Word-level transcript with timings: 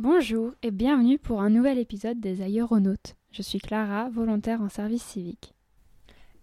Bonjour 0.00 0.52
et 0.62 0.70
bienvenue 0.70 1.18
pour 1.18 1.42
un 1.42 1.50
nouvel 1.50 1.76
épisode 1.76 2.20
des 2.20 2.40
Aéronautes. 2.40 3.16
Je 3.32 3.42
suis 3.42 3.58
Clara, 3.58 4.08
volontaire 4.10 4.62
en 4.62 4.68
service 4.68 5.02
civique. 5.02 5.54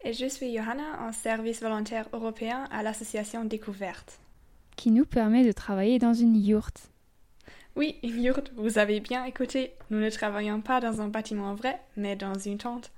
Et 0.03 0.11
je 0.11 0.25
suis 0.25 0.53
Johanna, 0.53 1.07
en 1.07 1.13
service 1.13 1.61
volontaire 1.61 2.09
européen 2.11 2.65
à 2.69 2.83
l'association 2.83 3.45
Découverte. 3.45 4.19
Qui 4.75 4.91
nous 4.91 5.05
permet 5.05 5.45
de 5.45 5.53
travailler 5.53 5.99
dans 5.99 6.13
une 6.13 6.35
yourte. 6.35 6.89
Oui, 7.77 7.95
une 8.03 8.21
yourte, 8.21 8.51
vous 8.57 8.77
avez 8.77 8.99
bien 8.99 9.23
écouté. 9.23 9.71
Nous 9.89 9.99
ne 9.99 10.09
travaillons 10.09 10.59
pas 10.59 10.81
dans 10.81 10.99
un 10.99 11.07
bâtiment 11.07 11.55
vrai, 11.55 11.79
mais 11.95 12.17
dans 12.17 12.37
une 12.37 12.57
tente. 12.57 12.91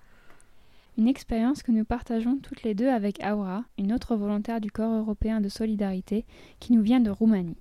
Une 0.97 1.07
expérience 1.07 1.61
que 1.61 1.71
nous 1.71 1.85
partageons 1.85 2.39
toutes 2.41 2.63
les 2.63 2.73
deux 2.73 2.89
avec 2.89 3.19
Aura, 3.23 3.63
une 3.77 3.93
autre 3.93 4.15
volontaire 4.15 4.59
du 4.59 4.71
Corps 4.71 4.95
européen 4.95 5.39
de 5.39 5.49
solidarité 5.49 6.25
qui 6.59 6.73
nous 6.73 6.81
vient 6.81 6.99
de 6.99 7.11
Roumanie. 7.11 7.57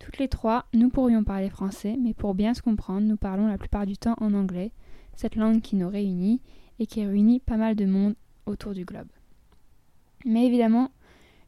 Toutes 0.00 0.18
les 0.18 0.28
trois, 0.28 0.64
nous 0.72 0.88
pourrions 0.88 1.22
parler 1.22 1.50
français, 1.50 1.96
mais 2.02 2.14
pour 2.14 2.34
bien 2.34 2.54
se 2.54 2.62
comprendre, 2.62 3.06
nous 3.06 3.18
parlons 3.18 3.46
la 3.46 3.58
plupart 3.58 3.86
du 3.86 3.98
temps 3.98 4.16
en 4.18 4.32
anglais, 4.32 4.72
cette 5.14 5.36
langue 5.36 5.60
qui 5.60 5.76
nous 5.76 5.88
réunit 5.88 6.40
et 6.78 6.86
qui 6.86 7.04
réunit 7.04 7.38
pas 7.38 7.58
mal 7.58 7.76
de 7.76 7.84
monde 7.84 8.14
autour 8.46 8.72
du 8.72 8.86
globe. 8.86 9.08
Mais 10.24 10.46
évidemment, 10.46 10.90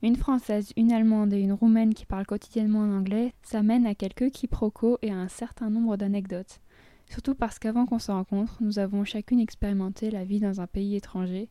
une 0.02 0.16
Française, 0.16 0.72
une 0.76 0.92
Allemande 0.92 1.32
et 1.32 1.40
une 1.40 1.54
Roumaine 1.54 1.94
qui 1.94 2.04
parlent 2.04 2.26
quotidiennement 2.26 2.80
en 2.80 2.92
anglais, 2.92 3.32
ça 3.42 3.62
mène 3.62 3.86
à 3.86 3.94
quelques 3.94 4.30
quiproquos 4.30 4.98
et 5.00 5.10
à 5.10 5.16
un 5.16 5.28
certain 5.28 5.70
nombre 5.70 5.96
d'anecdotes. 5.96 6.60
Surtout 7.08 7.34
parce 7.34 7.58
qu'avant 7.58 7.86
qu'on 7.86 7.98
se 7.98 8.12
rencontre, 8.12 8.58
nous 8.60 8.78
avons 8.78 9.04
chacune 9.04 9.40
expérimenté 9.40 10.10
la 10.10 10.24
vie 10.24 10.40
dans 10.40 10.60
un 10.60 10.66
pays 10.66 10.94
étranger 10.94 11.48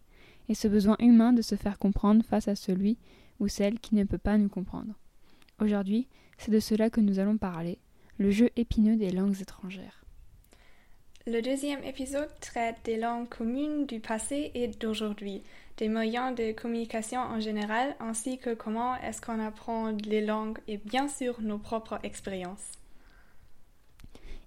et 0.49 0.54
ce 0.54 0.68
besoin 0.68 0.98
humain 0.99 1.34
de 1.34 1.41
se 1.41 1.55
faire 1.55 1.80
comprendre 1.80 2.24
face 2.24 2.48
à 2.48 2.55
celui 2.55 2.98
ou 3.40 3.48
celle 3.48 3.80
qui 3.80 3.96
ne 3.96 4.04
peut 4.04 4.20
pas 4.20 4.38
nous 4.38 4.49
comprendre. 4.49 4.94
Aujourd'hui, 5.60 6.08
c'est 6.41 6.52
de 6.52 6.59
cela 6.59 6.90
que 6.90 7.02
nous 7.02 7.20
allons 7.20 7.38
parler, 7.38 7.77
le 8.18 8.32
jeu 8.32 8.49
épineux 8.55 8.96
des 8.96 9.12
langues 9.12 9.40
étrangères. 9.40 10.04
Le 11.27 11.40
deuxième 11.41 11.84
épisode 11.84 12.32
traite 12.40 12.77
des 12.84 12.98
langues 12.98 13.29
communes 13.29 13.85
du 13.85 13.99
passé 13.99 14.49
et 14.55 14.68
d'aujourd'hui, 14.68 15.43
des 15.77 15.88
moyens 15.88 16.34
de 16.34 16.52
communication 16.52 17.20
en 17.20 17.40
général, 17.40 17.96
ainsi 17.99 18.40
que 18.40 18.55
comment 18.55 18.96
est-ce 18.96 19.21
qu'on 19.21 19.40
apprend 19.40 19.91
les 20.04 20.26
langues 20.26 20.57
et 20.68 20.77
bien 20.77 21.07
sûr 21.07 21.41
nos 21.41 21.60
propres 21.60 21.99
expériences. 22.02 22.71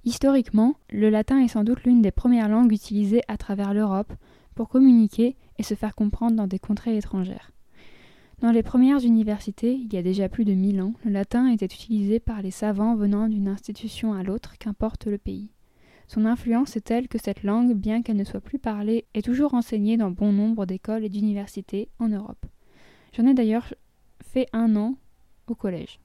Historiquement, 0.04 0.74
le 0.90 1.10
latin 1.10 1.38
est 1.38 1.48
sans 1.48 1.62
doute 1.62 1.84
l'une 1.84 2.02
des 2.02 2.10
premières 2.10 2.48
langues 2.48 2.72
utilisées 2.72 3.22
à 3.28 3.36
travers 3.36 3.72
l'Europe 3.72 4.12
pour 4.56 4.68
communiquer 4.68 5.36
et 5.58 5.62
se 5.62 5.74
faire 5.74 5.94
comprendre 5.94 6.34
dans 6.34 6.48
des 6.48 6.58
contrées 6.58 6.96
étrangères. 6.96 7.53
Dans 8.40 8.50
les 8.50 8.62
premières 8.62 9.04
universités, 9.04 9.72
il 9.72 9.92
y 9.92 9.96
a 9.96 10.02
déjà 10.02 10.28
plus 10.28 10.44
de 10.44 10.52
mille 10.52 10.82
ans, 10.82 10.94
le 11.04 11.10
latin 11.10 11.46
était 11.48 11.66
utilisé 11.66 12.20
par 12.20 12.42
les 12.42 12.50
savants 12.50 12.96
venant 12.96 13.28
d'une 13.28 13.48
institution 13.48 14.12
à 14.12 14.22
l'autre, 14.22 14.58
qu'importe 14.58 15.06
le 15.06 15.18
pays. 15.18 15.50
Son 16.08 16.26
influence 16.26 16.76
est 16.76 16.82
telle 16.82 17.08
que 17.08 17.18
cette 17.18 17.42
langue, 17.42 17.72
bien 17.74 18.02
qu'elle 18.02 18.16
ne 18.16 18.24
soit 18.24 18.40
plus 18.40 18.58
parlée, 18.58 19.06
est 19.14 19.24
toujours 19.24 19.54
enseignée 19.54 19.96
dans 19.96 20.10
bon 20.10 20.32
nombre 20.32 20.66
d'écoles 20.66 21.04
et 21.04 21.08
d'universités 21.08 21.88
en 21.98 22.08
Europe. 22.08 22.44
J'en 23.16 23.26
ai 23.26 23.34
d'ailleurs 23.34 23.72
fait 24.22 24.48
un 24.52 24.76
an 24.76 24.96
au 25.46 25.54
collège. 25.54 26.00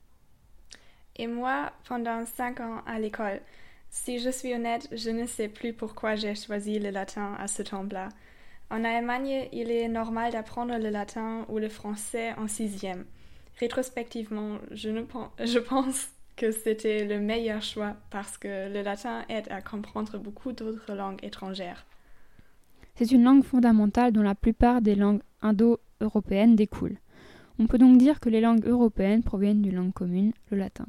Et 1.18 1.28
moi, 1.28 1.74
pendant 1.88 2.26
cinq 2.26 2.62
ans 2.62 2.82
à 2.86 3.00
l'école. 3.00 3.42
Si 3.90 4.20
je 4.20 4.30
suis 4.30 4.54
honnête, 4.54 4.88
je 4.92 5.10
ne 5.10 5.26
sais 5.26 5.50
plus 5.50 5.74
pourquoi 5.74 6.16
j'ai 6.16 6.36
choisi 6.36 6.80
le 6.80 6.92
latin 6.92 7.36
à 7.40 7.48
ce 7.48 7.64
temps-là. 7.64 8.10
En 8.72 8.84
Allemagne, 8.84 9.48
il 9.52 9.72
est 9.72 9.88
normal 9.88 10.32
d'apprendre 10.32 10.78
le 10.78 10.90
latin 10.90 11.46
ou 11.50 11.58
le 11.58 11.70
français 11.70 12.34
en 12.38 12.48
sixième. 12.48 13.06
Rétrospectivement, 13.60 14.58
je, 14.72 14.90
ne 14.90 15.02
je 15.46 15.60
pense 15.60 16.10
que 16.36 16.52
c'était 16.52 17.06
le 17.06 17.20
meilleur 17.20 17.62
choix 17.62 17.96
parce 18.12 18.38
que 18.38 18.72
le 18.72 18.82
latin 18.82 19.26
aide 19.28 19.48
à 19.50 19.62
comprendre 19.62 20.18
beaucoup 20.18 20.52
d'autres 20.52 20.94
langues 20.94 21.24
étrangères. 21.24 21.86
C'est 22.96 23.12
une 23.12 23.24
langue 23.24 23.44
fondamentale 23.44 24.12
dont 24.12 24.22
la 24.22 24.36
plupart 24.36 24.82
des 24.82 24.96
langues 24.96 25.22
indo-européennes 25.42 26.56
découlent. 26.56 26.98
On 27.58 27.68
peut 27.68 27.78
donc 27.78 27.98
dire 27.98 28.20
que 28.20 28.30
les 28.30 28.40
langues 28.40 28.66
européennes 28.66 29.24
proviennent 29.24 29.62
d'une 29.62 29.76
langue 29.76 29.94
commune, 29.94 30.32
le 30.52 30.58
latin. 30.58 30.86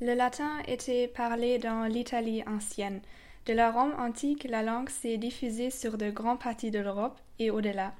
Le 0.00 0.14
latin 0.14 0.58
était 0.66 1.08
parlé 1.08 1.58
dans 1.58 1.84
l'Italie 1.84 2.42
ancienne, 2.46 3.00
de 3.46 3.52
la 3.52 3.70
Rome 3.70 3.94
antique, 3.98 4.44
la 4.50 4.62
langue 4.62 4.88
s'est 4.88 5.18
diffusée 5.18 5.70
sur 5.70 5.96
de 5.98 6.10
grandes 6.10 6.40
parties 6.40 6.72
de 6.72 6.80
l'Europe 6.80 7.20
et 7.38 7.50
au-delà. 7.50 7.94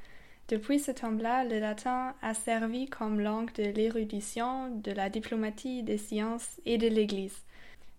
Depuis 0.48 0.80
ce 0.80 0.90
temps-là, 0.90 1.44
le 1.44 1.60
latin 1.60 2.14
a 2.20 2.34
servi 2.34 2.86
comme 2.88 3.20
langue 3.20 3.52
de 3.54 3.64
l'érudition, 3.64 4.68
de 4.70 4.90
la 4.90 5.08
diplomatie, 5.08 5.84
des 5.84 5.98
sciences 5.98 6.60
et 6.66 6.78
de 6.78 6.88
l'Église. 6.88 7.44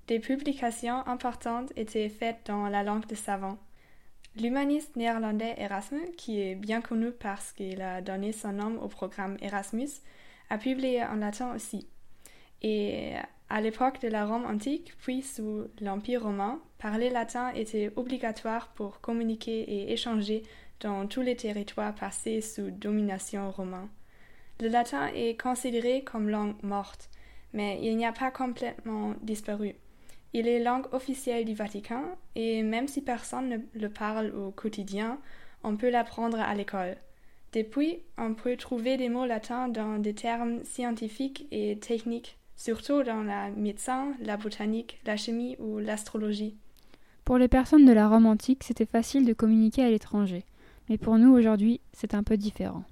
Des 0.08 0.20
publications 0.20 1.08
importantes 1.08 1.72
étaient 1.78 2.10
faites 2.10 2.40
dans 2.46 2.68
la 2.68 2.84
langue 2.84 3.06
des 3.06 3.16
savants. 3.16 3.58
L'humaniste 4.36 4.96
néerlandais 4.98 5.56
Erasmus, 5.58 6.12
qui 6.18 6.42
est 6.42 6.56
bien 6.56 6.82
connu 6.82 7.12
parce 7.12 7.54
qu'il 7.54 7.82
a 7.82 8.02
donné 8.02 8.34
son 8.34 8.52
nom 8.54 8.82
au 8.82 8.90
programme 8.90 9.38
Erasmus, 9.42 9.90
a 10.50 10.58
publié 10.58 11.04
en 11.04 11.16
latin 11.16 11.56
aussi. 11.56 11.88
Et 12.62 13.14
à 13.50 13.62
l'époque 13.62 14.02
de 14.02 14.10
la 14.10 14.26
Rome 14.26 14.46
antique, 14.46 14.94
puis 15.00 15.22
sous 15.22 15.68
l'Empire 15.80 16.24
romain, 16.24 16.60
parler 16.80 17.10
latin 17.10 17.52
était 17.54 17.92
obligatoire 17.96 18.70
pour 18.70 19.00
communiquer 19.00 19.62
et 19.62 19.94
échanger 19.94 20.44
dans 20.82 21.08
tous 21.08 21.22
les 21.22 21.36
territoires 21.36 21.96
passés 21.96 22.42
sous 22.42 22.72
domination 22.72 23.50
romaine. 23.52 23.88
Le 24.60 24.68
latin 24.68 25.08
est 25.14 25.40
considéré 25.40 26.04
comme 26.04 26.30
langue 26.30 26.62
morte, 26.62 27.10
mais 27.54 27.80
il 27.82 27.96
n'y 27.96 28.06
a 28.06 28.12
pas 28.12 28.32
complètement 28.32 29.14
disparu. 29.22 29.76
Il 30.34 30.48
est 30.48 30.60
langue 30.60 30.88
officielle 30.92 31.46
du 31.46 31.54
Vatican 31.54 32.04
et 32.36 32.64
même 32.64 32.88
si 32.88 33.02
personne 33.02 33.50
ne 33.50 33.58
le 33.80 33.90
parle 33.90 34.36
au 34.36 34.52
quotidien, 34.52 35.20
on 35.64 35.78
peut 35.78 35.90
l'apprendre 35.90 36.40
à 36.40 36.54
l'école. 36.54 36.98
Depuis, 37.54 38.00
on 38.18 38.34
peut 38.34 38.58
trouver 38.58 38.98
des 38.98 39.10
mots 39.10 39.26
latins 39.26 39.70
dans 39.70 40.00
des 40.00 40.14
termes 40.14 40.64
scientifiques 40.66 41.48
et 41.52 41.80
techniques 41.80 42.38
surtout 42.58 43.04
dans 43.04 43.24
la 43.24 43.50
médecine, 43.52 44.16
la 44.20 44.36
botanique, 44.36 45.00
la 45.06 45.16
chimie 45.16 45.56
ou 45.60 45.80
l'astrologie. 45.80 46.58
Pour 47.24 47.38
les 47.38 47.48
personnes 47.48 47.86
de 47.86 47.94
la 47.94 48.10
Rome 48.10 48.26
antique, 48.26 48.64
c'était 48.64 48.86
facile 48.86 49.26
de 49.26 49.34
communiquer 49.34 49.84
à 49.84 49.90
l'étranger, 49.90 50.44
mais 50.90 50.98
pour 50.98 51.18
nous 51.18 51.34
aujourd'hui, 51.34 51.80
c'est 51.94 52.14
un 52.14 52.24
peu 52.24 52.36
différent. 52.36 52.84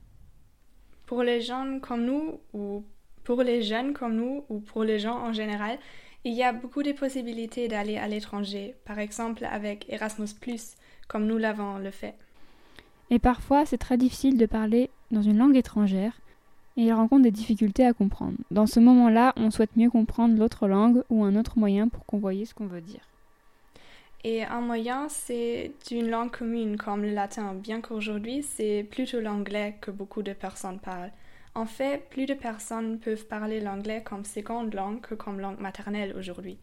Pour 1.06 1.24
les 1.24 1.42
jeunes 1.42 1.81
comme 1.81 2.06
nous 2.06 2.40
ou 2.53 2.84
pour 3.24 3.42
les 3.44 3.62
jeunes 3.62 3.94
comme 3.94 4.16
nous 4.16 4.46
ou 4.50 4.59
pour 4.59 4.84
les 4.84 5.00
gens 5.00 5.18
en 5.18 5.34
général, 5.34 5.78
il 6.24 6.34
y 6.34 6.44
a 6.44 6.53
beaucoup 6.53 6.84
de 6.84 6.92
possibilités 6.92 7.68
d'aller 7.68 7.97
à 7.97 8.08
l'étranger, 8.08 8.76
par 8.86 9.00
exemple 9.00 9.46
avec 9.46 9.86
Erasmus⁇ 9.90 10.26
comme 11.08 11.28
nous 11.28 11.38
l'avons 11.38 11.78
le 11.78 11.92
fait. 11.92 12.16
Et 13.12 13.20
parfois, 13.20 13.66
c'est 13.66 13.78
très 13.78 13.97
difficile 13.97 14.38
de 14.38 14.47
parler 14.47 14.90
dans 15.12 15.22
une 15.22 15.38
langue 15.38 15.56
étrangère, 15.56 16.20
il 16.78 16.91
rencontre 16.94 17.24
des 17.24 17.31
difficultés 17.31 17.86
à 17.86 17.94
comprendre. 17.94 18.38
Dans 18.52 18.68
ce 18.68 18.80
moment-là, 18.80 19.34
on 19.38 19.52
souhaite 19.52 19.75
mieux 19.75 19.90
comprendre 19.90 20.38
l'autre 20.38 20.68
langue 20.68 21.03
ou 21.09 21.24
un 21.24 21.36
autre 21.36 21.58
moyen 21.58 21.88
pour 21.88 22.06
convoyer 22.06 22.46
ce 22.46 22.53
qu'on 22.53 22.68
veut 22.68 22.81
dire. 22.81 23.02
Et 24.24 24.44
un 24.44 24.62
moyen, 24.62 25.08
c'est 25.08 25.72
une 25.91 26.09
langue 26.09 26.31
commune 26.31 26.78
comme 26.78 27.03
le 27.03 27.14
latin, 27.14 27.53
bien 27.53 27.80
qu'aujourd'hui, 27.80 28.41
c'est 28.41 28.84
plutôt 28.90 29.19
l'anglais 29.19 29.78
que 29.81 29.91
beaucoup 29.91 30.24
de 30.24 30.34
personnes 30.34 30.80
parlent. 30.80 31.12
En 31.53 31.66
fait, 31.66 32.09
plus 32.09 32.25
de 32.25 32.34
personnes 32.34 32.97
peuvent 33.00 33.28
parler 33.28 33.62
l'anglais 33.62 34.03
comme 34.03 34.25
seconde 34.25 34.74
langue 34.74 35.00
que 35.00 35.16
comme 35.16 35.40
langue 35.40 35.59
maternelle 35.59 36.16
aujourd'hui. 36.18 36.58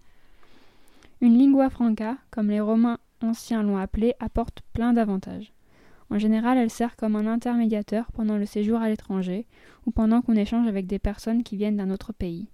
Une 1.21 1.39
lingua 1.39 1.71
franca, 1.71 2.17
comme 2.33 2.51
les 2.51 2.61
Romains 2.61 2.99
anciens 3.22 3.62
l'ont 3.62 3.78
appelée, 3.78 4.15
apporte 4.19 4.62
plein 4.72 4.93
d'avantages. 4.93 5.53
En 6.12 6.19
général, 6.19 6.59
elle 6.59 6.69
sert 6.69 6.95
comme 6.97 7.17
un 7.17 7.27
intermédiateur 7.27 8.12
pendant 8.12 8.37
le 8.37 8.45
séjour 8.45 8.83
à 8.83 8.91
l'étranger 8.91 9.47
ou 9.87 9.93
pendant 9.93 10.21
qu'on 10.21 10.37
échange 10.37 10.69
avec 10.69 10.87
des 10.87 10.99
personnes 10.99 11.43
qui 11.43 11.56
viennent 11.56 11.78
d'un 11.78 11.91
autre 11.91 12.13
pays. 12.13 12.51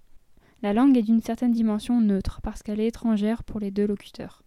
La 0.62 0.72
langue 0.72 0.96
est 0.96 1.02
d'une 1.02 1.20
certaine 1.20 1.50
dimension 1.50 2.00
neutre 2.00 2.40
parce 2.40 2.62
qu'elle 2.62 2.78
est 2.78 2.86
étrangère 2.86 3.42
pour 3.42 3.58
les 3.58 3.72
deux 3.72 3.84
locuteurs. 3.84 4.44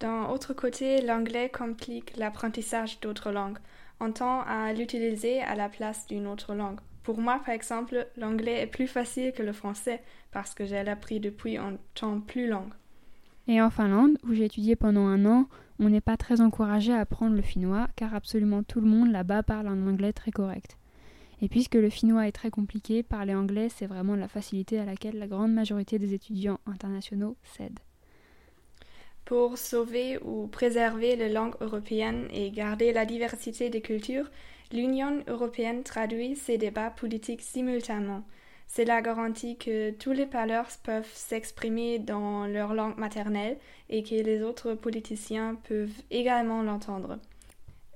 D'un 0.00 0.24
autre 0.30 0.54
côté, 0.54 1.02
l'anglais 1.02 1.50
complique 1.50 2.16
l'apprentissage 2.16 2.98
d'autres 3.00 3.30
langues. 3.30 3.58
On 4.00 4.10
tend 4.10 4.40
à 4.40 4.72
l'utiliser 4.72 5.42
à 5.42 5.54
la 5.54 5.68
place 5.68 6.06
d'une 6.06 6.26
autre 6.26 6.54
langue. 6.54 6.80
Pour 7.02 7.20
moi, 7.20 7.42
par 7.44 7.54
exemple, 7.54 8.08
l'anglais 8.16 8.62
est 8.62 8.66
plus 8.68 8.86
facile 8.86 9.32
que 9.32 9.42
le 9.42 9.52
français 9.52 10.02
parce 10.30 10.54
que 10.54 10.64
j'ai 10.64 10.78
appris 10.78 11.20
depuis 11.20 11.58
un 11.58 11.76
temps 11.92 12.20
plus 12.20 12.48
long. 12.48 12.70
Et 13.48 13.60
en 13.60 13.70
Finlande, 13.70 14.18
où 14.24 14.34
j'ai 14.34 14.44
étudié 14.44 14.76
pendant 14.76 15.06
un 15.06 15.26
an, 15.26 15.48
on 15.78 15.88
n'est 15.88 16.00
pas 16.00 16.16
très 16.16 16.40
encouragé 16.40 16.92
à 16.92 17.00
apprendre 17.00 17.34
le 17.34 17.42
finnois, 17.42 17.88
car 17.96 18.14
absolument 18.14 18.62
tout 18.62 18.80
le 18.80 18.86
monde 18.86 19.10
là-bas 19.10 19.42
parle 19.42 19.66
un 19.66 19.86
anglais 19.88 20.12
très 20.12 20.30
correct. 20.30 20.76
Et 21.40 21.48
puisque 21.48 21.74
le 21.74 21.90
finnois 21.90 22.28
est 22.28 22.32
très 22.32 22.50
compliqué, 22.50 23.02
parler 23.02 23.34
anglais, 23.34 23.68
c'est 23.68 23.86
vraiment 23.86 24.14
la 24.14 24.28
facilité 24.28 24.78
à 24.78 24.84
laquelle 24.84 25.18
la 25.18 25.26
grande 25.26 25.52
majorité 25.52 25.98
des 25.98 26.14
étudiants 26.14 26.60
internationaux 26.66 27.36
cèdent. 27.42 27.80
Pour 29.24 29.58
sauver 29.58 30.18
ou 30.22 30.46
préserver 30.46 31.16
la 31.16 31.28
langue 31.28 31.56
européenne 31.60 32.28
et 32.32 32.52
garder 32.52 32.92
la 32.92 33.06
diversité 33.06 33.70
des 33.70 33.80
cultures, 33.80 34.30
l'Union 34.72 35.24
européenne 35.26 35.82
traduit 35.82 36.36
ses 36.36 36.58
débats 36.58 36.90
politiques 36.90 37.42
simultanément. 37.42 38.24
Cela 38.74 39.02
garantit 39.02 39.58
que 39.58 39.90
tous 39.90 40.12
les 40.12 40.24
parleurs 40.24 40.68
peuvent 40.82 41.12
s'exprimer 41.12 41.98
dans 41.98 42.46
leur 42.46 42.72
langue 42.72 42.96
maternelle 42.96 43.58
et 43.90 44.02
que 44.02 44.14
les 44.14 44.42
autres 44.42 44.72
politiciens 44.72 45.56
peuvent 45.68 46.02
également 46.10 46.62
l'entendre. 46.62 47.18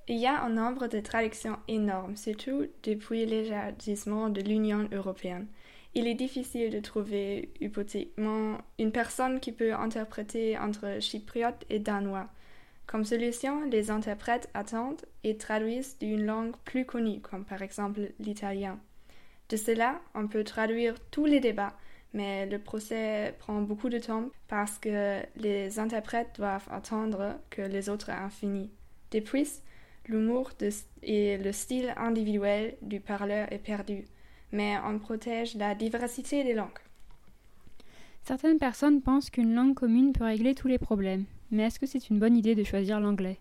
Il 0.06 0.18
y 0.18 0.26
a 0.26 0.42
un 0.42 0.50
nombre 0.50 0.86
de 0.86 1.00
traductions 1.00 1.56
énorme, 1.66 2.14
surtout 2.14 2.66
depuis 2.82 3.24
l'élargissement 3.24 4.28
de 4.28 4.42
l'Union 4.42 4.86
européenne. 4.92 5.46
Il 5.94 6.06
est 6.06 6.14
difficile 6.14 6.70
de 6.70 6.80
trouver 6.80 7.54
hypothétiquement 7.58 8.58
une 8.78 8.92
personne 8.92 9.40
qui 9.40 9.52
peut 9.52 9.72
interpréter 9.72 10.58
entre 10.58 11.00
chypriote 11.00 11.64
et 11.70 11.78
danois. 11.78 12.28
Comme 12.86 13.06
solution, 13.06 13.64
les 13.64 13.90
interprètes 13.90 14.50
attendent 14.52 15.06
et 15.24 15.38
traduisent 15.38 15.96
d'une 15.98 16.26
langue 16.26 16.54
plus 16.66 16.84
connue, 16.84 17.22
comme 17.22 17.46
par 17.46 17.62
exemple 17.62 18.12
l'italien. 18.18 18.78
De 19.48 19.56
cela, 19.56 20.00
on 20.14 20.26
peut 20.26 20.42
traduire 20.42 20.94
tous 21.10 21.24
les 21.24 21.40
débats, 21.40 21.76
mais 22.12 22.46
le 22.46 22.58
procès 22.58 23.34
prend 23.38 23.60
beaucoup 23.60 23.88
de 23.88 23.98
temps 23.98 24.30
parce 24.48 24.78
que 24.78 25.20
les 25.36 25.78
interprètes 25.78 26.34
doivent 26.36 26.68
attendre 26.70 27.38
que 27.50 27.62
les 27.62 27.88
autres 27.88 28.10
aient 28.10 28.30
fini. 28.30 28.70
De 29.12 29.20
plus, 29.20 29.60
l'humour 30.08 30.50
et 31.02 31.38
le 31.38 31.52
style 31.52 31.94
individuel 31.96 32.76
du 32.82 32.98
parleur 33.00 33.52
est 33.52 33.58
perdu, 33.58 34.04
mais 34.50 34.76
on 34.84 34.98
protège 34.98 35.54
la 35.54 35.74
diversité 35.74 36.42
des 36.42 36.54
langues. 36.54 36.80
Certaines 38.24 38.58
personnes 38.58 39.02
pensent 39.02 39.30
qu'une 39.30 39.54
langue 39.54 39.74
commune 39.74 40.12
peut 40.12 40.24
régler 40.24 40.56
tous 40.56 40.66
les 40.66 40.78
problèmes, 40.78 41.24
mais 41.52 41.64
est-ce 41.64 41.78
que 41.78 41.86
c'est 41.86 42.10
une 42.10 42.18
bonne 42.18 42.36
idée 42.36 42.56
de 42.56 42.64
choisir 42.64 42.98
l'anglais? 42.98 43.38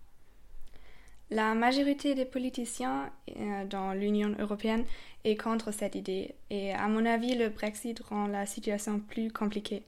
La 1.32 1.56
majorité 1.56 2.14
des 2.14 2.26
politiciens 2.26 3.12
euh, 3.38 3.66
dans 3.66 3.94
l'Union 3.94 4.36
européenne 4.40 4.86
est 5.24 5.36
contre 5.36 5.74
cette 5.74 5.96
idée 5.96 6.36
et 6.52 6.72
à 6.74 6.88
mon 6.88 7.06
avis 7.06 7.36
le 7.36 7.50
Brexit 7.50 8.00
rend 8.00 8.28
la 8.28 8.46
situation 8.46 9.00
plus 9.00 9.32
compliquée. 9.32 9.84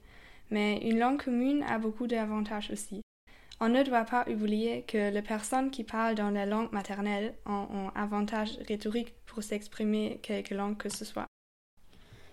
Mais 0.50 0.78
une 0.78 0.98
langue 0.98 1.22
commune 1.22 1.62
a 1.62 1.78
beaucoup 1.78 2.06
d'avantages 2.06 2.70
aussi. 2.72 3.02
On 3.60 3.68
ne 3.68 3.82
doit 3.82 4.04
pas 4.04 4.24
oublier 4.28 4.82
que 4.82 5.10
les 5.12 5.22
personnes 5.22 5.70
qui 5.70 5.84
parlent 5.84 6.14
dans 6.14 6.30
la 6.30 6.46
langue 6.46 6.72
maternelle 6.72 7.34
ont 7.46 7.90
un 7.94 8.00
avantage 8.00 8.58
rhétorique 8.66 9.14
pour 9.26 9.42
s'exprimer 9.42 10.20
quelque 10.22 10.54
langue 10.54 10.76
que 10.76 10.88
ce 10.88 11.04
soit. 11.04 11.26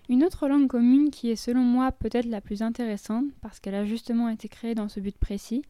Une 0.08 0.24
autre 0.24 0.48
langue 0.48 0.68
commune 0.68 1.10
qui 1.10 1.32
est 1.32 1.36
selon 1.36 1.62
moi 1.62 1.92
peut-être 1.92 2.28
la 2.28 2.42
plus 2.42 2.62
intéressante 2.62 3.26
parce 3.42 3.60
qu'elle 3.60 3.76
a 3.76 3.86
justement 3.86 4.30
été 4.30 4.48
créée 4.48 4.76
dans 4.76 4.88
ce 4.88 5.00
but 5.00 5.18
précis, 5.18 5.64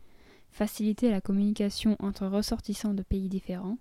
faciliter 0.56 1.12
la 1.12 1.19
communication 1.19 1.98
entre 2.00 2.28
ressortissants 2.28 2.94
de 2.94 3.04
pays 3.04 3.28
différents, 3.28 3.78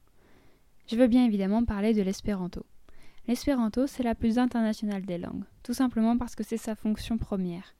je 0.89 0.97
veux 0.97 1.07
bien 1.07 1.25
évidemment 1.25 1.65
parler 1.65 1.95
de 1.95 2.03
l'espéranto. 2.03 2.67
L'espéranto, 3.29 3.87
c'est 3.87 4.03
la 4.03 4.17
plus 4.17 4.41
internationale 4.41 5.07
des 5.07 5.17
langues, 5.17 5.45
tout 5.63 5.73
simplement 5.73 6.19
parce 6.19 6.35
que 6.35 6.43
c'est 6.43 6.57
sa 6.57 6.75
fonction 6.75 7.17
première. 7.17 7.77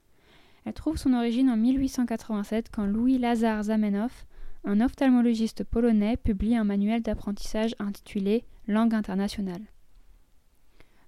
Elle 0.65 0.75
trouve 0.75 0.97
son 0.97 1.13
origine 1.13 1.51
en 1.51 1.57
1887 1.57 2.69
quand 2.71 2.87
Louis 2.87 3.19
Lazar 3.19 3.65
Zamenhof, 3.65 4.27
un 4.63 4.81
ophtalmologiste 4.81 5.65
polonais, 5.65 6.17
publie 6.17 6.55
un 6.55 6.65
manuel 6.65 7.03
d'apprentissage 7.03 7.75
intitulé 7.81 8.45
Langue 8.69 8.95
internationale. 8.95 9.63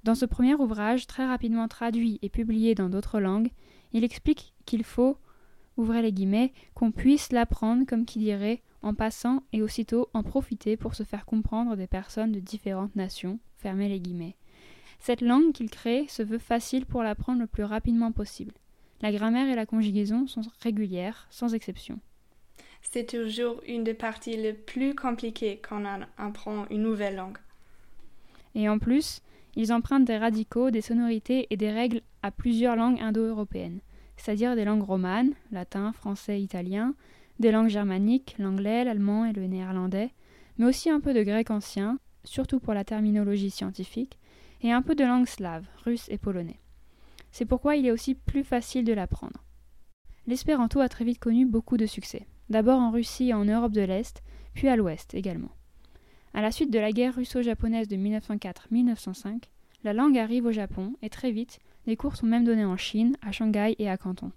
Dans 0.02 0.16
ce 0.16 0.26
premier 0.26 0.56
ouvrage, 0.56 1.06
très 1.06 1.24
rapidement 1.24 1.68
traduit 1.68 2.18
et 2.20 2.30
publié 2.30 2.74
dans 2.74 2.88
d'autres 2.88 3.20
langues, 3.20 3.52
il 3.92 4.02
explique 4.02 4.54
qu'il 4.66 4.82
faut 4.82 5.18
ouvrez 5.76 6.02
les 6.02 6.12
guillemets, 6.12 6.52
qu'on 6.74 6.90
puisse 6.90 7.32
l'apprendre 7.32 7.86
comme 7.86 8.04
qui 8.04 8.18
dirait 8.18 8.62
en 8.82 8.94
passant 8.94 9.42
et 9.52 9.62
aussitôt 9.62 10.08
en 10.14 10.22
profiter 10.22 10.76
pour 10.76 10.94
se 10.94 11.02
faire 11.02 11.26
comprendre 11.26 11.76
des 11.76 11.86
personnes 11.86 12.32
de 12.32 12.40
différentes 12.40 12.94
nations, 12.96 13.38
fermez 13.58 13.88
les 13.88 14.00
guillemets. 14.00 14.36
Cette 15.00 15.20
langue 15.20 15.52
qu'il 15.52 15.70
crée 15.70 16.06
se 16.08 16.22
veut 16.22 16.38
facile 16.38 16.86
pour 16.86 17.02
l'apprendre 17.02 17.40
le 17.40 17.46
plus 17.46 17.64
rapidement 17.64 18.12
possible. 18.12 18.54
La 19.02 19.12
grammaire 19.12 19.48
et 19.48 19.56
la 19.56 19.66
conjugaison 19.66 20.26
sont 20.26 20.42
régulières, 20.60 21.26
sans 21.30 21.54
exception. 21.54 22.00
C'est 22.80 23.06
toujours 23.06 23.60
une 23.66 23.84
des 23.84 23.94
parties 23.94 24.36
les 24.36 24.52
plus 24.52 24.94
compliquées 24.94 25.60
quand 25.60 25.82
on 25.84 26.06
apprend 26.16 26.66
une 26.70 26.82
nouvelle 26.82 27.16
langue. 27.16 27.38
Et 28.54 28.68
en 28.68 28.78
plus, 28.78 29.20
ils 29.54 29.72
empruntent 29.72 30.06
des 30.06 30.16
radicaux, 30.16 30.70
des 30.70 30.80
sonorités 30.80 31.46
et 31.50 31.56
des 31.56 31.70
règles 31.70 32.00
à 32.22 32.30
plusieurs 32.30 32.76
langues 32.76 33.00
indo-européennes 33.00 33.80
c'est-à-dire 34.16 34.56
des 34.56 34.64
langues 34.64 34.82
romanes, 34.82 35.32
latin, 35.50 35.92
français, 35.92 36.40
italien, 36.40 36.94
des 37.38 37.50
langues 37.50 37.68
germaniques, 37.68 38.36
l'anglais, 38.38 38.84
l'allemand 38.84 39.24
et 39.24 39.32
le 39.32 39.46
néerlandais, 39.46 40.10
mais 40.58 40.66
aussi 40.66 40.90
un 40.90 41.00
peu 41.00 41.12
de 41.12 41.22
grec 41.22 41.50
ancien, 41.50 41.98
surtout 42.24 42.60
pour 42.60 42.74
la 42.74 42.84
terminologie 42.84 43.50
scientifique, 43.50 44.18
et 44.62 44.72
un 44.72 44.82
peu 44.82 44.94
de 44.94 45.04
langue 45.04 45.26
slave, 45.26 45.66
russe 45.84 46.08
et 46.08 46.18
polonais. 46.18 46.60
C'est 47.30 47.44
pourquoi 47.44 47.76
il 47.76 47.86
est 47.86 47.90
aussi 47.90 48.14
plus 48.14 48.44
facile 48.44 48.84
de 48.84 48.94
l'apprendre. 48.94 49.44
L'espéranto 50.26 50.80
a 50.80 50.88
très 50.88 51.04
vite 51.04 51.18
connu 51.18 51.46
beaucoup 51.46 51.76
de 51.76 51.86
succès, 51.86 52.26
d'abord 52.48 52.80
en 52.80 52.90
Russie 52.90 53.28
et 53.28 53.34
en 53.34 53.44
Europe 53.44 53.72
de 53.72 53.82
l'Est, 53.82 54.22
puis 54.54 54.68
à 54.68 54.76
l'Ouest 54.76 55.14
également. 55.14 55.50
À 56.34 56.42
la 56.42 56.50
suite 56.50 56.72
de 56.72 56.78
la 56.78 56.92
guerre 56.92 57.14
russo-japonaise 57.14 57.88
de 57.88 57.96
1904-1905, 57.96 59.44
la 59.84 59.92
langue 59.92 60.18
arrive 60.18 60.46
au 60.46 60.52
Japon 60.52 60.94
et 61.02 61.10
très 61.10 61.30
vite, 61.30 61.60
des 61.86 61.96
cours 61.96 62.16
sont 62.16 62.26
même 62.26 62.44
donnés 62.44 62.64
en 62.64 62.76
Chine, 62.76 63.16
à 63.22 63.32
Shanghai 63.32 63.74
et 63.78 63.88
à 63.88 63.96
Canton. 63.96 64.32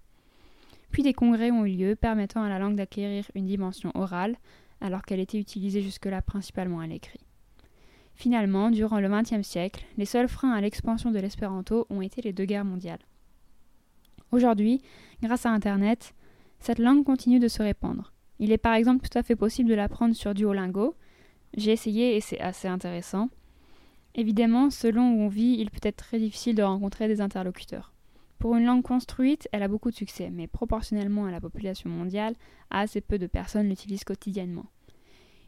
Puis 0.92 1.04
des 1.04 1.14
congrès 1.14 1.52
ont 1.52 1.66
eu 1.66 1.76
lieu 1.76 1.96
permettant 1.96 2.44
à 2.44 2.50
la 2.50 2.60
langue 2.60 2.76
d'acquérir 2.76 3.26
une 3.36 3.46
dimension 3.46 3.92
orale, 3.96 4.38
alors 4.82 5.04
qu'elle 5.04 5.20
était 5.20 5.40
utilisée 5.40 5.82
jusque-là 5.82 6.22
principalement 6.22 6.80
à 6.80 6.88
l'écrit. 6.88 7.20
Finalement, 8.16 8.70
durant 8.70 9.00
le 9.00 9.10
XXe 9.10 9.48
siècle, 9.48 9.86
les 9.98 10.06
seuls 10.06 10.28
freins 10.28 10.52
à 10.52 10.62
l'expansion 10.62 11.12
de 11.12 11.20
l'espéranto 11.20 11.86
ont 11.90 12.02
été 12.02 12.22
les 12.22 12.34
deux 12.34 12.46
guerres 12.46 12.66
mondiales. 12.66 13.00
Aujourd'hui, 14.32 14.82
grâce 15.24 15.46
à 15.46 15.52
Internet, 15.52 16.14
cette 16.60 16.80
langue 16.80 17.06
continue 17.06 17.40
de 17.40 17.48
se 17.48 17.64
répandre. 17.64 18.12
Il 18.40 18.52
est 18.52 18.58
par 18.58 18.74
exemple 18.74 19.08
tout 19.08 19.18
à 19.18 19.24
fait 19.24 19.36
possible 19.36 19.70
de 19.70 19.76
l'apprendre 19.76 20.16
sur 20.16 20.34
Duolingo. 20.34 20.96
J'ai 21.56 21.72
essayé 21.72 22.16
et 22.16 22.22
c'est 22.22 22.40
assez 22.40 22.68
intéressant. 22.68 23.30
Évidemment, 24.16 24.70
selon 24.70 25.12
où 25.12 25.22
on 25.22 25.28
vit, 25.28 25.58
il 25.60 25.70
peut 25.70 25.80
être 25.84 25.98
très 25.98 26.20
difficile 26.20 26.56
de 26.56 26.64
rencontrer 26.64 27.08
des 27.08 27.22
interlocuteurs. 27.22 27.94
Pour 28.40 28.56
une 28.56 28.66
langue 28.66 28.84
construite, 28.84 29.50
elle 29.52 29.64
a 29.64 29.68
beaucoup 29.68 29.92
de 29.92 29.96
succès, 29.96 30.30
mais 30.32 30.48
proportionnellement 30.48 31.26
à 31.26 31.32
la 31.32 31.42
population 31.42 31.90
mondiale, 31.90 32.36
assez 32.70 33.02
peu 33.02 33.18
de 33.18 33.28
personnes 33.28 33.68
l'utilisent 33.68 34.06
quotidiennement. 34.06 34.66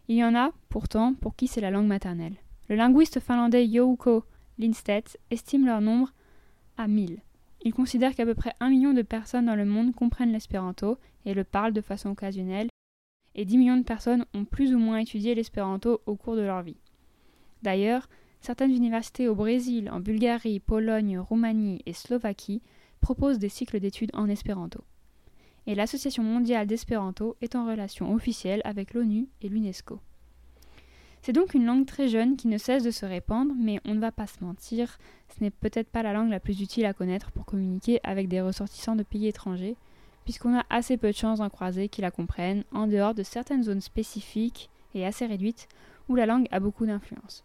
Il 0.08 0.18
y 0.18 0.24
en 0.26 0.36
a, 0.36 0.52
pourtant, 0.70 1.14
pour 1.14 1.36
qui 1.36 1.48
c'est 1.48 1.62
la 1.62 1.72
langue 1.72 1.88
maternelle. 1.88 2.36
Le 2.68 2.76
linguiste 2.76 3.20
finlandais 3.20 3.68
Jouko 3.68 4.26
Lindstedt 4.60 5.18
estime 5.30 5.66
leur 5.66 5.82
nombre 5.82 6.14
à 6.78 6.88
1000. 6.88 7.20
Il 7.64 7.74
considère 7.74 8.16
qu'à 8.16 8.26
peu 8.26 8.36
près 8.36 8.54
un 8.60 8.70
million 8.70 8.94
de 8.94 9.02
personnes 9.02 9.46
dans 9.46 9.56
le 9.56 9.66
monde 9.66 9.94
comprennent 9.94 10.32
l'espéranto 10.32 10.98
et 11.26 11.34
le 11.34 11.44
parlent 11.44 11.74
de 11.74 11.82
façon 11.82 12.10
occasionnelle, 12.10 12.70
et 13.36 13.46
10 13.46 13.58
millions 13.58 13.78
de 13.78 13.84
personnes 13.84 14.26
ont 14.34 14.46
plus 14.46 14.74
ou 14.74 14.80
moins 14.80 14.98
étudié 14.98 15.36
l'espéranto 15.36 16.02
au 16.06 16.16
cours 16.16 16.36
de 16.36 16.42
leur 16.42 16.62
vie. 16.64 16.80
D'ailleurs, 17.62 18.10
Certaines 18.42 18.72
universités 18.72 19.28
au 19.28 19.36
Brésil, 19.36 19.90
en 19.92 20.00
Bulgarie, 20.00 20.60
Pologne, 20.60 21.20
Roumanie 21.20 21.84
et 21.86 21.94
Slovaquie 21.94 22.64
proposent 23.00 23.38
des 23.38 23.50
cycles 23.50 23.80
d'études 23.80 24.10
en 24.16 24.28
espéranto. 24.30 24.84
Et 25.68 25.76
l'Association 25.76 26.24
mondiale 26.24 26.66
d'espéranto 26.66 27.38
est 27.42 27.56
en 27.56 27.68
relation 27.68 28.12
officielle 28.12 28.62
avec 28.64 28.96
l'ONU 28.96 29.28
et 29.44 29.50
l'UNESCO. 29.50 30.00
C'est 31.22 31.34
donc 31.34 31.54
une 31.54 31.66
langue 31.66 31.86
très 31.86 32.08
jeune 32.08 32.36
qui 32.36 32.48
ne 32.48 32.58
cesse 32.58 32.84
de 32.84 32.90
se 32.90 33.06
répandre, 33.06 33.54
mais 33.56 33.80
on 33.86 33.94
ne 33.94 34.00
va 34.00 34.12
pas 34.12 34.26
se 34.26 34.44
mentir, 34.44 34.98
ce 35.30 35.44
n'est 35.44 35.52
peut-être 35.52 35.90
pas 35.90 36.02
la 36.02 36.14
langue 36.14 36.32
la 36.32 36.40
plus 36.40 36.62
utile 36.62 36.88
à 36.88 36.94
connaître 36.94 37.32
pour 37.32 37.46
communiquer 37.46 38.00
avec 38.04 38.28
des 38.28 38.42
ressortissants 38.42 38.96
de 38.96 39.04
pays 39.04 39.28
étrangers, 39.28 39.76
puisqu'on 40.24 40.58
a 40.58 40.66
assez 40.72 40.98
peu 40.98 41.12
de 41.12 41.16
chances 41.16 41.38
d'en 41.38 41.50
croiser 41.52 41.90
qui 41.90 42.02
la 42.02 42.10
comprennent, 42.10 42.64
en 42.72 42.88
dehors 42.88 43.14
de 43.14 43.22
certaines 43.22 43.64
zones 43.64 43.82
spécifiques 43.82 44.72
et 44.96 45.06
assez 45.06 45.28
réduites 45.28 45.68
où 46.10 46.16
la 46.16 46.26
langue 46.26 46.48
a 46.50 46.60
beaucoup 46.60 46.88
d'influence. 46.88 47.44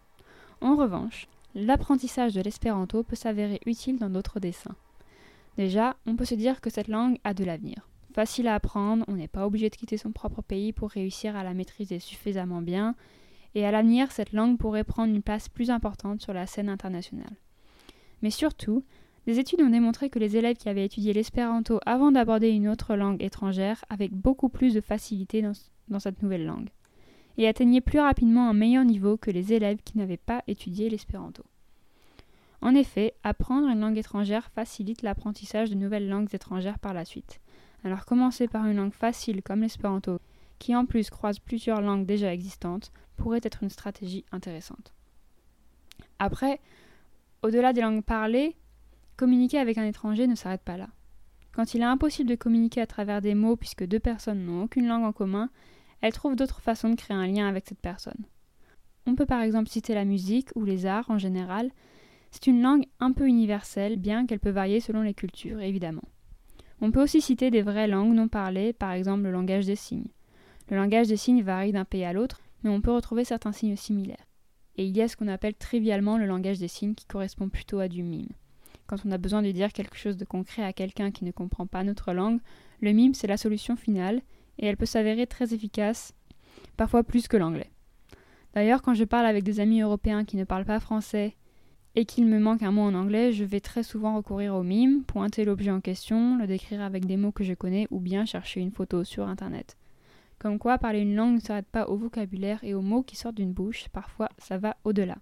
En 0.60 0.76
revanche, 0.76 1.28
l'apprentissage 1.54 2.34
de 2.34 2.40
l'espéranto 2.40 3.02
peut 3.02 3.16
s'avérer 3.16 3.60
utile 3.66 3.98
dans 3.98 4.10
d'autres 4.10 4.40
dessins. 4.40 4.74
Déjà, 5.56 5.96
on 6.06 6.16
peut 6.16 6.24
se 6.24 6.34
dire 6.34 6.60
que 6.60 6.70
cette 6.70 6.88
langue 6.88 7.18
a 7.24 7.34
de 7.34 7.44
l'avenir. 7.44 7.88
Facile 8.14 8.48
à 8.48 8.54
apprendre, 8.54 9.04
on 9.08 9.14
n'est 9.14 9.28
pas 9.28 9.46
obligé 9.46 9.68
de 9.68 9.76
quitter 9.76 9.98
son 9.98 10.12
propre 10.12 10.42
pays 10.42 10.72
pour 10.72 10.90
réussir 10.90 11.36
à 11.36 11.44
la 11.44 11.54
maîtriser 11.54 11.98
suffisamment 11.98 12.62
bien, 12.62 12.94
et 13.54 13.64
à 13.66 13.70
l'avenir, 13.70 14.12
cette 14.12 14.32
langue 14.32 14.58
pourrait 14.58 14.84
prendre 14.84 15.14
une 15.14 15.22
place 15.22 15.48
plus 15.48 15.70
importante 15.70 16.20
sur 16.20 16.32
la 16.32 16.46
scène 16.46 16.68
internationale. 16.68 17.36
Mais 18.22 18.30
surtout, 18.30 18.84
des 19.26 19.38
études 19.38 19.62
ont 19.62 19.70
démontré 19.70 20.08
que 20.08 20.18
les 20.18 20.36
élèves 20.36 20.56
qui 20.56 20.68
avaient 20.68 20.84
étudié 20.84 21.12
l'espéranto 21.12 21.80
avant 21.84 22.12
d'aborder 22.12 22.50
une 22.50 22.68
autre 22.68 22.96
langue 22.96 23.22
étrangère 23.22 23.84
avaient 23.90 24.08
beaucoup 24.08 24.48
plus 24.48 24.74
de 24.74 24.80
facilité 24.80 25.42
dans, 25.42 25.52
dans 25.88 26.00
cette 26.00 26.22
nouvelle 26.22 26.46
langue 26.46 26.68
et 27.38 27.48
atteignait 27.48 27.80
plus 27.80 28.00
rapidement 28.00 28.48
un 28.48 28.54
meilleur 28.54 28.84
niveau 28.84 29.16
que 29.16 29.30
les 29.30 29.52
élèves 29.52 29.82
qui 29.84 29.98
n'avaient 29.98 30.16
pas 30.16 30.42
étudié 30.46 30.88
l'espéranto. 30.88 31.44
En 32.62 32.74
effet, 32.74 33.14
apprendre 33.22 33.68
une 33.68 33.80
langue 33.80 33.98
étrangère 33.98 34.50
facilite 34.54 35.02
l'apprentissage 35.02 35.70
de 35.70 35.74
nouvelles 35.74 36.08
langues 36.08 36.34
étrangères 36.34 36.78
par 36.78 36.94
la 36.94 37.04
suite. 37.04 37.40
Alors 37.84 38.04
commencer 38.06 38.48
par 38.48 38.66
une 38.66 38.76
langue 38.78 38.94
facile 38.94 39.42
comme 39.42 39.60
l'espéranto, 39.60 40.18
qui 40.58 40.74
en 40.74 40.86
plus 40.86 41.10
croise 41.10 41.38
plusieurs 41.38 41.82
langues 41.82 42.06
déjà 42.06 42.32
existantes, 42.32 42.90
pourrait 43.16 43.40
être 43.42 43.62
une 43.62 43.70
stratégie 43.70 44.24
intéressante. 44.32 44.94
Après, 46.18 46.60
au-delà 47.42 47.72
des 47.72 47.82
langues 47.82 48.02
parlées, 48.02 48.56
Communiquer 49.16 49.58
avec 49.58 49.78
un 49.78 49.86
étranger 49.86 50.26
ne 50.26 50.34
s'arrête 50.34 50.60
pas 50.60 50.76
là. 50.76 50.88
Quand 51.52 51.72
il 51.72 51.80
est 51.80 51.84
impossible 51.84 52.28
de 52.28 52.34
communiquer 52.34 52.82
à 52.82 52.86
travers 52.86 53.22
des 53.22 53.34
mots 53.34 53.56
puisque 53.56 53.84
deux 53.84 53.98
personnes 53.98 54.44
n'ont 54.44 54.64
aucune 54.64 54.86
langue 54.86 55.04
en 55.04 55.12
commun, 55.12 55.48
elles 56.00 56.12
trouvent 56.12 56.36
d'autres 56.36 56.60
façons 56.60 56.90
de 56.90 56.96
créer 56.96 57.16
un 57.16 57.26
lien 57.26 57.48
avec 57.48 57.66
cette 57.66 57.80
personne. 57.80 58.26
On 59.06 59.14
peut 59.14 59.26
par 59.26 59.40
exemple 59.40 59.68
citer 59.68 59.94
la 59.94 60.04
musique 60.04 60.50
ou 60.54 60.64
les 60.64 60.86
arts 60.86 61.10
en 61.10 61.18
général. 61.18 61.70
C'est 62.30 62.48
une 62.48 62.60
langue 62.60 62.86
un 62.98 63.12
peu 63.12 63.26
universelle, 63.26 63.96
bien 63.96 64.26
qu'elle 64.26 64.40
peut 64.40 64.50
varier 64.50 64.80
selon 64.80 65.02
les 65.02 65.14
cultures, 65.14 65.60
évidemment. 65.60 66.02
On 66.80 66.90
peut 66.90 67.02
aussi 67.02 67.20
citer 67.20 67.50
des 67.50 67.62
vraies 67.62 67.86
langues 67.86 68.14
non 68.14 68.28
parlées, 68.28 68.72
par 68.72 68.92
exemple 68.92 69.22
le 69.22 69.30
langage 69.30 69.66
des 69.66 69.76
signes. 69.76 70.10
Le 70.68 70.76
langage 70.76 71.08
des 71.08 71.16
signes 71.16 71.42
varie 71.42 71.72
d'un 71.72 71.84
pays 71.84 72.04
à 72.04 72.12
l'autre, 72.12 72.40
mais 72.62 72.70
on 72.70 72.80
peut 72.80 72.92
retrouver 72.92 73.24
certains 73.24 73.52
signes 73.52 73.76
similaires. 73.76 74.26
Et 74.76 74.84
il 74.84 74.96
y 74.96 75.00
a 75.00 75.08
ce 75.08 75.16
qu'on 75.16 75.28
appelle 75.28 75.54
trivialement 75.54 76.18
le 76.18 76.26
langage 76.26 76.58
des 76.58 76.68
signes 76.68 76.94
qui 76.94 77.06
correspond 77.06 77.48
plutôt 77.48 77.78
à 77.78 77.88
du 77.88 78.02
mime. 78.02 78.28
Quand 78.86 78.98
on 79.06 79.10
a 79.10 79.18
besoin 79.18 79.42
de 79.42 79.50
dire 79.50 79.72
quelque 79.72 79.96
chose 79.96 80.16
de 80.16 80.24
concret 80.24 80.62
à 80.62 80.72
quelqu'un 80.72 81.10
qui 81.10 81.24
ne 81.24 81.30
comprend 81.30 81.66
pas 81.66 81.82
notre 81.82 82.12
langue, 82.12 82.40
le 82.80 82.92
mime 82.92 83.14
c'est 83.14 83.26
la 83.26 83.36
solution 83.36 83.76
finale, 83.76 84.20
et 84.58 84.66
elle 84.66 84.76
peut 84.76 84.86
s'avérer 84.86 85.26
très 85.26 85.54
efficace, 85.54 86.14
parfois 86.76 87.02
plus 87.02 87.28
que 87.28 87.36
l'anglais. 87.36 87.70
D'ailleurs, 88.54 88.82
quand 88.82 88.94
je 88.94 89.04
parle 89.04 89.26
avec 89.26 89.44
des 89.44 89.60
amis 89.60 89.82
européens 89.82 90.24
qui 90.24 90.36
ne 90.36 90.44
parlent 90.44 90.64
pas 90.64 90.80
français 90.80 91.36
et 91.94 92.04
qu'il 92.04 92.26
me 92.26 92.38
manque 92.38 92.62
un 92.62 92.72
mot 92.72 92.82
en 92.82 92.94
anglais, 92.94 93.32
je 93.32 93.44
vais 93.44 93.60
très 93.60 93.82
souvent 93.82 94.16
recourir 94.16 94.54
au 94.54 94.62
mime, 94.62 95.04
pointer 95.04 95.44
l'objet 95.44 95.70
en 95.70 95.80
question, 95.80 96.38
le 96.38 96.46
décrire 96.46 96.82
avec 96.82 97.04
des 97.04 97.16
mots 97.16 97.32
que 97.32 97.44
je 97.44 97.54
connais 97.54 97.86
ou 97.90 98.00
bien 98.00 98.24
chercher 98.24 98.60
une 98.60 98.70
photo 98.70 99.04
sur 99.04 99.28
internet. 99.28 99.76
Comme 100.38 100.58
quoi, 100.58 100.78
parler 100.78 101.00
une 101.00 101.14
langue 101.14 101.34
ne 101.34 101.40
s'arrête 101.40 101.66
pas 101.66 101.86
au 101.88 101.96
vocabulaire 101.96 102.60
et 102.62 102.74
aux 102.74 102.82
mots 102.82 103.02
qui 103.02 103.16
sortent 103.16 103.36
d'une 103.36 103.52
bouche, 103.52 103.88
parfois 103.88 104.28
ça 104.38 104.58
va 104.58 104.76
au-delà. 104.84 105.16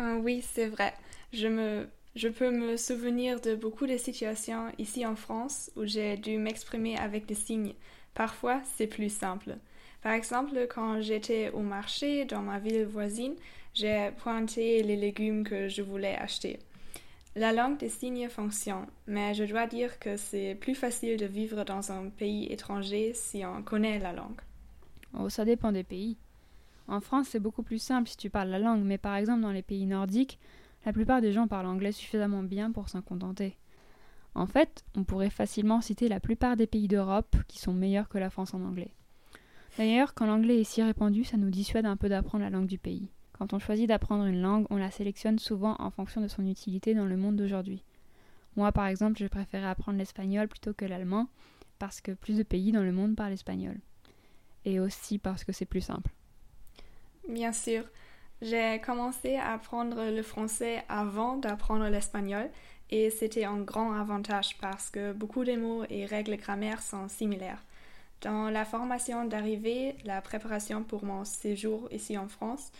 Euh, 0.00 0.16
oui, 0.16 0.42
c'est 0.42 0.66
vrai. 0.66 0.94
Je, 1.32 1.48
me, 1.48 1.88
je 2.18 2.26
peux 2.26 2.50
me 2.50 2.76
souvenir 2.76 3.40
de 3.40 3.54
beaucoup 3.54 3.86
de 3.86 3.96
situations 3.96 4.72
ici 4.76 5.06
en 5.06 5.14
France 5.14 5.70
où 5.76 5.84
j'ai 5.84 6.16
dû 6.16 6.36
m'exprimer 6.36 6.96
avec 6.96 7.26
des 7.26 7.36
signes. 7.36 7.74
Parfois, 8.12 8.60
c'est 8.64 8.88
plus 8.88 9.08
simple. 9.08 9.56
Par 10.02 10.12
exemple, 10.12 10.66
quand 10.68 11.00
j'étais 11.00 11.50
au 11.50 11.60
marché 11.60 12.24
dans 12.24 12.42
ma 12.42 12.58
ville 12.58 12.86
voisine, 12.86 13.36
j'ai 13.72 14.10
pointé 14.18 14.82
les 14.82 14.96
légumes 14.96 15.44
que 15.44 15.68
je 15.68 15.80
voulais 15.80 16.16
acheter. 16.16 16.58
La 17.36 17.52
langue 17.52 17.78
des 17.78 17.88
signes 17.88 18.28
fonctionne, 18.28 18.86
mais 19.06 19.32
je 19.34 19.44
dois 19.44 19.68
dire 19.68 20.00
que 20.00 20.16
c'est 20.16 20.56
plus 20.60 20.74
facile 20.74 21.18
de 21.18 21.26
vivre 21.26 21.64
dans 21.64 21.92
un 21.92 22.08
pays 22.08 22.52
étranger 22.52 23.12
si 23.14 23.44
on 23.44 23.62
connaît 23.62 24.00
la 24.00 24.12
langue. 24.12 24.40
Oh, 25.16 25.28
ça 25.28 25.44
dépend 25.44 25.70
des 25.70 25.84
pays. 25.84 26.16
En 26.88 27.00
France, 27.00 27.28
c'est 27.30 27.38
beaucoup 27.38 27.62
plus 27.62 27.78
simple 27.78 28.08
si 28.08 28.16
tu 28.16 28.28
parles 28.28 28.48
la 28.48 28.58
langue, 28.58 28.82
mais 28.82 28.98
par 28.98 29.14
exemple 29.14 29.42
dans 29.42 29.52
les 29.52 29.62
pays 29.62 29.86
nordiques, 29.86 30.40
la 30.84 30.92
plupart 30.92 31.20
des 31.20 31.32
gens 31.32 31.48
parlent 31.48 31.66
anglais 31.66 31.92
suffisamment 31.92 32.42
bien 32.42 32.72
pour 32.72 32.88
s'en 32.88 33.02
contenter. 33.02 33.56
En 34.34 34.46
fait, 34.46 34.84
on 34.96 35.04
pourrait 35.04 35.30
facilement 35.30 35.80
citer 35.80 36.08
la 36.08 36.20
plupart 36.20 36.56
des 36.56 36.66
pays 36.66 36.88
d'Europe 36.88 37.36
qui 37.48 37.58
sont 37.58 37.72
meilleurs 37.72 38.08
que 38.08 38.18
la 38.18 38.30
France 38.30 38.54
en 38.54 38.62
anglais. 38.62 38.92
D'ailleurs, 39.76 40.14
quand 40.14 40.26
l'anglais 40.26 40.60
est 40.60 40.64
si 40.64 40.82
répandu, 40.82 41.24
ça 41.24 41.36
nous 41.36 41.50
dissuade 41.50 41.86
un 41.86 41.96
peu 41.96 42.08
d'apprendre 42.08 42.44
la 42.44 42.50
langue 42.50 42.66
du 42.66 42.78
pays. 42.78 43.10
Quand 43.32 43.52
on 43.52 43.58
choisit 43.58 43.88
d'apprendre 43.88 44.24
une 44.24 44.42
langue, 44.42 44.66
on 44.70 44.76
la 44.76 44.90
sélectionne 44.90 45.38
souvent 45.38 45.76
en 45.78 45.90
fonction 45.90 46.20
de 46.20 46.28
son 46.28 46.46
utilité 46.46 46.94
dans 46.94 47.06
le 47.06 47.16
monde 47.16 47.36
d'aujourd'hui. 47.36 47.84
Moi, 48.56 48.72
par 48.72 48.86
exemple, 48.86 49.18
je 49.18 49.26
préférais 49.26 49.68
apprendre 49.68 49.98
l'espagnol 49.98 50.48
plutôt 50.48 50.74
que 50.74 50.84
l'allemand, 50.84 51.28
parce 51.78 52.00
que 52.00 52.12
plus 52.12 52.36
de 52.36 52.42
pays 52.42 52.72
dans 52.72 52.82
le 52.82 52.90
monde 52.90 53.14
parlent 53.14 53.32
espagnol. 53.32 53.78
Et 54.64 54.80
aussi 54.80 55.18
parce 55.18 55.44
que 55.44 55.52
c'est 55.52 55.64
plus 55.64 55.80
simple. 55.80 56.10
Bien 57.28 57.52
sûr. 57.52 57.84
J'ai 58.40 58.80
commencé 58.80 59.34
à 59.36 59.54
apprendre 59.54 60.10
le 60.10 60.22
français 60.22 60.84
avant 60.88 61.36
d'apprendre 61.36 61.88
l'espagnol, 61.88 62.48
et 62.90 63.10
c'était 63.10 63.44
un 63.44 63.58
grand 63.58 63.92
avantage 63.92 64.56
parce 64.58 64.90
que 64.90 65.12
beaucoup 65.12 65.44
de 65.44 65.56
mots 65.56 65.84
et 65.90 66.06
règles 66.06 66.36
grammaire 66.36 66.80
sont 66.80 67.08
similaires. 67.08 67.62
Dans 68.20 68.48
la 68.48 68.64
formation 68.64 69.24
d'arrivée, 69.24 69.96
la 70.04 70.20
préparation 70.22 70.84
pour 70.84 71.04
mon 71.04 71.24
séjour 71.24 71.88
ici 71.92 72.16
en 72.16 72.28
France, 72.28 72.70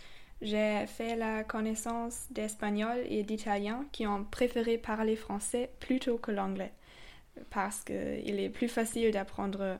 j'ai 0.41 0.85
fait 0.87 1.17
la 1.17 1.43
connaissance 1.43 2.27
d'espagnol 2.31 2.99
et 3.09 3.23
d'italien 3.23 3.85
qui 3.91 4.07
ont 4.07 4.23
préféré 4.23 4.77
parler 4.77 5.17
français 5.17 5.69
plutôt 5.81 6.17
que 6.17 6.31
l'anglais, 6.31 6.71
parce 7.49 7.83
qu'il 7.83 8.39
est 8.39 8.49
plus 8.49 8.69
facile 8.69 9.11
d'apprendre 9.11 9.77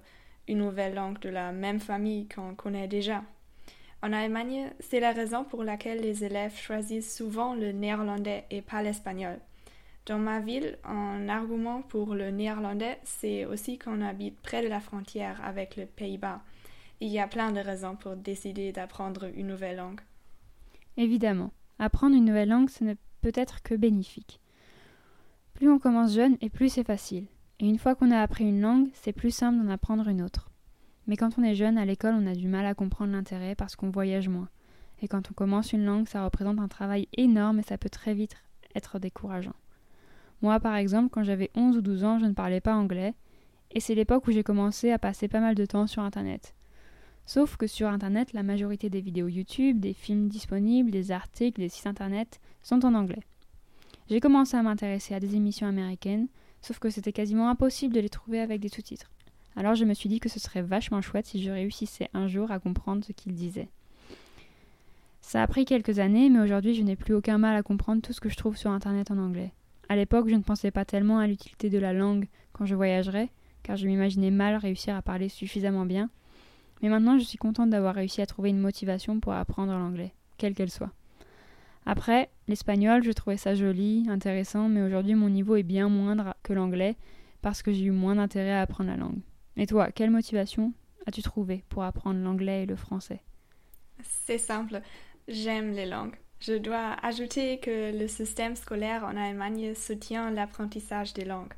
une 0.50 0.58
nouvelle 0.58 0.96
langue 0.96 1.20
de 1.20 1.30
la 1.30 1.54
même 1.54 1.80
famille 1.80 2.28
qu'on 2.28 2.56
connaît 2.56 2.88
déjà. 2.90 3.24
En 4.02 4.14
Allemagne, 4.14 4.72
c'est 4.80 5.02
la 5.02 5.12
raison 5.12 5.44
pour 5.44 5.64
laquelle 5.64 6.00
les 6.00 6.24
élèves 6.24 6.56
choisissent 6.56 7.16
souvent 7.16 7.54
le 7.54 7.74
néerlandais 7.74 8.46
et 8.50 8.62
pas 8.62 8.82
l'espagnol. 8.82 9.40
Dans 10.06 10.18
ma 10.18 10.40
ville, 10.40 10.78
un 10.86 11.28
argument 11.28 11.82
pour 11.82 12.16
le 12.16 12.32
néerlandais, 12.32 12.98
c'est 13.04 13.46
aussi 13.46 13.78
qu'on 13.78 14.02
habite 14.02 14.40
près 14.40 14.64
de 14.64 14.70
la 14.70 14.80
frontière 14.80 15.42
avec 15.44 15.76
les 15.76 15.86
Pays-Bas. 15.86 16.42
Il 17.02 17.10
y 17.10 17.20
a 17.20 17.28
plein 17.28 17.52
de 17.52 17.60
raisons 17.60 17.96
pour 17.96 18.16
décider 18.16 18.72
d'apprendre 18.72 19.30
une 19.36 19.48
nouvelle 19.48 19.78
langue. 19.78 20.02
Évidemment, 20.98 21.52
apprendre 21.78 22.16
une 22.16 22.26
nouvelle 22.26 22.50
langue, 22.50 22.70
ce 22.70 22.84
ne 22.84 22.94
peut 23.22 23.32
être 23.36 23.62
que 23.62 23.76
bénéfique. 23.76 24.40
Plus 25.54 25.70
on 25.70 25.78
commence 25.78 26.14
jeune 26.14 26.38
et 26.42 26.50
plus 26.50 26.70
c'est 26.70 26.84
facile. 26.86 27.26
Et 27.60 27.68
une 27.68 27.80
fois 27.80 27.96
qu'on 27.96 28.12
a 28.12 28.22
appris 28.22 28.46
une 28.46 28.62
langue, 28.62 28.90
c'est 28.94 29.12
plus 29.12 29.32
simple 29.32 29.62
d'en 29.62 29.72
apprendre 29.72 30.08
une 30.08 30.22
autre. 30.22 30.49
Mais 31.10 31.18
quand 31.18 31.40
on 31.40 31.44
est 31.44 31.56
jeune, 31.56 31.80
à 31.80 31.86
l'école, 31.86 32.14
on 32.14 32.28
a 32.28 32.36
du 32.36 32.48
mal 32.48 32.68
à 32.68 32.76
comprendre 32.76 33.14
l'intérêt 33.14 33.56
parce 33.56 33.76
qu'on 33.76 33.90
voyage 33.90 34.30
moins. 34.30 34.48
Et 35.02 35.08
quand 35.08 35.32
on 35.32 35.34
commence 35.34 35.74
une 35.74 35.84
langue, 35.84 36.08
ça 36.08 36.24
représente 36.24 36.60
un 36.60 36.68
travail 36.68 37.08
énorme 37.18 37.58
et 37.58 37.64
ça 37.64 37.80
peut 37.80 37.90
très 37.90 38.14
vite 38.14 38.36
être 38.76 39.00
décourageant. 39.00 39.56
Moi, 40.44 40.60
par 40.60 40.76
exemple, 40.76 41.10
quand 41.10 41.24
j'avais 41.24 41.50
11 41.56 41.78
ou 41.78 41.82
12 41.82 42.04
ans, 42.04 42.20
je 42.20 42.28
ne 42.28 42.34
parlais 42.34 42.62
pas 42.62 42.76
anglais, 42.76 43.16
et 43.72 43.80
c'est 43.80 43.96
l'époque 43.96 44.28
où 44.28 44.32
j'ai 44.32 44.44
commencé 44.44 44.92
à 44.92 45.00
passer 45.00 45.28
pas 45.28 45.40
mal 45.40 45.56
de 45.56 45.66
temps 45.66 45.88
sur 45.88 46.04
Internet. 46.04 46.54
Sauf 47.26 47.58
que 47.58 47.66
sur 47.66 47.88
Internet, 47.88 48.32
la 48.34 48.44
majorité 48.44 48.92
des 48.92 49.02
vidéos 49.02 49.30
YouTube, 49.30 49.80
des 49.80 49.94
films 49.94 50.28
disponibles, 50.28 50.92
des 50.92 51.12
articles, 51.12 51.60
des 51.60 51.70
sites 51.70 51.88
Internet 51.88 52.40
sont 52.62 52.86
en 52.86 52.94
anglais. 52.94 53.24
J'ai 54.12 54.20
commencé 54.20 54.58
à 54.58 54.62
m'intéresser 54.62 55.16
à 55.16 55.20
des 55.20 55.36
émissions 55.36 55.66
américaines, 55.66 56.28
sauf 56.62 56.78
que 56.78 56.92
c'était 56.92 57.14
quasiment 57.14 57.50
impossible 57.50 57.96
de 57.96 58.00
les 58.00 58.10
trouver 58.10 58.42
avec 58.42 58.62
des 58.62 58.70
sous-titres. 58.70 59.10
Alors 59.56 59.76
je 59.76 59.86
me 59.86 59.94
suis 59.94 60.10
dit 60.10 60.20
que 60.20 60.30
ce 60.30 60.40
serait 60.40 60.62
vachement 60.62 61.02
chouette 61.02 61.26
si 61.26 61.44
je 61.44 61.52
réussissais 61.52 62.10
un 62.14 62.28
jour 62.28 62.52
à 62.52 62.60
comprendre 62.60 63.04
ce 63.04 63.12
qu'ils 63.12 63.34
disaient. 63.34 63.70
Ça 65.22 65.44
a 65.44 65.48
pris 65.48 65.66
quelques 65.66 66.00
années, 66.00 66.30
mais 66.30 66.40
aujourd'hui 66.40 66.74
je 66.74 66.82
n'ai 66.82 66.96
plus 66.96 67.14
aucun 67.14 67.38
mal 67.38 67.56
à 67.56 67.64
comprendre 67.64 68.02
tout 68.02 68.14
ce 68.14 68.22
que 68.22 68.30
je 68.30 68.38
trouve 68.38 68.58
sur 68.58 68.72
Internet 68.72 69.12
en 69.12 69.18
anglais. 69.18 69.52
À 69.90 69.96
l'époque, 69.96 70.30
je 70.30 70.36
ne 70.36 70.42
pensais 70.42 70.72
pas 70.72 70.86
tellement 70.86 71.20
à 71.20 71.28
l'utilité 71.28 71.70
de 71.70 71.80
la 71.80 71.94
langue 71.94 72.28
quand 72.54 72.66
je 72.66 72.76
voyagerais, 72.76 73.30
car 73.64 73.76
je 73.76 73.88
m'imaginais 73.88 74.32
mal 74.32 74.56
réussir 74.56 74.96
à 74.96 75.02
parler 75.02 75.30
suffisamment 75.30 75.86
bien, 75.86 76.10
mais 76.82 76.90
maintenant, 76.90 77.18
je 77.18 77.24
suis 77.24 77.38
contente 77.38 77.70
d'avoir 77.70 77.96
réussi 77.96 78.22
à 78.22 78.26
trouver 78.26 78.50
une 78.50 78.60
motivation 78.60 79.20
pour 79.20 79.34
apprendre 79.34 79.74
l'anglais, 79.74 80.14
quelle 80.38 80.54
qu'elle 80.54 80.70
soit. 80.70 80.92
Après, 81.86 82.30
l'espagnol, 82.48 83.04
je 83.04 83.12
trouvais 83.12 83.38
ça 83.38 83.56
joli, 83.56 84.06
intéressant, 84.10 84.70
mais 84.70 84.82
aujourd'hui 84.82 85.16
mon 85.16 85.30
niveau 85.30 85.56
est 85.56 85.64
bien 85.64 85.90
moindre 85.90 86.36
que 86.44 86.54
l'anglais 86.54 86.96
parce 87.42 87.64
que 87.64 87.72
j'ai 87.72 87.86
eu 87.86 87.92
moins 87.92 88.16
d'intérêt 88.16 88.52
à 88.52 88.62
apprendre 88.62 88.90
la 88.90 88.98
langue. 88.98 89.22
Et 89.60 89.68
toi, 89.68 89.92
quelle 89.92 90.10
motivation 90.10 90.72
as-tu 91.06 91.22
trouvé 91.22 91.66
pour 91.68 91.84
apprendre 91.84 92.22
l'anglais 92.22 92.64
et 92.64 92.66
le 92.66 92.78
français? 92.78 93.22
C'est 94.02 94.38
simple, 94.38 94.82
j'aime 95.28 95.74
les 95.74 95.86
langues. 95.86 96.16
Je 96.40 96.54
dois 96.54 96.94
ajouter 97.04 97.60
que 97.60 97.92
le 97.92 98.08
système 98.08 98.56
scolaire 98.56 99.04
en 99.04 99.18
Allemagne 99.18 99.76
soutient 99.76 100.32
l'apprentissage 100.32 101.14
des 101.14 101.26
langues. 101.26 101.52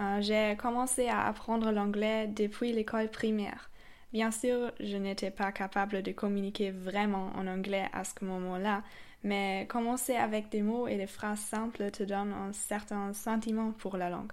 Euh, 0.00 0.20
j'ai 0.20 0.54
commencé 0.58 1.08
à 1.08 1.26
apprendre 1.26 1.72
l'anglais 1.72 2.26
depuis 2.26 2.72
l'école 2.74 3.10
primaire. 3.10 3.70
Bien 4.12 4.30
sûr, 4.30 4.72
je 4.78 4.98
n'étais 4.98 5.30
pas 5.30 5.50
capable 5.50 6.02
de 6.02 6.12
communiquer 6.12 6.70
vraiment 6.70 7.30
en 7.36 7.46
anglais 7.46 7.88
à 7.94 8.04
ce 8.04 8.22
moment-là, 8.22 8.82
mais 9.22 9.66
commencer 9.70 10.14
avec 10.14 10.50
des 10.50 10.60
mots 10.60 10.88
et 10.88 10.98
des 10.98 11.06
phrases 11.06 11.40
simples 11.40 11.90
te 11.90 12.02
donne 12.02 12.34
un 12.34 12.52
certain 12.52 13.14
sentiment 13.14 13.72
pour 13.72 13.96
la 13.96 14.10
langue. 14.10 14.32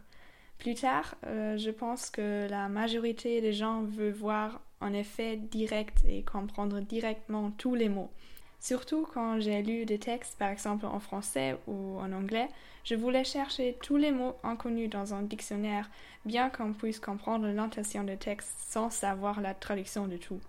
Plus 0.60 0.74
tard, 0.74 1.16
euh, 1.26 1.58
je 1.58 1.70
pense 1.70 2.10
que 2.10 2.48
la 2.50 2.68
majorité 2.68 3.42
des 3.42 3.54
gens 3.54 3.84
veulent 3.84 4.12
voir 4.12 4.62
un 4.82 4.94
effet 4.94 5.38
direct 5.38 5.98
et 6.08 6.24
comprendre 6.24 6.80
directement 6.80 7.52
tous 7.52 7.76
les 7.76 7.90
mots. 7.90 8.12
Surtout 8.60 9.08
quand 9.14 9.40
j'ai 9.40 9.62
lu 9.62 9.86
des 9.86 10.00
textes, 10.00 10.38
par 10.38 10.50
exemple 10.50 10.88
en 10.88 11.00
français 11.00 11.58
ou 11.68 12.00
en 12.00 12.12
anglais, 12.12 12.48
je 12.84 12.96
voulais 12.96 13.24
chercher 13.24 13.78
tous 13.84 13.98
les 13.98 14.12
mots 14.12 14.36
inconnus 14.44 14.90
dans 14.90 15.14
un 15.14 15.22
dictionnaire, 15.22 15.90
bien 16.26 16.50
qu'on 16.50 16.74
puisse 16.74 17.00
comprendre 17.00 17.48
l'intention 17.48 18.04
du 18.04 18.18
texte 18.18 18.52
sans 18.70 18.90
savoir 18.90 19.42
la 19.42 19.54
traduction 19.54 20.08
de 20.08 20.18
tout. 20.18 20.40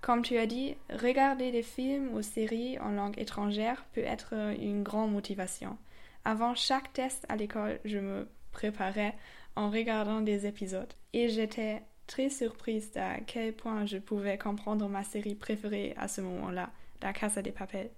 Comme 0.00 0.22
tu 0.22 0.38
as 0.38 0.46
dit, 0.46 0.76
regarder 0.90 1.50
des 1.50 1.62
films 1.62 2.14
ou 2.14 2.22
séries 2.22 2.78
en 2.78 2.90
langue 2.90 3.18
étrangère 3.18 3.84
peut 3.92 4.04
être 4.04 4.34
une 4.60 4.82
grande 4.82 5.12
motivation. 5.12 5.76
Avant 6.24 6.54
chaque 6.54 6.92
test 6.92 7.26
à 7.28 7.36
l'école, 7.36 7.80
je 7.84 7.98
me 7.98 8.28
préparais 8.56 9.14
en 9.54 9.68
regardant 9.68 10.22
des 10.22 10.46
épisodes 10.46 10.92
et 11.12 11.28
j'étais 11.28 11.82
très 12.06 12.30
surprise 12.30 12.90
à 12.96 13.20
quel 13.20 13.52
point 13.52 13.84
je 13.84 13.98
pouvais 13.98 14.38
comprendre 14.38 14.88
ma 14.88 15.04
série 15.04 15.34
préférée 15.34 15.92
à 15.98 16.08
ce 16.08 16.22
moment-là. 16.22 16.70
La 17.02 17.12
Casa 17.12 17.42
des 17.42 17.52
Papel. 17.52 17.90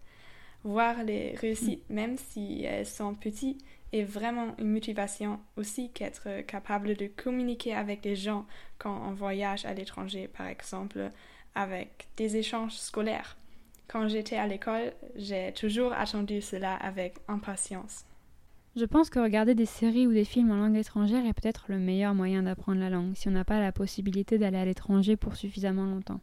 Voir 0.65 1.05
les 1.05 1.37
réussites, 1.37 1.88
même 1.88 2.17
si 2.19 2.65
elles 2.65 2.87
sont 2.87 3.15
petites, 3.15 3.65
est 3.93 4.03
vraiment 4.03 4.57
une 4.59 4.73
motivation 4.73 5.38
aussi 5.57 5.93
qu'être 5.93 6.41
capable 6.41 6.97
de 6.97 7.07
communiquer 7.07 7.75
avec 7.75 8.00
des 8.00 8.17
gens 8.17 8.45
quand 8.79 9.00
on 9.09 9.12
voyage 9.12 9.65
à 9.65 9.73
l'étranger, 9.75 10.27
par 10.27 10.49
exemple 10.49 11.12
avec 11.55 12.09
des 12.17 12.37
échanges 12.37 12.77
scolaires. 12.77 13.37
Quand 13.87 14.09
j'étais 14.09 14.37
à 14.37 14.49
l'école, 14.49 14.93
j'ai 15.15 15.53
toujours 15.53 15.93
attendu 15.93 16.43
cela 16.43 16.75
avec 16.75 17.15
impatience. 17.29 18.08
Je 18.77 18.85
pense 18.85 19.11
que 19.11 19.19
regarder 19.19 19.55
des 19.55 19.67
séries 19.67 20.07
ou 20.07 20.13
des 20.13 20.25
films 20.25 20.51
en 20.51 20.57
langue 20.57 20.77
étrangère 20.77 21.27
est 21.27 21.33
peut-être 21.33 21.67
le 21.69 21.79
meilleur 21.79 22.15
moyen 22.15 22.45
d'apprendre 22.45 22.81
la 22.81 22.91
langue 22.91 23.15
si 23.15 23.29
on 23.29 23.33
n'a 23.33 23.45
pas 23.45 23.61
la 23.61 23.73
possibilité 23.73 24.39
d'aller 24.39 24.59
à 24.59 24.65
l'étranger 24.65 25.17
pour 25.17 25.37
suffisamment 25.37 25.87
longtemps. 25.87 26.21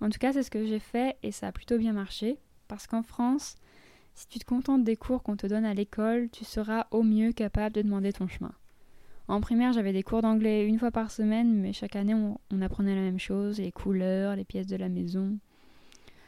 En 0.00 0.08
tout 0.08 0.18
cas, 0.18 0.32
c'est 0.32 0.42
ce 0.42 0.50
que 0.50 0.64
j'ai 0.64 0.78
fait 0.78 1.16
et 1.22 1.32
ça 1.32 1.48
a 1.48 1.52
plutôt 1.52 1.78
bien 1.78 1.92
marché 1.92 2.38
parce 2.68 2.86
qu'en 2.86 3.02
France, 3.02 3.56
si 4.14 4.26
tu 4.28 4.38
te 4.38 4.44
contentes 4.44 4.84
des 4.84 4.96
cours 4.96 5.22
qu'on 5.22 5.36
te 5.36 5.46
donne 5.46 5.64
à 5.64 5.74
l'école, 5.74 6.30
tu 6.30 6.44
seras 6.44 6.86
au 6.90 7.02
mieux 7.02 7.32
capable 7.32 7.74
de 7.74 7.82
demander 7.82 8.12
ton 8.12 8.26
chemin. 8.26 8.52
En 9.28 9.40
primaire, 9.40 9.72
j'avais 9.72 9.92
des 9.92 10.02
cours 10.02 10.22
d'anglais 10.22 10.66
une 10.66 10.78
fois 10.78 10.90
par 10.90 11.10
semaine, 11.10 11.60
mais 11.60 11.72
chaque 11.72 11.96
année, 11.96 12.14
on, 12.14 12.62
apprenait 12.62 12.94
la 12.94 13.02
même 13.02 13.18
chose, 13.18 13.58
les 13.58 13.72
couleurs, 13.72 14.36
les 14.36 14.44
pièces 14.44 14.68
de 14.68 14.76
la 14.76 14.88
maison. 14.88 15.38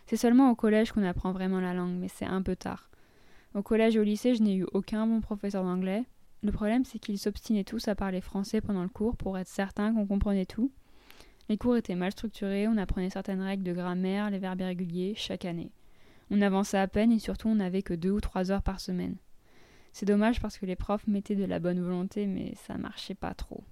C'est 0.07 0.17
seulement 0.17 0.51
au 0.51 0.55
collège 0.55 0.93
qu'on 0.93 1.05
apprend 1.05 1.33
vraiment 1.33 1.61
la 1.61 1.75
langue, 1.75 1.97
mais 1.99 2.09
c'est 2.09 2.27
un 2.27 2.43
peu 2.43 2.57
tard. 2.57 2.88
Au 3.59 3.63
collège 3.63 3.97
et 3.97 3.99
au 3.99 4.05
lycée, 4.05 4.37
je 4.37 4.43
n'ai 4.45 4.55
eu 4.55 4.67
aucun 4.73 5.05
bon 5.05 5.21
professeur 5.21 5.65
d'anglais. 5.65 6.05
Le 6.45 6.53
problème, 6.53 6.85
c'est 6.85 7.01
qu'ils 7.01 7.19
s'obstinaient 7.19 7.65
tous 7.65 7.89
à 7.89 7.97
parler 7.97 8.21
français 8.21 8.61
pendant 8.61 8.85
le 8.85 8.89
cours 8.89 9.17
pour 9.17 9.37
être 9.37 9.49
certains 9.49 9.93
qu'on 9.93 10.07
comprenait 10.07 10.47
tout. 10.47 10.71
Les 11.49 11.59
cours 11.59 11.77
étaient 11.77 11.97
mal 11.97 12.13
structurés, 12.13 12.69
on 12.69 12.77
apprenait 12.77 13.11
certaines 13.11 13.43
règles 13.43 13.65
de 13.65 13.73
grammaire, 13.73 14.31
les 14.31 14.39
verbes 14.39 14.61
irréguliers, 14.61 15.15
chaque 15.17 15.45
année. 15.45 15.73
On 16.31 16.41
avançait 16.41 16.79
à 16.79 16.87
peine 16.87 17.11
et 17.11 17.19
surtout 17.19 17.49
on 17.49 17.57
n'avait 17.57 17.83
que 17.83 17.95
deux 17.95 18.13
ou 18.13 18.21
trois 18.21 18.53
heures 18.53 18.63
par 18.63 18.79
semaine. 18.79 19.17
C'est 19.93 20.07
dommage 20.07 20.41
parce 20.41 20.57
que 20.57 20.67
les 20.67 20.77
profs 20.77 21.09
mettaient 21.09 21.35
de 21.35 21.45
la 21.45 21.59
bonne 21.59 21.83
volonté, 21.83 22.29
mais 22.29 22.55
ça 22.65 22.79
marchait 22.79 23.17
pas 23.17 23.35
trop. 23.35 23.65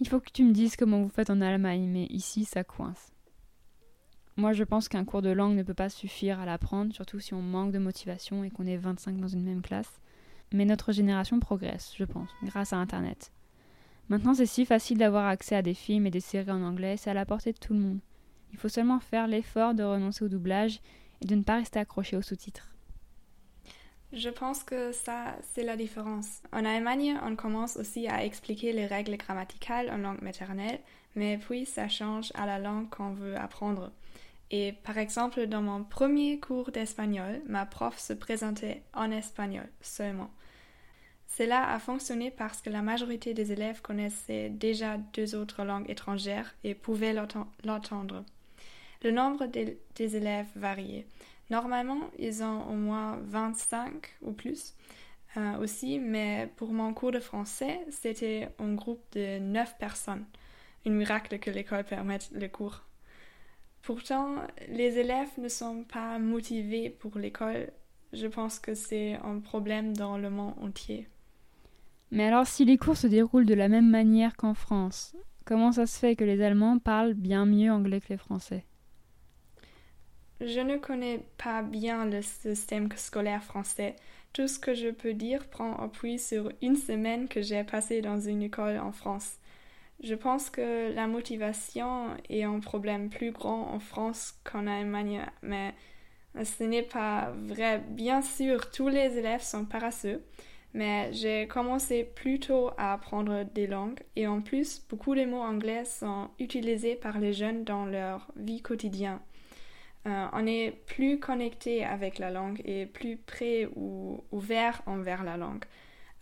Il 0.00 0.08
faut 0.08 0.18
que 0.18 0.32
tu 0.32 0.42
me 0.42 0.52
dises 0.52 0.74
comment 0.74 1.00
vous 1.00 1.08
faites 1.08 1.30
en 1.30 1.40
Allemagne, 1.40 1.88
mais 1.88 2.06
ici 2.06 2.44
ça 2.44 2.64
coince. 2.64 3.13
Moi, 4.36 4.52
je 4.52 4.64
pense 4.64 4.88
qu'un 4.88 5.04
cours 5.04 5.22
de 5.22 5.30
langue 5.30 5.56
ne 5.56 5.62
peut 5.62 5.74
pas 5.74 5.88
suffire 5.88 6.40
à 6.40 6.46
l'apprendre, 6.46 6.92
surtout 6.92 7.20
si 7.20 7.34
on 7.34 7.42
manque 7.42 7.70
de 7.70 7.78
motivation 7.78 8.42
et 8.42 8.50
qu'on 8.50 8.66
est 8.66 8.76
25 8.76 9.16
dans 9.18 9.28
une 9.28 9.44
même 9.44 9.62
classe. 9.62 10.00
Mais 10.52 10.64
notre 10.64 10.92
génération 10.92 11.38
progresse, 11.38 11.92
je 11.96 12.04
pense, 12.04 12.30
grâce 12.42 12.72
à 12.72 12.78
Internet. 12.78 13.32
Maintenant, 14.08 14.34
c'est 14.34 14.46
si 14.46 14.66
facile 14.66 14.98
d'avoir 14.98 15.26
accès 15.26 15.54
à 15.54 15.62
des 15.62 15.72
films 15.72 16.06
et 16.06 16.10
des 16.10 16.20
séries 16.20 16.50
en 16.50 16.62
anglais, 16.62 16.96
c'est 16.96 17.10
à 17.10 17.14
la 17.14 17.24
portée 17.24 17.52
de 17.52 17.58
tout 17.58 17.74
le 17.74 17.80
monde. 17.80 18.00
Il 18.52 18.58
faut 18.58 18.68
seulement 18.68 19.00
faire 19.00 19.26
l'effort 19.26 19.74
de 19.74 19.82
renoncer 19.82 20.24
au 20.24 20.28
doublage 20.28 20.80
et 21.22 21.26
de 21.26 21.34
ne 21.36 21.42
pas 21.42 21.56
rester 21.56 21.78
accroché 21.78 22.16
aux 22.16 22.22
sous-titres. 22.22 22.74
Je 24.12 24.28
pense 24.28 24.62
que 24.62 24.92
ça, 24.92 25.36
c'est 25.42 25.64
la 25.64 25.76
différence. 25.76 26.40
En 26.52 26.64
Allemagne, 26.64 27.18
on 27.24 27.34
commence 27.34 27.76
aussi 27.76 28.06
à 28.06 28.24
expliquer 28.24 28.72
les 28.72 28.86
règles 28.86 29.16
grammaticales 29.16 29.90
en 29.90 29.96
langue 29.96 30.22
maternelle, 30.22 30.78
mais 31.16 31.38
puis 31.38 31.66
ça 31.66 31.88
change 31.88 32.30
à 32.34 32.46
la 32.46 32.58
langue 32.60 32.88
qu'on 32.90 33.12
veut 33.12 33.36
apprendre. 33.36 33.90
Et 34.50 34.72
par 34.72 34.98
exemple, 34.98 35.46
dans 35.46 35.62
mon 35.62 35.84
premier 35.84 36.38
cours 36.38 36.70
d'espagnol, 36.70 37.42
ma 37.46 37.66
prof 37.66 37.98
se 37.98 38.12
présentait 38.12 38.82
en 38.92 39.10
espagnol 39.10 39.68
seulement. 39.80 40.30
Cela 41.36 41.68
a 41.68 41.78
fonctionné 41.80 42.30
parce 42.30 42.62
que 42.62 42.70
la 42.70 42.82
majorité 42.82 43.34
des 43.34 43.50
élèves 43.50 43.82
connaissaient 43.82 44.50
déjà 44.50 44.98
deux 44.98 45.34
autres 45.34 45.64
langues 45.64 45.90
étrangères 45.90 46.54
et 46.62 46.74
pouvaient 46.74 47.12
l'entendre. 47.64 48.24
Le 49.02 49.10
nombre 49.10 49.46
des, 49.46 49.76
élèves 49.98 50.46
variait. 50.54 51.06
Normalement, 51.50 52.10
ils 52.18 52.42
ont 52.44 52.68
au 52.70 52.74
moins 52.74 53.18
25 53.24 53.92
ou 54.22 54.32
plus 54.32 54.74
euh, 55.36 55.58
aussi, 55.58 55.98
mais 55.98 56.48
pour 56.56 56.72
mon 56.72 56.94
cours 56.94 57.10
de 57.10 57.18
français, 57.18 57.80
c'était 57.90 58.48
un 58.60 58.74
groupe 58.74 59.02
de 59.12 59.40
9 59.40 59.76
personnes. 59.78 60.24
Un 60.86 60.90
miracle 60.90 61.38
que 61.40 61.50
l'école 61.50 61.84
permette 61.84 62.30
le 62.32 62.46
cours. 62.46 62.82
Pourtant, 63.84 64.36
les 64.68 64.98
élèves 64.98 65.28
ne 65.36 65.48
sont 65.48 65.84
pas 65.84 66.18
motivés 66.18 66.88
pour 66.88 67.18
l'école. 67.18 67.70
Je 68.14 68.26
pense 68.26 68.58
que 68.58 68.74
c'est 68.74 69.14
un 69.16 69.40
problème 69.40 69.94
dans 69.94 70.16
le 70.16 70.30
monde 70.30 70.54
entier. 70.58 71.06
Mais 72.10 72.24
alors, 72.24 72.46
si 72.46 72.64
les 72.64 72.78
cours 72.78 72.96
se 72.96 73.06
déroulent 73.06 73.44
de 73.44 73.52
la 73.52 73.68
même 73.68 73.90
manière 73.90 74.36
qu'en 74.36 74.54
France, 74.54 75.14
comment 75.44 75.70
ça 75.70 75.84
se 75.84 75.98
fait 75.98 76.16
que 76.16 76.24
les 76.24 76.42
Allemands 76.42 76.78
parlent 76.78 77.12
bien 77.12 77.44
mieux 77.44 77.70
anglais 77.70 78.00
que 78.00 78.08
les 78.08 78.16
Français? 78.16 78.64
Je 80.40 80.60
ne 80.60 80.78
connais 80.78 81.20
pas 81.36 81.62
bien 81.62 82.06
le 82.06 82.22
système 82.22 82.88
scolaire 82.96 83.44
français. 83.44 83.96
Tout 84.32 84.48
ce 84.48 84.58
que 84.58 84.74
je 84.74 84.88
peux 84.88 85.12
dire 85.12 85.46
prend 85.48 85.76
appui 85.76 86.18
sur 86.18 86.50
une 86.62 86.76
semaine 86.76 87.28
que 87.28 87.42
j'ai 87.42 87.64
passée 87.64 88.00
dans 88.00 88.18
une 88.18 88.42
école 88.42 88.78
en 88.78 88.92
France. 88.92 89.36
Je 90.04 90.14
pense 90.14 90.50
que 90.50 90.92
la 90.94 91.06
motivation 91.06 92.08
est 92.28 92.42
un 92.42 92.60
problème 92.60 93.08
plus 93.08 93.32
grand 93.32 93.72
en 93.72 93.78
France 93.80 94.38
qu'en 94.44 94.66
Allemagne, 94.66 95.22
mais 95.40 95.72
ce 96.44 96.62
n'est 96.62 96.82
pas 96.82 97.32
vrai. 97.46 97.82
Bien 97.88 98.20
sûr, 98.20 98.70
tous 98.70 98.88
les 98.88 99.16
élèves 99.16 99.40
sont 99.40 99.64
paresseux, 99.64 100.22
mais 100.74 101.10
j'ai 101.14 101.48
commencé 101.48 102.04
plus 102.04 102.38
tôt 102.38 102.68
à 102.76 102.92
apprendre 102.92 103.44
des 103.54 103.66
langues 103.66 104.00
et 104.14 104.26
en 104.26 104.42
plus, 104.42 104.84
beaucoup 104.90 105.14
de 105.14 105.24
mots 105.24 105.40
anglais 105.40 105.86
sont 105.86 106.28
utilisés 106.38 106.96
par 106.96 107.18
les 107.18 107.32
jeunes 107.32 107.64
dans 107.64 107.86
leur 107.86 108.30
vie 108.36 108.60
quotidienne. 108.60 109.20
Euh, 110.06 110.26
on 110.34 110.46
est 110.46 110.72
plus 110.84 111.18
connecté 111.18 111.82
avec 111.82 112.18
la 112.18 112.30
langue 112.30 112.60
et 112.66 112.84
plus 112.84 113.16
prêt 113.16 113.70
ou 113.74 114.22
ouvert 114.32 114.82
envers 114.84 115.24
la 115.24 115.38
langue. 115.38 115.64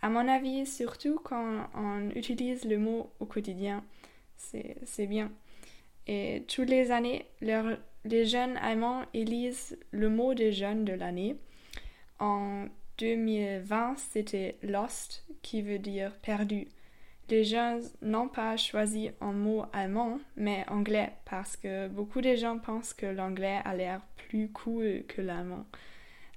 À 0.03 0.09
mon 0.09 0.27
avis, 0.27 0.65
surtout 0.65 1.17
quand 1.23 1.69
on 1.73 2.09
utilise 2.09 2.65
le 2.65 2.77
mot 2.77 3.09
au 3.21 3.25
quotidien, 3.25 3.85
c'est 4.35 5.07
bien. 5.07 5.31
Et 6.07 6.43
toutes 6.49 6.67
les 6.67 6.91
années, 6.91 7.25
les 7.39 8.25
jeunes 8.25 8.57
allemands 8.57 9.03
élisent 9.13 9.77
le 9.91 10.09
mot 10.09 10.33
des 10.33 10.51
jeunes 10.51 10.83
de 10.83 10.91
l'année. 10.91 11.37
En 12.19 12.65
2020, 12.97 13.95
c'était 13.95 14.57
Lost, 14.61 15.25
qui 15.41 15.61
veut 15.61 15.79
dire 15.79 16.11
perdu. 16.17 16.67
Les 17.29 17.45
jeunes 17.45 17.81
n'ont 18.01 18.27
pas 18.27 18.57
choisi 18.57 19.09
un 19.21 19.31
mot 19.31 19.63
allemand, 19.71 20.19
mais 20.35 20.65
anglais, 20.67 21.13
parce 21.23 21.55
que 21.55 21.87
beaucoup 21.87 22.19
de 22.19 22.35
gens 22.35 22.59
pensent 22.59 22.93
que 22.93 23.05
l'anglais 23.05 23.61
a 23.63 23.73
l'air 23.73 24.01
plus 24.17 24.51
cool 24.51 25.05
que 25.07 25.21
l'allemand 25.21 25.65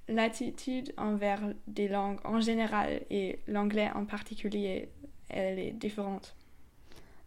l'attitude 0.08 0.92
envers 0.96 1.40
des 1.66 1.88
langues 1.88 2.18
en 2.24 2.40
général 2.40 3.02
et 3.10 3.40
l'anglais 3.48 3.90
en 3.94 4.04
particulier, 4.04 4.88
elle 5.28 5.58
est 5.58 5.72
différente. 5.72 6.36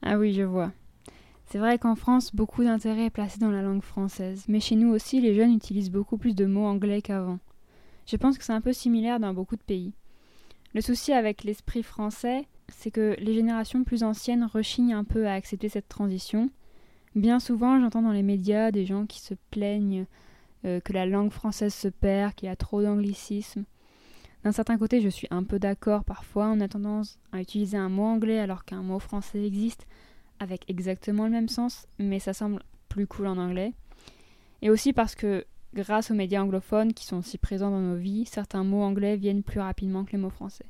Ah 0.02 0.18
oui, 0.18 0.34
je 0.34 0.44
vois. 0.44 0.72
C'est 1.46 1.58
vrai 1.58 1.80
qu'en 1.80 1.96
France, 1.96 2.36
beaucoup 2.36 2.64
d'intérêt 2.64 3.06
est 3.06 3.10
placé 3.10 3.40
dans 3.40 3.52
la 3.52 3.62
langue 3.62 3.82
française, 3.82 4.46
mais 4.48 4.60
chez 4.60 4.76
nous 4.76 4.90
aussi, 4.90 5.20
les 5.20 5.34
jeunes 5.34 5.54
utilisent 5.54 5.92
beaucoup 5.92 6.18
plus 6.18 6.36
de 6.36 6.46
mots 6.46 6.68
anglais 6.68 7.02
qu'avant. 7.02 7.40
Je 8.06 8.16
pense 8.18 8.38
que 8.38 8.44
c'est 8.44 8.54
un 8.54 8.62
peu 8.62 8.74
similaire 8.74 9.20
dans 9.20 9.34
beaucoup 9.34 9.56
de 9.56 9.64
pays. 9.64 9.94
Le 10.74 10.82
souci 10.82 11.12
avec 11.12 11.44
l'esprit 11.44 11.82
français, 11.82 12.46
c'est 12.68 12.92
que 12.92 13.16
les 13.20 13.34
générations 13.34 13.84
plus 13.84 14.04
anciennes 14.04 14.44
rechignent 14.44 14.94
un 14.94 15.04
peu 15.04 15.28
à 15.28 15.34
accepter 15.34 15.70
cette 15.70 15.90
transition. 15.90 16.52
Bien 17.16 17.40
souvent, 17.40 17.80
j'entends 17.80 18.04
dans 18.04 18.12
les 18.12 18.24
médias 18.24 18.70
des 18.70 18.86
gens 18.86 19.08
qui 19.08 19.20
se 19.20 19.34
plaignent 19.50 20.06
euh, 20.66 20.80
que 20.80 20.94
la 20.94 21.06
langue 21.06 21.32
française 21.32 21.74
se 21.74 21.88
perd, 21.88 22.34
qu'il 22.34 22.48
y 22.48 22.52
a 22.52 22.56
trop 22.56 22.82
d'anglicisme. 22.82 23.66
D'un 24.44 24.52
certain 24.52 24.78
côté, 24.78 25.02
je 25.02 25.10
suis 25.10 25.28
un 25.32 25.44
peu 25.44 25.60
d'accord. 25.60 26.04
Parfois, 26.06 26.48
on 26.48 26.62
a 26.62 26.68
tendance 26.68 27.20
à 27.32 27.42
utiliser 27.42 27.78
un 27.78 27.90
mot 27.90 28.04
anglais 28.04 28.40
alors 28.40 28.64
qu'un 28.64 28.82
mot 28.82 29.00
français 29.00 29.46
existe 29.46 29.86
avec 30.40 30.64
exactement 30.70 31.26
le 31.26 31.32
même 31.32 31.50
sens, 31.50 31.88
mais 31.98 32.20
ça 32.20 32.34
semble 32.34 32.64
plus 32.88 33.08
cool 33.08 33.28
en 33.28 33.38
anglais. 33.38 33.74
Et 34.62 34.70
aussi 34.70 34.94
parce 34.94 35.16
que, 35.16 35.46
grâce 35.74 36.12
aux 36.12 36.16
médias 36.16 36.42
anglophones 36.42 36.94
qui 36.94 37.06
sont 37.06 37.22
si 37.22 37.38
présents 37.38 37.72
dans 37.72 37.82
nos 37.82 37.98
vies, 37.98 38.26
certains 38.26 38.64
mots 38.64 38.82
anglais 38.82 39.18
viennent 39.18 39.44
plus 39.44 39.60
rapidement 39.60 40.06
que 40.06 40.14
les 40.14 40.18
mots 40.18 40.30
français. 40.30 40.66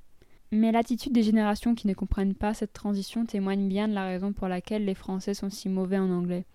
Mais 0.52 0.72
l'attitude 0.72 1.14
des 1.14 1.22
générations 1.22 1.76
qui 1.76 1.88
ne 1.88 1.94
comprennent 1.94 2.34
pas 2.34 2.56
cette 2.56 2.74
transition 2.74 3.26
témoigne 3.26 3.68
bien 3.68 3.88
de 3.88 3.94
la 3.94 4.06
raison 4.06 4.34
pour 4.34 4.48
laquelle 4.48 4.84
les 4.84 4.96
Français 4.96 5.36
sont 5.36 5.52
si 5.52 5.70
mauvais 5.70 6.00
en 6.00 6.10
anglais. 6.10 6.46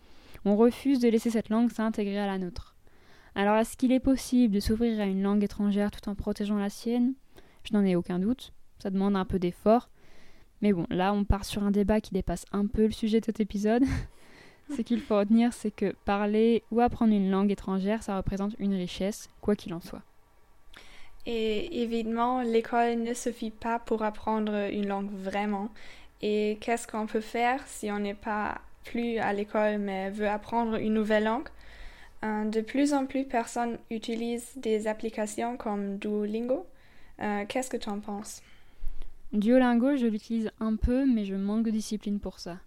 On 0.44 0.56
refuse 0.56 0.98
de 0.98 1.08
laisser 1.08 1.30
cette 1.30 1.48
langue 1.48 1.70
s'intégrer 1.70 2.18
à 2.18 2.26
la 2.26 2.38
nôtre. 2.38 2.73
Alors 3.34 3.56
est-ce 3.56 3.76
qu'il 3.76 3.92
est 3.92 4.00
possible 4.00 4.54
de 4.54 4.60
s'ouvrir 4.60 5.00
à 5.00 5.04
une 5.04 5.22
langue 5.22 5.42
étrangère 5.42 5.90
tout 5.90 6.08
en 6.08 6.14
protégeant 6.14 6.56
la 6.56 6.70
sienne? 6.70 7.14
Je 7.64 7.74
n'en 7.74 7.84
ai 7.84 7.96
aucun 7.96 8.18
doute. 8.18 8.52
Ça 8.78 8.90
demande 8.90 9.16
un 9.16 9.24
peu 9.24 9.38
d'effort. 9.38 9.88
Mais 10.62 10.72
bon, 10.72 10.86
là 10.90 11.12
on 11.12 11.24
part 11.24 11.44
sur 11.44 11.64
un 11.64 11.70
débat 11.70 12.00
qui 12.00 12.12
dépasse 12.12 12.44
un 12.52 12.66
peu 12.66 12.86
le 12.86 12.92
sujet 12.92 13.20
de 13.20 13.24
cet 13.24 13.40
épisode. 13.40 13.84
Ce 14.76 14.80
qu'il 14.80 15.00
faut 15.00 15.18
retenir, 15.18 15.52
c'est 15.52 15.70
que 15.70 15.94
parler 16.04 16.62
ou 16.70 16.80
apprendre 16.80 17.12
une 17.12 17.30
langue 17.30 17.50
étrangère, 17.50 18.02
ça 18.02 18.16
représente 18.16 18.54
une 18.58 18.74
richesse, 18.74 19.28
quoi 19.42 19.56
qu'il 19.56 19.74
en 19.74 19.80
soit. 19.80 20.02
Et 21.26 21.82
évidemment, 21.82 22.42
l'école 22.42 23.02
ne 23.02 23.14
suffit 23.14 23.50
pas 23.50 23.78
pour 23.78 24.02
apprendre 24.02 24.70
une 24.70 24.86
langue 24.86 25.10
vraiment. 25.10 25.70
Et 26.22 26.58
qu'est-ce 26.60 26.86
qu'on 26.86 27.06
peut 27.06 27.20
faire 27.20 27.66
si 27.66 27.90
on 27.90 27.98
n'est 27.98 28.14
pas 28.14 28.60
plus 28.84 29.18
à 29.18 29.32
l'école 29.32 29.78
mais 29.78 30.10
veut 30.10 30.28
apprendre 30.28 30.76
une 30.76 30.94
nouvelle 30.94 31.24
langue? 31.24 31.48
De 32.24 32.60
plus 32.60 32.94
en 32.94 33.06
plus 33.06 33.24
de 33.24 33.28
personnes 33.28 33.78
utilisent 33.90 34.52
des 34.56 34.86
applications 34.86 35.56
comme 35.56 35.98
Duolingo. 35.98 36.66
Euh, 37.20 37.44
Qu'est-ce 37.48 37.70
que 37.70 37.76
tu 37.76 37.88
en 37.88 38.00
penses? 38.00 38.42
Duolingo, 39.32 39.96
je 39.96 40.06
l'utilise 40.06 40.50
un 40.60 40.76
peu, 40.76 41.06
mais 41.06 41.24
je 41.24 41.34
manque 41.34 41.64
de 41.64 41.70
discipline 41.70 42.20
pour 42.20 42.38
ça. 42.38 42.58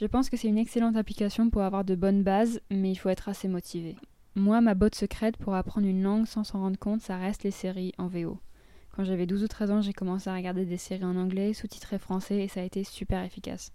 Je 0.00 0.06
pense 0.06 0.30
que 0.30 0.36
c'est 0.36 0.48
une 0.48 0.58
excellente 0.58 0.96
application 0.96 1.50
pour 1.50 1.62
avoir 1.62 1.84
de 1.84 1.96
bonnes 1.96 2.22
bases, 2.22 2.60
mais 2.70 2.90
il 2.90 2.96
faut 2.96 3.08
être 3.08 3.28
assez 3.28 3.48
motivé. 3.48 3.96
Moi, 4.36 4.60
ma 4.60 4.74
botte 4.74 4.94
secrète 4.94 5.36
pour 5.36 5.54
apprendre 5.54 5.88
une 5.88 6.02
langue 6.02 6.26
sans 6.26 6.44
s'en 6.44 6.60
rendre 6.60 6.78
compte, 6.78 7.00
ça 7.00 7.16
reste 7.16 7.42
les 7.42 7.50
séries 7.50 7.94
en 7.98 8.06
VO. 8.06 8.38
Quand 8.94 9.02
j'avais 9.02 9.26
12 9.26 9.42
ou 9.42 9.48
13 9.48 9.70
ans, 9.72 9.80
j'ai 9.80 9.92
commencé 9.92 10.30
à 10.30 10.34
regarder 10.34 10.64
des 10.64 10.76
séries 10.76 11.04
en 11.04 11.16
anglais, 11.16 11.52
sous-titrées 11.52 11.98
français, 11.98 12.44
et 12.44 12.48
ça 12.48 12.60
a 12.60 12.64
été 12.64 12.84
super 12.84 13.24
efficace. 13.24 13.72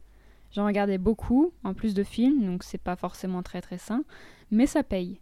J'en 0.53 0.65
regardais 0.65 0.99
beaucoup, 0.99 1.51
en 1.63 1.73
plus 1.73 1.93
de 1.93 2.03
films, 2.03 2.45
donc 2.45 2.63
c'est 2.63 2.81
pas 2.81 2.95
forcément 2.95 3.41
très 3.41 3.61
très 3.61 3.79
sain, 3.79 4.03
mais 4.51 4.67
ça 4.67 4.83
paye. 4.83 5.19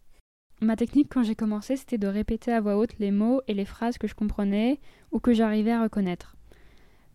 Ma 0.62 0.76
technique 0.76 1.08
quand 1.10 1.24
j'ai 1.24 1.36
commencé, 1.36 1.76
c'était 1.78 1.98
de 1.98 2.08
répéter 2.08 2.52
à 2.52 2.62
voix 2.62 2.78
haute 2.78 3.00
les 3.00 3.12
mots 3.12 3.42
et 3.48 3.54
les 3.54 3.66
phrases 3.66 3.98
que 3.98 4.08
je 4.08 4.14
comprenais 4.14 4.80
ou 5.12 5.20
que 5.20 5.34
j'arrivais 5.34 5.72
à 5.72 5.82
reconnaître. 5.82 6.36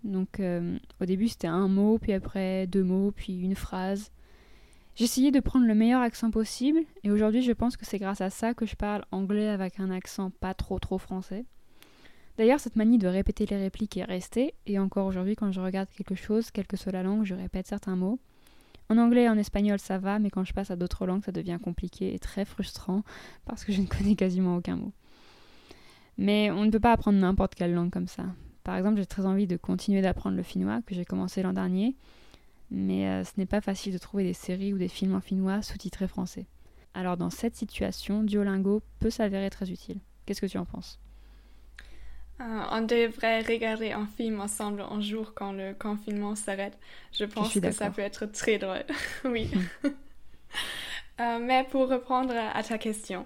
Donc 0.02 0.40
euh, 0.40 0.78
au 1.00 1.04
début 1.04 1.28
c'était 1.28 1.46
un 1.46 1.68
mot, 1.68 1.98
puis 1.98 2.12
après 2.12 2.66
deux 2.66 2.82
mots, 2.82 3.12
puis 3.12 3.38
une 3.38 3.54
phrase. 3.54 4.10
J'essayais 4.94 5.30
de 5.30 5.40
prendre 5.40 5.66
le 5.66 5.74
meilleur 5.74 6.00
accent 6.00 6.30
possible, 6.30 6.80
et 7.04 7.10
aujourd'hui 7.10 7.42
je 7.42 7.52
pense 7.52 7.76
que 7.76 7.84
c'est 7.84 7.98
grâce 7.98 8.22
à 8.22 8.30
ça 8.30 8.54
que 8.54 8.64
je 8.64 8.76
parle 8.76 9.04
anglais 9.12 9.48
avec 9.48 9.78
un 9.78 9.90
accent 9.90 10.30
pas 10.30 10.54
trop 10.54 10.78
trop 10.78 10.96
français. 10.96 11.44
D'ailleurs, 12.38 12.60
cette 12.60 12.76
manie 12.76 12.98
de 12.98 13.08
répéter 13.08 13.46
les 13.46 13.56
répliques 13.56 13.96
est 13.96 14.04
restée, 14.04 14.54
et 14.66 14.78
encore 14.78 15.06
aujourd'hui, 15.06 15.36
quand 15.36 15.52
je 15.52 15.60
regarde 15.60 15.88
quelque 15.96 16.14
chose, 16.14 16.50
quelle 16.50 16.66
que 16.66 16.76
soit 16.76 16.92
la 16.92 17.02
langue, 17.02 17.24
je 17.24 17.34
répète 17.34 17.66
certains 17.66 17.96
mots. 17.96 18.18
En 18.88 18.98
anglais 18.98 19.24
et 19.24 19.28
en 19.28 19.38
espagnol, 19.38 19.78
ça 19.78 19.98
va, 19.98 20.18
mais 20.18 20.30
quand 20.30 20.44
je 20.44 20.52
passe 20.52 20.70
à 20.70 20.76
d'autres 20.76 21.06
langues, 21.06 21.24
ça 21.24 21.32
devient 21.32 21.58
compliqué 21.62 22.14
et 22.14 22.18
très 22.18 22.44
frustrant 22.44 23.02
parce 23.44 23.64
que 23.64 23.72
je 23.72 23.80
ne 23.80 23.86
connais 23.88 24.14
quasiment 24.14 24.56
aucun 24.56 24.76
mot. 24.76 24.92
Mais 26.18 26.50
on 26.50 26.64
ne 26.64 26.70
peut 26.70 26.80
pas 26.80 26.92
apprendre 26.92 27.18
n'importe 27.18 27.54
quelle 27.54 27.74
langue 27.74 27.90
comme 27.90 28.06
ça. 28.06 28.24
Par 28.64 28.76
exemple, 28.76 28.98
j'ai 28.98 29.06
très 29.06 29.26
envie 29.26 29.46
de 29.46 29.56
continuer 29.56 30.02
d'apprendre 30.02 30.36
le 30.36 30.42
finnois 30.42 30.82
que 30.82 30.94
j'ai 30.94 31.04
commencé 31.04 31.42
l'an 31.42 31.52
dernier, 31.52 31.96
mais 32.70 33.08
euh, 33.08 33.24
ce 33.24 33.32
n'est 33.38 33.46
pas 33.46 33.60
facile 33.60 33.92
de 33.92 33.98
trouver 33.98 34.24
des 34.24 34.32
séries 34.32 34.72
ou 34.72 34.78
des 34.78 34.88
films 34.88 35.14
en 35.14 35.20
finnois 35.20 35.62
sous-titrés 35.62 36.08
français. 36.08 36.46
Alors 36.94 37.16
dans 37.16 37.30
cette 37.30 37.56
situation, 37.56 38.22
Duolingo 38.22 38.82
peut 39.00 39.10
s'avérer 39.10 39.50
très 39.50 39.70
utile. 39.70 40.00
Qu'est-ce 40.24 40.40
que 40.40 40.46
tu 40.46 40.58
en 40.58 40.64
penses? 40.64 40.98
Euh, 42.40 42.62
on 42.70 42.82
devrait 42.82 43.40
regarder 43.40 43.92
un 43.92 44.06
film 44.06 44.40
ensemble 44.40 44.82
un 44.82 45.00
jour 45.00 45.32
quand 45.34 45.52
le 45.52 45.74
confinement 45.74 46.34
s'arrête. 46.34 46.78
Je 47.12 47.24
pense 47.24 47.58
que 47.58 47.70
ça 47.70 47.90
peut 47.90 48.02
être 48.02 48.26
très 48.26 48.58
drôle. 48.58 48.84
oui. 49.24 49.50
Euh, 51.18 51.38
mais 51.40 51.64
pour 51.64 51.88
reprendre 51.88 52.34
à 52.36 52.62
ta 52.62 52.76
question, 52.76 53.24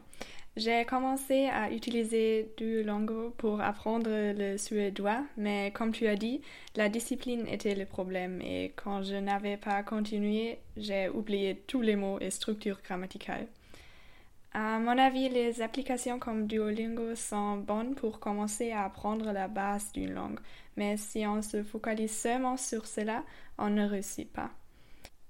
j'ai 0.57 0.85
commencé 0.85 1.47
à 1.47 1.73
utiliser 1.73 2.53
Duolingo 2.57 3.31
pour 3.37 3.61
apprendre 3.61 4.11
le 4.11 4.57
suédois, 4.59 5.25
mais 5.37 5.73
comme 5.73 5.91
tu 5.91 6.07
as 6.07 6.15
dit, 6.15 6.41
la 6.77 6.89
discipline 6.89 7.49
était 7.49 7.75
le 7.75 7.87
problème 7.87 8.41
et 8.43 8.73
quand 8.77 9.03
je 9.03 9.17
n'avais 9.17 9.57
pas 9.57 9.83
continué, 9.83 10.59
j'ai 10.77 11.09
oublié 11.09 11.57
tous 11.67 11.83
les 11.83 11.97
mots 11.97 12.21
et 12.21 12.31
structures 12.31 12.79
grammaticales. 12.85 13.49
À 14.53 14.81
mon 14.81 14.99
avis, 14.99 15.29
les 15.29 15.63
applications 15.63 16.19
comme 16.19 16.49
Duolingo 16.49 17.15
sont 17.15 17.59
bonnes 17.59 17.95
pour 17.95 18.19
commencer 18.19 18.73
à 18.73 18.85
apprendre 18.85 19.31
la 19.31 19.47
base 19.47 19.93
d'une 19.93 20.13
langue, 20.13 20.41
mais 20.77 20.97
si 20.97 21.25
on 21.25 21.41
se 21.41 21.63
focalise 21.63 22.11
seulement 22.11 22.57
sur 22.57 22.87
cela, 22.87 23.23
on 23.59 23.71
ne 23.71 23.87
réussit 23.87 24.31
pas. 24.33 24.51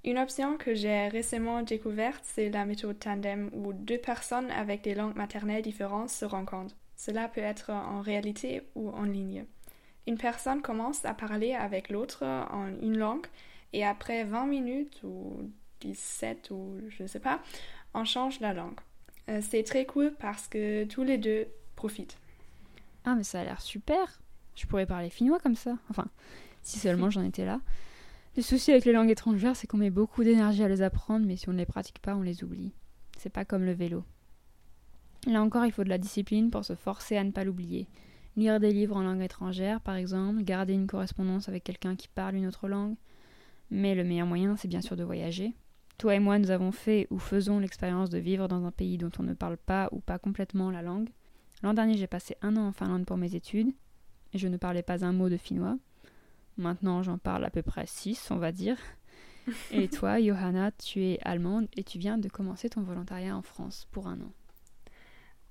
Une 0.05 0.19
option 0.19 0.57
que 0.57 0.75
j'ai 0.75 1.09
récemment 1.09 1.63
découverte, 1.63 2.23
c'est 2.25 2.49
la 2.49 2.65
méthode 2.65 2.99
tandem 2.99 3.51
où 3.53 3.75
deux 3.75 3.99
personnes 3.99 4.51
avec 4.51 4.83
des 4.83 4.95
langues 4.95 5.17
maternelles 5.17 5.63
différentes 5.63 6.09
se 6.09 6.25
rencontrent. 6.25 6.75
Cela 6.97 7.29
peut 7.29 7.43
être 7.43 7.69
en 7.71 8.01
réalité 8.01 8.63
ou 8.75 8.89
en 8.89 9.03
ligne. 9.03 9.45
Une 10.07 10.17
personne 10.17 10.63
commence 10.63 11.05
à 11.05 11.13
parler 11.13 11.53
avec 11.53 11.91
l'autre 11.91 12.25
en 12.25 12.69
une 12.69 12.97
langue 12.97 13.27
et 13.75 13.85
après 13.85 14.25
20 14.25 14.47
minutes 14.47 15.03
ou 15.05 15.51
17 15.81 16.51
ou 16.51 16.79
je 16.89 17.03
ne 17.03 17.09
sais 17.09 17.21
pas, 17.21 17.41
on 17.93 18.07
change 18.07 18.41
la 18.41 18.55
langue. 18.55 18.81
Euh, 19.31 19.41
c'est 19.43 19.63
très 19.63 19.87
cool 19.87 20.13
parce 20.19 20.49
que 20.49 20.85
tous 20.85 21.05
les 21.05 21.19
deux 21.19 21.47
profitent. 21.77 22.19
Ah, 23.05 23.15
mais 23.15 23.23
ça 23.23 23.41
a 23.41 23.45
l'air 23.45 23.61
super. 23.61 24.21
Je 24.57 24.67
pourrais 24.67 24.87
parler 24.87 25.09
finnois 25.09 25.39
comme 25.39 25.55
ça. 25.55 25.79
Enfin, 25.89 26.07
si 26.63 26.79
seulement 26.79 27.11
j'en 27.11 27.23
étais 27.23 27.47
là. 27.47 27.61
Le 28.37 28.43
souci 28.43 28.71
avec 28.71 28.85
les 28.85 28.93
langues 28.93 29.11
étrangères, 29.11 29.57
c'est 29.57 29.67
qu'on 29.67 29.77
met 29.77 29.91
beaucoup 29.91 30.25
d'énergie 30.25 30.63
à 30.63 30.69
les 30.69 30.83
apprendre, 30.83 31.27
mais 31.27 31.37
si 31.37 31.49
on 31.49 31.53
ne 31.53 31.59
les 31.59 31.67
pratique 31.67 32.01
pas, 32.01 32.15
on 32.15 32.23
les 32.23 32.45
oublie. 32.45 32.73
C'est 33.19 33.31
pas 33.31 33.45
comme 33.45 33.65
le 33.65 33.73
vélo. 33.73 34.05
Là 35.27 35.43
encore, 35.43 35.65
il 35.65 35.73
faut 35.73 35.85
de 35.85 35.89
la 35.89 35.99
discipline 35.99 36.51
pour 36.51 36.65
se 36.65 36.75
forcer 36.75 37.17
à 37.17 37.25
ne 37.25 37.31
pas 37.31 37.45
l'oublier. 37.45 37.87
Lire 38.37 38.61
des 38.61 38.73
livres 38.73 38.97
en 38.97 39.03
langue 39.03 39.23
étrangère, 39.23 39.81
par 39.81 39.97
exemple, 39.97 40.43
garder 40.43 40.73
une 40.73 40.87
correspondance 40.87 41.49
avec 41.49 41.65
quelqu'un 41.65 41.97
qui 41.97 42.09
parle 42.09 42.37
une 42.37 42.47
autre 42.47 42.69
langue. 42.69 42.95
Mais 43.71 43.95
le 43.95 44.05
meilleur 44.05 44.27
moyen, 44.27 44.57
c'est 44.57 44.69
bien 44.69 44.81
sûr 44.81 44.97
de 44.97 45.05
voyager. 45.05 45.53
Toi 46.01 46.15
et 46.15 46.19
moi, 46.19 46.39
nous 46.39 46.51
avons 46.51 46.73
fait 46.73 47.07
ou 47.11 47.19
faisons 47.19 47.59
l'expérience 47.59 48.09
de 48.09 48.17
vivre 48.17 48.49
dans 48.49 48.65
un 48.65 48.71
pays 48.71 48.97
dont 48.97 49.11
on 49.19 49.23
ne 49.23 49.35
parle 49.35 49.59
pas 49.59 49.91
ou 49.93 50.01
pas 50.01 50.19
complètement 50.19 50.71
la 50.71 50.81
langue. 50.81 51.11
L'an 51.63 51.75
dernier, 51.75 51.99
j'ai 51.99 52.07
passé 52.07 52.39
un 52.41 52.57
an 52.57 52.69
en 52.69 52.73
Finlande 52.73 53.05
pour 53.05 53.19
mes 53.19 53.35
études, 53.35 53.69
et 54.33 54.39
je 54.39 54.49
ne 54.49 54.57
parlais 54.57 54.83
pas 54.83 55.05
un 55.05 55.13
mot 55.13 55.29
de 55.29 55.37
finnois. 55.37 55.77
Maintenant, 56.57 57.03
j'en 57.03 57.19
parle 57.19 57.45
à 57.45 57.51
peu 57.51 57.61
près 57.61 57.85
six, 57.87 58.31
on 58.31 58.37
va 58.37 58.51
dire. 58.51 58.79
Et 59.73 59.89
toi, 59.89 60.19
Johanna, 60.19 60.71
tu 60.73 61.05
es 61.05 61.19
allemande 61.21 61.69
et 61.77 61.85
tu 61.85 61.99
viens 61.99 62.17
de 62.17 62.31
commencer 62.31 62.71
ton 62.71 62.81
volontariat 62.81 63.37
en 63.37 63.43
France 63.43 63.87
pour 63.91 64.07
un 64.07 64.21
an. 64.23 64.33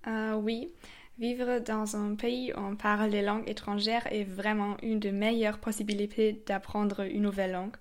Euh, 0.08 0.34
oui, 0.34 0.74
vivre 1.20 1.60
dans 1.60 1.96
un 1.96 2.16
pays 2.16 2.54
où 2.54 2.60
on 2.60 2.76
parle 2.76 3.12
les 3.12 3.22
langues 3.22 3.48
étrangères 3.48 4.12
est 4.12 4.24
vraiment 4.24 4.78
une 4.82 5.00
des 5.00 5.12
meilleures 5.12 5.60
possibilités 5.60 6.42
d'apprendre 6.48 7.02
une 7.02 7.22
nouvelle 7.22 7.52
langue. 7.52 7.76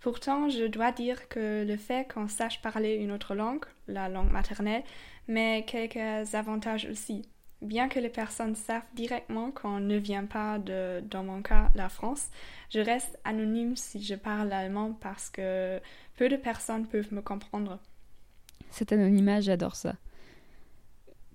Pourtant, 0.00 0.48
je 0.48 0.64
dois 0.64 0.92
dire 0.92 1.28
que 1.28 1.64
le 1.66 1.76
fait 1.76 2.10
qu'on 2.10 2.26
sache 2.26 2.62
parler 2.62 2.94
une 2.94 3.12
autre 3.12 3.34
langue, 3.34 3.64
la 3.86 4.08
langue 4.08 4.30
maternelle, 4.30 4.82
met 5.28 5.64
quelques 5.66 6.34
avantages 6.34 6.86
aussi. 6.90 7.22
Bien 7.60 7.88
que 7.88 7.98
les 7.98 8.08
personnes 8.08 8.54
savent 8.54 8.86
directement 8.94 9.50
qu'on 9.50 9.78
ne 9.78 9.98
vient 9.98 10.24
pas 10.24 10.58
de, 10.58 11.00
dans 11.10 11.22
mon 11.22 11.42
cas, 11.42 11.70
la 11.74 11.90
France, 11.90 12.28
je 12.70 12.80
reste 12.80 13.18
anonyme 13.24 13.76
si 13.76 14.02
je 14.02 14.14
parle 14.14 14.50
allemand 14.54 14.96
parce 14.98 15.28
que 15.28 15.78
peu 16.16 16.30
de 16.30 16.36
personnes 16.36 16.86
peuvent 16.86 17.12
me 17.12 17.20
comprendre. 17.20 17.78
Cet 18.70 18.92
anonymat, 18.92 19.42
j'adore 19.42 19.76
ça. 19.76 19.96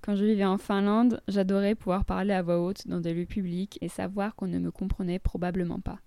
Quand 0.01 0.15
je 0.15 0.25
vivais 0.25 0.45
en 0.45 0.57
Finlande, 0.57 1.21
j'adorais 1.27 1.75
pouvoir 1.75 2.05
parler 2.05 2.33
à 2.33 2.41
voix 2.41 2.59
haute 2.59 2.87
dans 2.87 2.99
des 2.99 3.13
lieux 3.13 3.25
publics 3.25 3.77
et 3.81 3.89
savoir 3.89 4.35
qu'on 4.35 4.47
ne 4.47 4.57
me 4.57 4.71
comprenait 4.71 5.19
probablement 5.19 5.79
pas 5.79 5.99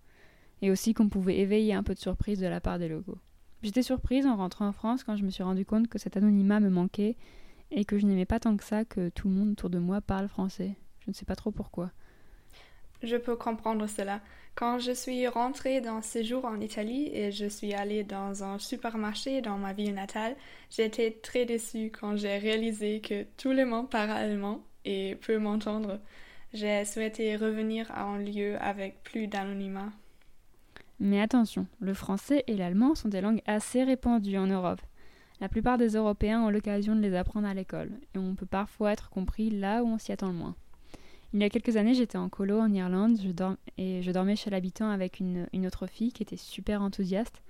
et 0.62 0.70
aussi 0.70 0.94
qu'on 0.94 1.08
pouvait 1.08 1.38
éveiller 1.38 1.74
un 1.74 1.82
peu 1.82 1.94
de 1.94 1.98
surprise 1.98 2.40
de 2.40 2.46
la 2.46 2.60
part 2.60 2.78
des 2.78 2.88
logos. 2.88 3.18
J'étais 3.62 3.82
surprise 3.82 4.26
en 4.26 4.36
rentrant 4.36 4.68
en 4.68 4.72
France 4.72 5.02
quand 5.04 5.16
je 5.16 5.24
me 5.24 5.30
suis 5.30 5.42
rendu 5.42 5.64
compte 5.64 5.88
que 5.88 5.98
cet 5.98 6.16
anonymat 6.16 6.60
me 6.60 6.70
manquait 6.70 7.16
et 7.70 7.84
que 7.84 7.98
je 7.98 8.06
n'aimais 8.06 8.24
pas 8.24 8.40
tant 8.40 8.56
que 8.56 8.64
ça 8.64 8.84
que 8.84 9.08
tout 9.08 9.28
le 9.28 9.34
monde 9.34 9.50
autour 9.50 9.70
de 9.70 9.78
moi 9.78 10.00
parle 10.00 10.28
français. 10.28 10.76
Je 11.00 11.10
ne 11.10 11.14
sais 11.14 11.24
pas 11.24 11.36
trop 11.36 11.50
pourquoi. 11.50 11.90
Je 13.02 13.16
peux 13.16 13.36
comprendre 13.36 13.86
cela. 13.86 14.20
Quand 14.54 14.80
je 14.80 14.90
suis 14.90 15.28
rentrée 15.28 15.80
d'un 15.80 16.02
séjour 16.02 16.44
en 16.44 16.60
Italie 16.60 17.10
et 17.12 17.30
je 17.30 17.46
suis 17.46 17.72
allée 17.72 18.02
dans 18.02 18.42
un 18.42 18.58
supermarché 18.58 19.40
dans 19.40 19.56
ma 19.56 19.72
ville 19.72 19.94
natale, 19.94 20.34
j'étais 20.68 21.12
très 21.22 21.44
déçue 21.44 21.92
quand 21.92 22.16
j'ai 22.16 22.38
réalisé 22.38 23.00
que 23.00 23.24
tout 23.36 23.52
le 23.52 23.64
monde 23.66 23.88
parle 23.88 24.10
allemand 24.10 24.64
et 24.84 25.14
peut 25.14 25.38
m'entendre. 25.38 26.00
J'ai 26.52 26.84
souhaité 26.84 27.36
revenir 27.36 27.88
à 27.92 28.02
un 28.02 28.18
lieu 28.18 28.56
avec 28.60 29.02
plus 29.04 29.28
d'anonymat. 29.28 29.92
Mais 31.00 31.20
attention, 31.20 31.66
le 31.80 31.94
français 31.94 32.44
et 32.46 32.56
l'allemand 32.56 32.94
sont 32.94 33.08
des 33.08 33.20
langues 33.20 33.42
assez 33.46 33.84
répandues 33.84 34.38
en 34.38 34.46
Europe. 34.46 34.80
La 35.40 35.48
plupart 35.48 35.78
des 35.78 35.90
Européens 35.90 36.42
ont 36.42 36.50
l'occasion 36.50 36.96
de 36.96 37.00
les 37.00 37.14
apprendre 37.14 37.46
à 37.46 37.54
l'école, 37.54 37.92
et 38.14 38.18
on 38.18 38.34
peut 38.34 38.46
parfois 38.46 38.92
être 38.92 39.08
compris 39.08 39.50
là 39.50 39.84
où 39.84 39.86
on 39.86 39.98
s'y 39.98 40.10
attend 40.10 40.28
le 40.28 40.34
moins. 40.34 40.56
Il 41.32 41.40
y 41.40 41.44
a 41.44 41.50
quelques 41.50 41.76
années, 41.76 41.94
j'étais 41.94 42.16
en 42.16 42.28
colo 42.28 42.58
en 42.58 42.72
Irlande 42.72 43.18
et 43.76 44.02
je 44.02 44.10
dormais 44.10 44.34
chez 44.34 44.48
l'habitant 44.48 44.88
avec 44.88 45.20
une, 45.20 45.46
autre 45.66 45.86
fille 45.86 46.10
qui 46.10 46.22
était 46.22 46.38
super 46.38 46.80
enthousiaste. 46.80 47.42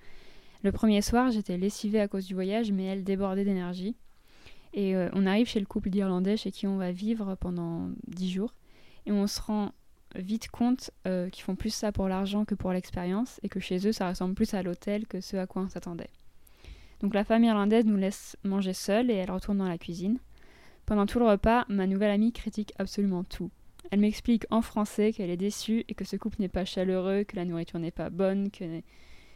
Le 0.63 0.73
premier 0.73 1.01
soir, 1.01 1.31
j'étais 1.31 1.57
lessivée 1.57 2.01
à 2.01 2.09
cause 2.09 2.25
du 2.25 2.33
voyage, 2.33 2.73
mais 2.73 2.83
elle 2.83 3.05
débordait 3.05 3.45
d'énergie. 3.45 3.95
Et 4.73 4.95
euh, 4.95 5.09
on 5.13 5.25
arrive 5.25 5.47
chez 5.47 5.61
le 5.61 5.65
couple 5.65 5.89
d'Irlandais 5.89 6.35
chez 6.35 6.51
qui 6.51 6.67
on 6.67 6.77
va 6.77 6.91
vivre 6.91 7.35
pendant 7.35 7.89
dix 8.05 8.29
jours, 8.29 8.53
et 9.05 9.11
on 9.11 9.25
se 9.25 9.41
rend 9.41 9.71
vite 10.15 10.49
compte 10.49 10.91
euh, 11.07 11.29
qu'ils 11.29 11.43
font 11.43 11.55
plus 11.55 11.73
ça 11.73 11.91
pour 11.91 12.07
l'argent 12.07 12.45
que 12.45 12.55
pour 12.55 12.71
l'expérience 12.71 13.39
et 13.43 13.49
que 13.49 13.59
chez 13.59 13.87
eux 13.87 13.91
ça 13.91 14.09
ressemble 14.09 14.35
plus 14.35 14.53
à 14.53 14.63
l'hôtel 14.63 15.07
que 15.07 15.21
ce 15.21 15.37
à 15.37 15.47
quoi 15.47 15.63
on 15.63 15.69
s'attendait. 15.69 16.09
Donc 17.01 17.13
la 17.13 17.23
famille 17.23 17.49
irlandaise 17.49 17.85
nous 17.85 17.97
laisse 17.97 18.35
manger 18.43 18.73
seule 18.73 19.09
et 19.09 19.15
elle 19.15 19.31
retourne 19.31 19.59
dans 19.59 19.67
la 19.67 19.77
cuisine. 19.77 20.19
Pendant 20.85 21.05
tout 21.05 21.19
le 21.19 21.25
repas, 21.25 21.65
ma 21.69 21.87
nouvelle 21.87 22.11
amie 22.11 22.33
critique 22.33 22.73
absolument 22.77 23.23
tout. 23.23 23.51
Elle 23.91 24.01
m'explique 24.01 24.45
en 24.49 24.61
français 24.61 25.13
qu'elle 25.13 25.29
est 25.29 25.37
déçue 25.37 25.85
et 25.87 25.93
que 25.93 26.03
ce 26.03 26.15
couple 26.15 26.41
n'est 26.41 26.49
pas 26.49 26.65
chaleureux, 26.65 27.23
que 27.23 27.35
la 27.35 27.45
nourriture 27.45 27.79
n'est 27.79 27.91
pas 27.91 28.09
bonne, 28.09 28.51
que 28.51 28.81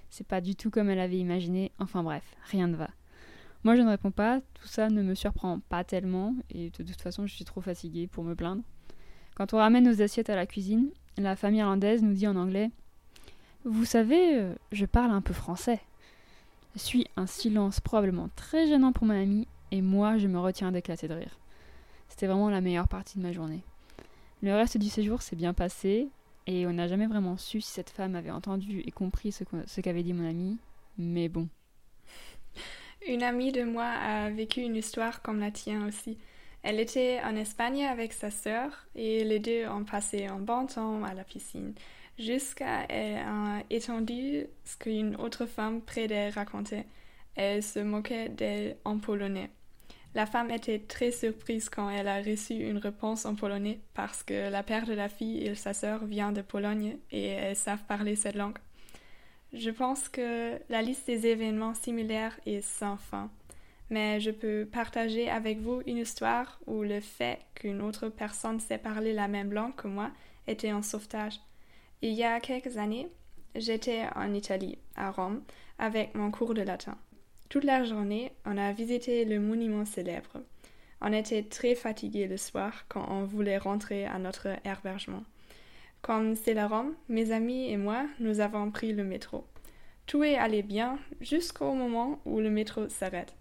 c'est 0.09 0.27
pas 0.27 0.41
du 0.41 0.55
tout 0.55 0.69
comme 0.69 0.89
elle 0.89 0.99
avait 0.99 1.17
imaginé. 1.17 1.71
Enfin 1.79 2.03
bref, 2.03 2.23
rien 2.51 2.67
ne 2.67 2.75
va. 2.75 2.89
Moi 3.63 3.75
je 3.75 3.81
ne 3.81 3.89
réponds 3.89 4.12
pas, 4.12 4.41
tout 4.55 4.67
ça 4.67 4.89
ne 4.89 5.01
me 5.01 5.15
surprend 5.15 5.59
pas 5.69 5.83
tellement 5.83 6.36
et 6.49 6.69
de 6.69 6.83
toute 6.83 7.01
façon 7.01 7.25
je 7.25 7.33
suis 7.33 7.45
trop 7.45 7.62
fatiguée 7.62 8.07
pour 8.07 8.23
me 8.23 8.36
plaindre. 8.36 8.63
Quand 9.36 9.54
on 9.54 9.58
ramène 9.58 9.86
nos 9.86 10.02
assiettes 10.02 10.30
à 10.30 10.36
la 10.36 10.46
cuisine, 10.46 10.89
la 11.17 11.36
famille 11.36 11.60
irlandaise 11.60 12.04
nous 12.04 12.13
dit 12.13 12.28
en 12.28 12.36
anglais 12.36 12.69
Vous 13.65 13.86
savez, 13.86 14.38
euh, 14.38 14.54
je 14.72 14.86
parle 14.86 15.12
un 15.12 15.22
peu 15.22 15.34
français. 15.34 15.80
Suis 16.76 17.08
un 17.17 17.28
silence 17.28 17.80
probablement 17.80 18.30
très 18.36 18.67
gênant 18.67 18.91
pour 18.91 19.06
ma 19.06 19.19
amie, 19.19 19.48
et 19.72 19.82
moi 19.82 20.17
je 20.17 20.28
me 20.28 20.39
retiens 20.39 20.72
d'éclater 20.72 21.08
de 21.08 21.13
rire. 21.13 21.38
C'était 22.10 22.28
vraiment 22.28 22.50
la 22.50 22.62
meilleure 22.62 22.88
partie 22.88 23.17
de 23.17 23.24
ma 23.24 23.32
journée. 23.32 23.62
Le 24.41 24.54
reste 24.54 24.78
du 24.78 24.89
séjour 24.89 25.22
s'est 25.22 25.36
bien 25.36 25.54
passé, 25.54 26.10
et 26.46 26.67
on 26.67 26.74
n'a 26.74 26.88
jamais 26.88 27.08
vraiment 27.08 27.38
su 27.38 27.62
si 27.62 27.72
cette 27.72 27.89
femme 27.89 28.15
avait 28.15 28.32
entendu 28.32 28.82
et 28.86 28.91
compris 28.91 29.32
ce 29.32 29.82
qu'avait 29.82 30.04
dit 30.04 30.13
mon 30.13 30.28
ami, 30.28 30.58
mais 30.98 31.30
bon. 31.30 31.48
Une 33.08 33.24
amie 33.24 33.52
de 33.52 33.63
moi 33.63 33.86
a 33.86 34.30
vécu 34.30 34.62
une 34.62 34.76
histoire 34.76 35.22
comme 35.22 35.39
la 35.39 35.52
tienne 35.52 35.84
aussi. 35.84 36.17
Elle 36.63 36.80
était 36.80 37.19
en 37.23 37.36
Espagne 37.36 37.86
avec 37.86 38.13
sa 38.13 38.32
sœur 38.32 38.88
et 38.95 39.26
les 39.26 39.39
deux 39.39 39.67
ont 39.67 39.84
passé 39.84 40.26
un 40.28 40.39
bon 40.39 40.65
temps 40.65 41.04
à 41.04 41.13
la 41.13 41.26
piscine, 41.26 41.73
jusqu'à 42.17 42.88
entendu 43.69 44.47
ce 44.63 44.78
qu'une 44.78 45.17
autre 45.17 45.45
femme 45.45 45.82
près 45.82 46.08
d'elle 46.08 46.34
racontait. 46.34 46.86
Elle 47.36 47.63
se 47.63 47.80
moquait 47.80 48.30
d'elle 48.30 48.78
en 48.86 48.97
polonais. 48.97 49.49
La 50.15 50.26
femme 50.26 50.52
était 50.52 50.80
très 50.80 51.12
surprise 51.12 51.69
quand 51.69 51.89
elle 51.89 52.08
a 52.08 52.21
reçu 52.21 52.54
une 52.54 52.78
réponse 52.78 53.26
en 53.26 53.36
polonais 53.36 53.80
parce 53.93 54.21
que 54.23 54.49
la 54.49 54.62
père 54.62 54.86
de 54.86 54.93
la 54.93 55.10
fille 55.10 55.43
et 55.43 55.56
sa 55.56 55.73
sœur 55.73 56.06
vient 56.06 56.32
de 56.32 56.41
Pologne 56.41 56.97
et 57.12 57.26
elles 57.26 57.56
savent 57.56 57.84
parler 57.86 58.15
cette 58.15 58.36
langue. 58.36 58.60
Je 59.54 59.71
pense 59.71 60.10
que 60.10 60.60
la 60.69 60.82
liste 60.84 61.08
des 61.08 61.26
événements 61.28 61.73
similaires 61.73 62.39
est 62.45 62.62
sans 62.62 62.97
fin, 62.97 63.32
mais 63.89 64.19
je 64.19 64.32
peux 64.32 64.67
partager 64.72 65.30
avec 65.30 65.60
vous 65.60 65.82
une 65.86 65.98
histoire 65.98 66.60
où 66.67 66.84
le 66.84 67.00
fait 67.00 67.39
qu'une 67.56 67.82
autre 67.82 68.10
personne 68.10 68.60
sait 68.60 68.78
parler 68.78 69.13
la 69.13 69.28
même 69.28 69.54
langue 69.54 69.76
que 69.76 69.88
moi 69.88 70.12
était 70.48 70.69
un 70.69 70.82
sauvetage. 70.82 71.39
Il 72.02 72.13
y 72.13 72.24
a 72.24 72.39
quelques 72.39 72.78
années, 72.78 73.08
j'étais 73.56 74.04
en 74.15 74.34
Italie, 74.34 74.78
à 74.96 75.12
Rome, 75.12 75.41
avec 75.80 76.15
mon 76.15 76.32
cours 76.32 76.54
de 76.54 76.62
latin. 76.62 76.98
Toute 77.50 77.63
la 77.63 77.84
journée, 77.84 78.32
on 78.46 78.58
a 78.58 78.72
visité 78.72 79.26
le 79.26 79.39
monument 79.39 79.86
célèbre. 79.86 80.41
On 81.02 81.13
était 81.13 81.43
très 81.43 81.76
fatigués 81.76 82.28
le 82.28 82.38
soir 82.38 82.86
quand 82.88 83.06
on 83.10 83.26
voulait 83.26 83.58
rentrer 83.58 84.06
à 84.06 84.17
notre 84.17 84.48
hébergement. 84.65 85.24
Comme 86.02 86.36
c'est 86.36 86.54
la 86.54 86.67
Rome, 86.67 86.96
mes 87.10 87.32
amis 87.32 87.69
et 87.69 87.78
moi, 87.78 88.06
nous 88.19 88.39
avons 88.39 88.72
pris 88.72 88.91
le 88.91 89.04
métro. 89.04 89.46
Tout 90.06 90.24
est 90.24 90.36
allé 90.36 90.63
bien 90.63 91.00
jusqu'au 91.22 91.74
moment 91.74 92.19
où 92.26 92.39
le 92.39 92.50
métro 92.50 92.89
s'arrête. 92.89 93.36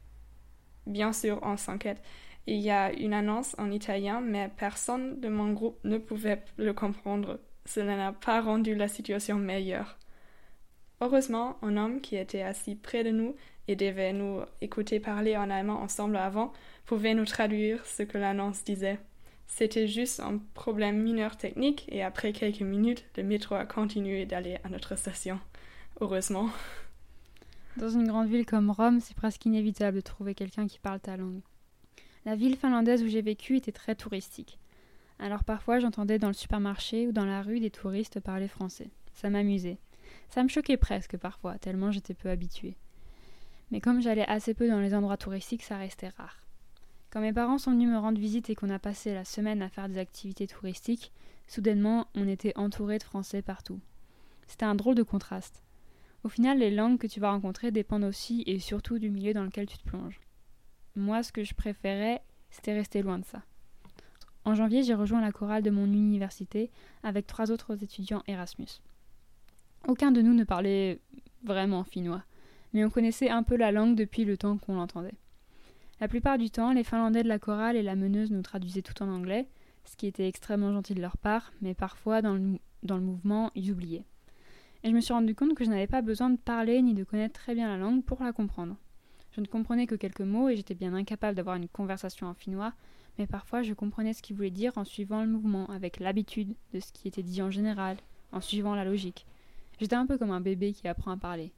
Bien 0.86 1.12
sûr, 1.12 1.38
on 1.42 1.56
s'inquiète. 1.56 2.02
Il 2.46 2.56
y 2.56 2.70
a 2.70 2.92
une 2.92 3.14
annonce 3.14 3.54
en 3.58 3.70
italien, 3.70 4.20
mais 4.20 4.50
personne 4.56 5.20
de 5.20 5.28
mon 5.28 5.52
groupe 5.52 5.78
ne 5.84 5.98
pouvait 5.98 6.42
le 6.56 6.72
comprendre. 6.72 7.38
Cela 7.66 7.96
n'a 7.96 8.12
pas 8.12 8.40
rendu 8.40 8.74
la 8.74 8.88
situation 8.88 9.36
meilleure. 9.36 9.96
Heureusement, 11.00 11.56
un 11.62 11.76
homme 11.76 12.00
qui 12.00 12.16
était 12.16 12.42
assis 12.42 12.74
près 12.74 13.04
de 13.04 13.10
nous 13.10 13.34
et 13.68 13.76
devait 13.76 14.12
nous 14.12 14.40
écouter 14.60 15.00
parler 15.00 15.36
en 15.36 15.50
allemand 15.50 15.80
ensemble 15.80 16.16
avant 16.16 16.52
pouvait 16.84 17.14
nous 17.14 17.24
traduire 17.24 17.84
ce 17.86 18.02
que 18.02 18.18
l'annonce 18.18 18.64
disait. 18.64 18.98
C'était 19.46 19.86
juste 19.86 20.20
un 20.20 20.38
problème 20.54 21.00
mineur 21.00 21.36
technique 21.36 21.86
et 21.90 22.02
après 22.02 22.32
quelques 22.32 22.62
minutes, 22.62 23.04
le 23.16 23.22
métro 23.22 23.54
a 23.54 23.66
continué 23.66 24.26
d'aller 24.26 24.58
à 24.64 24.68
notre 24.68 24.96
station. 24.96 25.38
Heureusement. 26.00 26.48
Dans 27.78 27.88
une 27.88 28.06
grande 28.06 28.28
ville 28.28 28.44
comme 28.44 28.70
Rome, 28.70 29.00
c'est 29.00 29.16
presque 29.16 29.46
inévitable 29.46 29.96
de 29.96 30.02
trouver 30.02 30.34
quelqu'un 30.34 30.66
qui 30.66 30.78
parle 30.78 31.00
ta 31.00 31.16
langue. 31.16 31.40
La 32.26 32.36
ville 32.36 32.56
finlandaise 32.56 33.02
où 33.02 33.08
j'ai 33.08 33.22
vécu 33.22 33.56
était 33.56 33.72
très 33.72 33.94
touristique. 33.94 34.58
Alors 35.18 35.42
parfois 35.42 35.78
j'entendais 35.78 36.18
dans 36.18 36.28
le 36.28 36.34
supermarché 36.34 37.08
ou 37.08 37.12
dans 37.12 37.24
la 37.24 37.42
rue 37.42 37.60
des 37.60 37.70
touristes 37.70 38.20
parler 38.20 38.46
français. 38.46 38.90
Ça 39.14 39.30
m'amusait. 39.30 39.78
Ça 40.28 40.42
me 40.42 40.48
choquait 40.48 40.76
presque 40.76 41.16
parfois, 41.16 41.58
tellement 41.58 41.90
j'étais 41.90 42.12
peu 42.12 42.28
habituée. 42.28 42.76
Mais 43.70 43.80
comme 43.80 44.02
j'allais 44.02 44.28
assez 44.28 44.52
peu 44.52 44.68
dans 44.68 44.80
les 44.80 44.94
endroits 44.94 45.16
touristiques, 45.16 45.62
ça 45.62 45.78
restait 45.78 46.10
rare. 46.10 46.36
Quand 47.10 47.20
mes 47.20 47.32
parents 47.32 47.58
sont 47.58 47.70
venus 47.70 47.88
me 47.88 47.98
rendre 47.98 48.20
visite 48.20 48.50
et 48.50 48.54
qu'on 48.54 48.70
a 48.70 48.78
passé 48.78 49.14
la 49.14 49.24
semaine 49.24 49.62
à 49.62 49.70
faire 49.70 49.88
des 49.88 49.98
activités 49.98 50.46
touristiques, 50.46 51.10
soudainement 51.48 52.06
on 52.14 52.28
était 52.28 52.56
entouré 52.56 52.98
de 52.98 53.02
Français 53.02 53.40
partout. 53.40 53.80
C'était 54.46 54.66
un 54.66 54.74
drôle 54.74 54.94
de 54.94 55.02
contraste. 55.02 55.62
Au 56.24 56.28
final, 56.28 56.58
les 56.58 56.70
langues 56.70 56.98
que 56.98 57.06
tu 57.06 57.20
vas 57.20 57.32
rencontrer 57.32 57.70
dépendent 57.72 58.04
aussi 58.04 58.44
et 58.46 58.58
surtout 58.58 58.98
du 58.98 59.10
milieu 59.10 59.34
dans 59.34 59.44
lequel 59.44 59.66
tu 59.66 59.78
te 59.78 59.84
plonges. 59.84 60.20
Moi, 60.94 61.22
ce 61.22 61.32
que 61.32 61.42
je 61.42 61.54
préférais, 61.54 62.22
c'était 62.50 62.74
rester 62.74 63.02
loin 63.02 63.18
de 63.18 63.24
ça. 63.24 63.42
En 64.44 64.54
janvier, 64.54 64.82
j'ai 64.82 64.94
rejoint 64.94 65.20
la 65.20 65.32
chorale 65.32 65.62
de 65.62 65.70
mon 65.70 65.86
université 65.86 66.70
avec 67.02 67.26
trois 67.26 67.50
autres 67.50 67.82
étudiants 67.82 68.22
Erasmus. 68.26 68.80
Aucun 69.88 70.12
de 70.12 70.22
nous 70.22 70.34
ne 70.34 70.44
parlait 70.44 71.00
vraiment 71.44 71.82
finnois, 71.82 72.22
mais 72.72 72.84
on 72.84 72.90
connaissait 72.90 73.30
un 73.30 73.42
peu 73.42 73.56
la 73.56 73.72
langue 73.72 73.96
depuis 73.96 74.24
le 74.24 74.36
temps 74.36 74.58
qu'on 74.58 74.76
l'entendait. 74.76 75.14
La 76.00 76.08
plupart 76.08 76.38
du 76.38 76.50
temps, 76.50 76.72
les 76.72 76.84
Finlandais 76.84 77.22
de 77.22 77.28
la 77.28 77.38
chorale 77.38 77.76
et 77.76 77.82
la 77.82 77.96
meneuse 77.96 78.30
nous 78.30 78.42
traduisaient 78.42 78.82
tout 78.82 79.02
en 79.02 79.08
anglais, 79.08 79.48
ce 79.84 79.96
qui 79.96 80.06
était 80.06 80.28
extrêmement 80.28 80.72
gentil 80.72 80.94
de 80.94 81.00
leur 81.00 81.16
part, 81.16 81.52
mais 81.60 81.74
parfois 81.74 82.22
dans 82.22 82.34
le, 82.34 82.58
dans 82.82 82.96
le 82.96 83.02
mouvement, 83.02 83.50
ils 83.54 83.70
oubliaient. 83.72 84.04
Et 84.84 84.90
je 84.90 84.94
me 84.94 85.00
suis 85.00 85.12
rendu 85.12 85.34
compte 85.34 85.54
que 85.54 85.64
je 85.64 85.70
n'avais 85.70 85.86
pas 85.86 86.02
besoin 86.02 86.30
de 86.30 86.36
parler 86.36 86.82
ni 86.82 86.94
de 86.94 87.04
connaître 87.04 87.38
très 87.38 87.54
bien 87.54 87.68
la 87.68 87.76
langue 87.76 88.02
pour 88.02 88.22
la 88.22 88.32
comprendre. 88.32 88.76
Je 89.30 89.40
ne 89.40 89.46
comprenais 89.46 89.86
que 89.86 89.94
quelques 89.94 90.20
mots 90.20 90.48
et 90.48 90.56
j'étais 90.56 90.74
bien 90.74 90.92
incapable 90.92 91.36
d'avoir 91.36 91.56
une 91.56 91.68
conversation 91.68 92.26
en 92.26 92.34
finnois, 92.34 92.72
mais 93.18 93.28
parfois 93.28 93.62
je 93.62 93.74
comprenais 93.74 94.12
ce 94.12 94.22
qu'ils 94.22 94.34
voulaient 94.34 94.50
dire 94.50 94.76
en 94.76 94.84
suivant 94.84 95.22
le 95.22 95.28
mouvement, 95.28 95.66
avec 95.70 96.00
l'habitude 96.00 96.54
de 96.74 96.80
ce 96.80 96.92
qui 96.92 97.06
était 97.06 97.22
dit 97.22 97.42
en 97.42 97.50
général, 97.50 97.96
en 98.32 98.40
suivant 98.40 98.74
la 98.74 98.84
logique. 98.84 99.24
J'étais 99.78 99.96
un 99.96 100.06
peu 100.06 100.18
comme 100.18 100.32
un 100.32 100.40
bébé 100.40 100.72
qui 100.72 100.88
apprend 100.88 101.12
à 101.12 101.16
parler. 101.16 101.52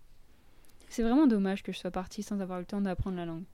C'est 0.90 1.02
vraiment 1.02 1.26
dommage 1.26 1.62
que 1.62 1.72
je 1.72 1.78
sois 1.78 1.90
partie 1.90 2.22
sans 2.22 2.40
avoir 2.40 2.58
eu 2.58 2.62
le 2.62 2.66
temps 2.66 2.80
d'apprendre 2.82 3.16
la 3.16 3.24
langue. 3.24 3.44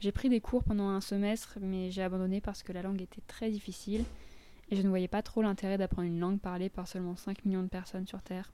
J'ai 0.00 0.12
pris 0.12 0.28
des 0.28 0.40
cours 0.40 0.62
pendant 0.62 0.88
un 0.88 1.00
semestre, 1.00 1.58
mais 1.60 1.90
j'ai 1.90 2.02
abandonné 2.02 2.40
parce 2.40 2.62
que 2.62 2.72
la 2.72 2.82
langue 2.82 3.02
était 3.02 3.22
très 3.26 3.50
difficile 3.50 4.04
et 4.70 4.76
je 4.76 4.82
ne 4.82 4.88
voyais 4.88 5.08
pas 5.08 5.22
trop 5.22 5.42
l'intérêt 5.42 5.76
d'apprendre 5.76 6.06
une 6.06 6.20
langue 6.20 6.38
parlée 6.38 6.68
par 6.68 6.86
seulement 6.86 7.16
5 7.16 7.44
millions 7.44 7.64
de 7.64 7.68
personnes 7.68 8.06
sur 8.06 8.22
Terre 8.22 8.52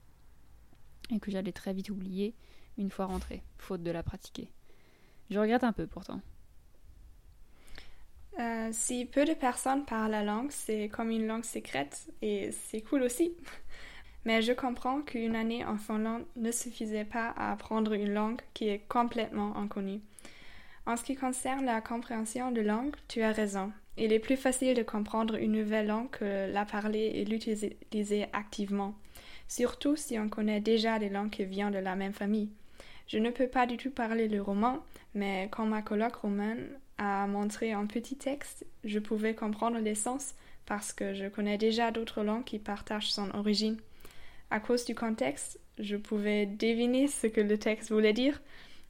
et 1.11 1.19
que 1.19 1.31
j'allais 1.31 1.51
très 1.51 1.73
vite 1.73 1.89
oublier 1.89 2.35
une 2.77 2.89
fois 2.89 3.05
rentrée, 3.05 3.43
faute 3.57 3.83
de 3.83 3.91
la 3.91 4.03
pratiquer. 4.03 4.49
Je 5.29 5.39
regrette 5.39 5.63
un 5.63 5.73
peu 5.73 5.87
pourtant. 5.87 6.21
Euh, 8.39 8.69
si 8.73 9.05
peu 9.05 9.23
de 9.23 9.33
personnes 9.33 9.85
parlent 9.85 10.11
la 10.11 10.23
langue, 10.23 10.51
c'est 10.51 10.89
comme 10.89 11.09
une 11.09 11.25
langue 11.25 11.45
secrète 11.45 12.07
et 12.21 12.51
c'est 12.51 12.81
cool 12.81 13.03
aussi. 13.03 13.33
Mais 14.25 14.41
je 14.41 14.51
comprends 14.51 15.01
qu'une 15.01 15.35
année 15.35 15.63
en 15.63 15.77
Finlande 15.77 16.25
ne 16.35 16.51
suffisait 16.51 17.05
pas 17.05 17.29
à 17.29 17.51
apprendre 17.51 17.93
une 17.93 18.11
langue 18.11 18.41
qui 18.53 18.67
est 18.67 18.79
complètement 18.87 19.55
inconnue. 19.55 20.01
En 20.87 20.97
ce 20.97 21.03
qui 21.03 21.15
concerne 21.15 21.65
la 21.65 21.79
compréhension 21.81 22.51
de 22.51 22.61
langue, 22.61 22.95
tu 23.07 23.21
as 23.21 23.31
raison. 23.31 23.71
Il 23.97 24.11
est 24.11 24.19
plus 24.19 24.35
facile 24.35 24.75
de 24.75 24.83
comprendre 24.83 25.35
une 25.35 25.53
nouvelle 25.53 25.87
langue 25.87 26.09
que 26.09 26.51
la 26.51 26.65
parler 26.65 27.11
et 27.15 27.25
l'utiliser 27.25 28.27
activement, 28.33 28.95
surtout 29.47 29.95
si 29.95 30.17
on 30.19 30.29
connaît 30.29 30.61
déjà 30.61 30.99
des 30.99 31.09
langues 31.09 31.29
qui 31.29 31.45
viennent 31.45 31.71
de 31.71 31.79
la 31.79 31.95
même 31.95 32.13
famille. 32.13 32.49
Je 33.07 33.17
ne 33.19 33.29
peux 33.29 33.47
pas 33.47 33.67
du 33.67 33.77
tout 33.77 33.91
parler 33.91 34.27
le 34.27 34.41
roman, 34.41 34.79
mais 35.13 35.47
quand 35.51 35.65
ma 35.65 35.81
colloque 35.81 36.15
romaine 36.15 36.67
a 36.97 37.27
montré 37.27 37.71
un 37.71 37.85
petit 37.85 38.15
texte, 38.15 38.65
je 38.83 38.99
pouvais 38.99 39.35
comprendre 39.35 39.79
l'essence 39.79 40.33
parce 40.65 40.91
que 40.93 41.13
je 41.13 41.27
connais 41.27 41.57
déjà 41.57 41.91
d'autres 41.91 42.23
langues 42.23 42.43
qui 42.43 42.57
partagent 42.57 43.11
son 43.11 43.29
origine. 43.35 43.77
À 44.49 44.59
cause 44.59 44.85
du 44.85 44.95
contexte, 44.95 45.59
je 45.77 45.97
pouvais 45.97 46.45
deviner 46.45 47.07
ce 47.07 47.27
que 47.27 47.41
le 47.41 47.57
texte 47.57 47.91
voulait 47.91 48.13
dire, 48.13 48.41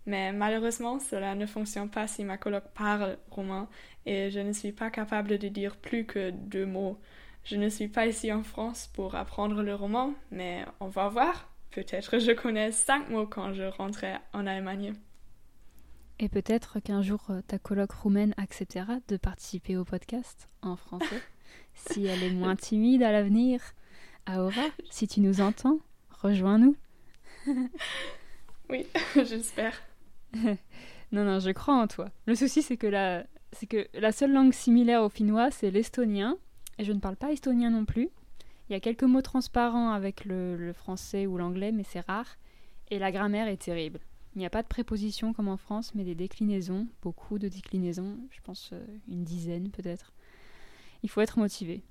mais 0.06 0.32
malheureusement, 0.32 1.00
cela 1.00 1.36
ne 1.36 1.46
fonctionne 1.46 1.89
pas 1.89 2.08
si 2.08 2.24
ma 2.24 2.38
coloc 2.38 2.63
parle 2.74 3.18
romain 3.32 3.68
et 4.06 4.30
je 4.30 4.39
ne 4.39 4.54
suis 4.54 4.72
pas 4.72 4.89
capable 4.89 5.38
de 5.38 5.48
dire 5.48 5.76
plus 5.78 6.06
que 6.06 6.30
deux 6.30 6.65
mots. 6.65 7.00
Je 7.45 7.58
ne 7.58 7.69
suis 7.69 7.88
pas 7.88 8.08
ici 8.08 8.34
en 8.34 8.41
France 8.41 8.89
pour 8.91 9.13
apprendre 9.13 9.62
le 9.62 9.75
roman, 9.75 10.15
mais 10.31 10.65
on 10.79 10.88
va 10.88 11.10
voir. 11.10 11.47
Peut-être 11.69 12.17
je 12.17 12.31
connais 12.31 12.71
cinq 12.71 13.10
mots 13.10 13.27
quand 13.27 13.53
je 13.53 13.63
rentrerai 13.63 14.15
en 14.34 14.47
Allemagne. 14.47 14.95
Et 16.17 16.27
peut-être 16.27 16.79
qu'un 16.79 17.03
jour 17.03 17.21
euh, 17.29 17.41
ta 17.45 17.60
coloc 17.60 17.91
roumaine 17.91 18.34
acceptera 18.38 18.97
de 19.10 19.17
participer 19.17 19.77
au 19.77 19.86
podcast 19.86 20.49
en 20.63 20.75
français, 20.75 21.21
si 21.75 22.08
elle 22.08 22.23
est 22.23 22.31
moins 22.31 22.55
timide 22.55 23.03
à 23.03 23.12
l'avenir. 23.12 23.62
Aura, 24.27 24.65
si 24.89 25.08
tu 25.08 25.21
nous 25.21 25.39
entends, 25.39 25.77
rejoins-nous. 26.10 26.75
oui, 28.71 28.88
j'espère. 29.15 29.79
non, 30.34 31.25
non, 31.25 31.38
je 31.38 31.51
crois 31.51 31.75
en 31.75 31.86
toi. 31.86 32.10
Le 32.25 32.34
souci, 32.34 32.63
c'est 32.63 32.77
que, 32.77 32.88
la... 32.88 33.23
c'est 33.51 33.67
que 33.67 33.88
la 33.93 34.12
seule 34.12 34.34
langue 34.34 34.53
similaire 34.53 35.03
au 35.03 35.10
finnois, 35.10 35.51
c'est 35.51 35.69
l'estonien. 35.69 36.39
Et 36.77 36.83
je 36.83 36.91
ne 36.91 36.99
parle 36.99 37.15
pas 37.15 37.31
estonien 37.31 37.69
non 37.69 37.85
plus. 37.85 38.09
Il 38.69 38.73
y 38.73 38.75
a 38.75 38.79
quelques 38.79 39.03
mots 39.03 39.21
transparents 39.21 39.91
avec 39.91 40.25
le, 40.25 40.55
le 40.57 40.73
français 40.73 41.27
ou 41.27 41.38
l'anglais, 41.38 41.71
mais 41.71 41.83
c'est 41.83 42.05
rare. 42.05 42.38
Et 42.89 42.99
la 42.99 43.11
grammaire 43.11 43.47
est 43.47 43.57
terrible. 43.57 43.99
Il 44.35 44.39
n'y 44.39 44.45
a 44.45 44.49
pas 44.49 44.63
de 44.63 44.67
préposition 44.67 45.31
comme 45.31 45.47
en 45.47 45.55
France, 45.55 45.95
mais 45.95 46.03
des 46.03 46.15
déclinaisons, 46.15 46.88
beaucoup 47.01 47.39
de 47.39 47.47
déclinaisons, 47.47 48.17
je 48.31 48.41
pense 48.41 48.71
euh, 48.73 48.85
une 49.07 49.23
dizaine 49.23 49.69
peut-être. 49.69 50.11
Il 51.03 51.09
faut 51.09 51.21
être 51.21 51.39
motivé. 51.39 51.83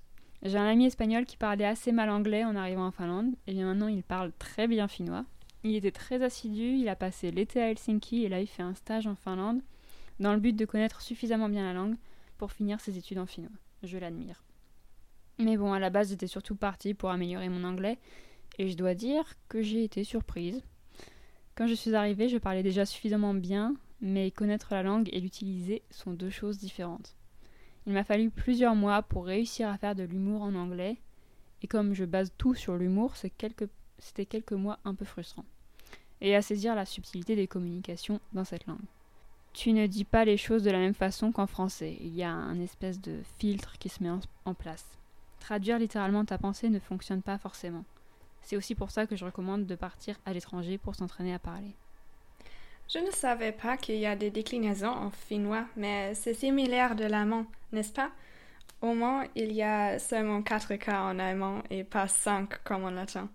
J'ai 0.43 0.59
un 0.59 0.67
ami 0.67 0.85
espagnol 0.85 1.25
qui 1.25 1.39
parlait 1.39 1.65
assez 1.65 1.91
mal 1.91 2.11
anglais 2.11 2.45
en 2.45 2.55
arrivant 2.55 2.87
en 2.87 2.91
Finlande, 2.91 3.35
et 3.47 3.55
bien 3.55 3.65
maintenant 3.65 3.89
il 3.89 4.03
parle 4.03 4.31
très 4.39 4.69
bien 4.69 4.89
finnois. 4.89 5.25
Il 5.63 5.75
était 5.75 5.91
très 5.91 6.23
assidu, 6.23 6.77
il 6.77 6.89
a 6.91 6.97
passé 6.97 7.31
l'été 7.31 7.63
à 7.63 7.71
Helsinki 7.71 8.25
et 8.25 8.29
là 8.29 8.43
il 8.43 8.47
fait 8.47 8.63
un 8.63 8.75
stage 8.75 9.07
en 9.07 9.15
Finlande 9.15 9.63
dans 10.21 10.35
le 10.35 10.41
but 10.41 10.55
de 10.55 10.67
connaître 10.67 11.01
suffisamment 11.01 11.49
bien 11.49 11.65
la 11.65 11.73
langue 11.73 11.97
pour 12.37 12.53
finir 12.53 12.79
ses 12.79 12.99
études 12.99 13.19
en 13.19 13.27
finnois. 13.27 13.57
Je 13.83 13.97
l'admire. 13.97 14.44
Mais 15.39 15.57
bon, 15.57 15.73
à 15.73 15.81
la 15.81 15.91
base 15.91 16.11
j'étais 16.11 16.27
surtout 16.27 16.55
partie 16.55 16.95
pour 16.95 17.11
améliorer 17.11 17.49
mon 17.49 17.65
anglais, 17.65 17.99
et 18.59 18.69
je 18.69 18.77
dois 18.77 18.95
dire 18.95 19.25
que 19.49 19.63
j'ai 19.63 19.83
été 19.83 20.05
surprise. 20.05 20.63
Quand 21.57 21.67
je 21.67 21.75
suis 21.75 21.95
arrivée, 21.95 22.29
je 22.29 22.39
parlais 22.39 22.63
déjà 22.63 22.87
suffisamment 22.87 23.35
bien, 23.35 23.75
mais 24.01 24.31
connaître 24.31 24.69
la 24.71 24.83
langue 24.83 25.09
et 25.13 25.21
l'utiliser 25.21 25.83
sont 25.91 26.13
deux 26.13 26.31
choses 26.31 26.59
différentes. 26.59 27.17
Il 27.87 27.93
m'a 27.93 28.05
fallu 28.05 28.31
plusieurs 28.31 28.75
mois 28.75 29.03
pour 29.03 29.27
réussir 29.27 29.69
à 29.69 29.77
faire 29.77 29.95
de 29.95 30.05
l'humour 30.05 30.43
en 30.43 30.55
anglais, 30.55 30.99
et 31.63 31.67
comme 31.67 31.95
je 31.95 32.05
base 32.05 32.33
tout 32.39 32.55
sur 32.55 32.77
l'humour, 32.77 33.17
c'était 33.17 34.27
quelques, 34.27 34.53
mois 34.53 34.79
un 34.85 34.95
peu 34.95 35.05
frustrants, 35.05 35.45
et 36.21 36.37
à 36.37 36.43
saisir 36.43 36.75
la 36.75 36.87
subtilité 36.87 37.35
des 37.35 37.49
communications 37.49 38.21
dans 38.33 38.45
cette 38.45 38.67
langue. 38.67 38.79
Tu 39.53 39.73
ne 39.73 39.87
dis 39.87 40.05
pas 40.05 40.25
les 40.25 40.37
choses 40.37 40.63
de 40.63 40.71
la 40.71 40.79
même 40.79 40.95
façon 40.95 41.33
qu'en 41.33 41.47
français, 41.47 41.97
il 42.01 42.15
y 42.15 42.23
a 42.23 42.33
un 42.33 42.59
espèce 42.61 43.01
de 43.01 43.21
filtre 43.39 43.79
qui 43.79 43.89
se 43.89 44.03
met 44.03 44.11
en 44.45 44.55
place. 44.55 44.99
Traduire 45.45 45.79
littéralement 45.79 46.25
ta 46.25 46.39
pensée 46.39 46.71
ne 46.71 46.79
fonctionne 46.79 47.21
pas 47.21 47.37
forcément. 47.37 47.85
C'est 48.41 48.57
aussi 48.57 48.75
pour 48.75 48.91
ça 48.91 49.07
que 49.07 49.15
je 49.15 49.27
recommande 49.27 49.67
de 49.67 49.75
partir 49.75 50.17
à 50.25 50.33
l'étranger 50.33 50.79
pour 50.79 50.95
s'entraîner 50.95 51.35
à 51.35 51.39
parler. 51.39 51.75
Je 52.89 52.99
ne 52.99 53.11
savais 53.11 53.53
pas 53.53 53.77
qu'il 53.77 53.97
y 53.97 54.07
a 54.07 54.17
des 54.17 54.31
déclinaisons 54.31 54.89
en 54.89 55.11
finnois, 55.11 55.67
mais 55.77 56.15
c'est 56.15 56.33
similaire 56.33 56.97
de 56.97 57.05
l'allemand, 57.05 57.45
n'est-ce 57.73 57.93
pas? 57.93 58.11
Au 58.81 58.95
moins, 58.95 59.27
il 59.35 59.53
y 59.53 59.63
a 59.63 59.99
seulement 59.99 60.41
quatre 60.41 60.77
cas 60.77 61.03
en 61.03 61.19
allemand 61.19 61.63
et 61.69 61.85
pas 61.85 62.09
cinq 62.09 62.65
comme 62.65 62.85
en 62.85 62.91
latin. 62.91 63.29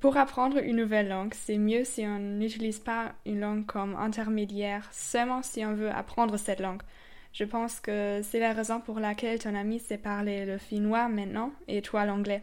Pour 0.00 0.18
apprendre 0.18 0.58
une 0.58 0.76
nouvelle 0.76 1.08
langue, 1.08 1.32
c'est 1.32 1.56
mieux 1.56 1.84
si 1.84 2.04
on 2.04 2.18
n'utilise 2.18 2.80
pas 2.80 3.14
une 3.24 3.40
langue 3.40 3.64
comme 3.64 3.96
intermédiaire 3.96 4.86
seulement 4.92 5.42
si 5.42 5.64
on 5.64 5.72
veut 5.72 5.90
apprendre 5.90 6.36
cette 6.36 6.60
langue. 6.60 6.82
Je 7.32 7.44
pense 7.44 7.80
que 7.80 8.20
c'est 8.22 8.40
la 8.40 8.52
raison 8.52 8.80
pour 8.80 8.98
laquelle 8.98 9.38
ton 9.38 9.54
ami 9.54 9.78
sait 9.78 9.98
parler 9.98 10.44
le 10.44 10.58
finnois 10.58 11.08
maintenant 11.08 11.52
et 11.68 11.80
toi 11.82 12.04
l'anglais. 12.04 12.42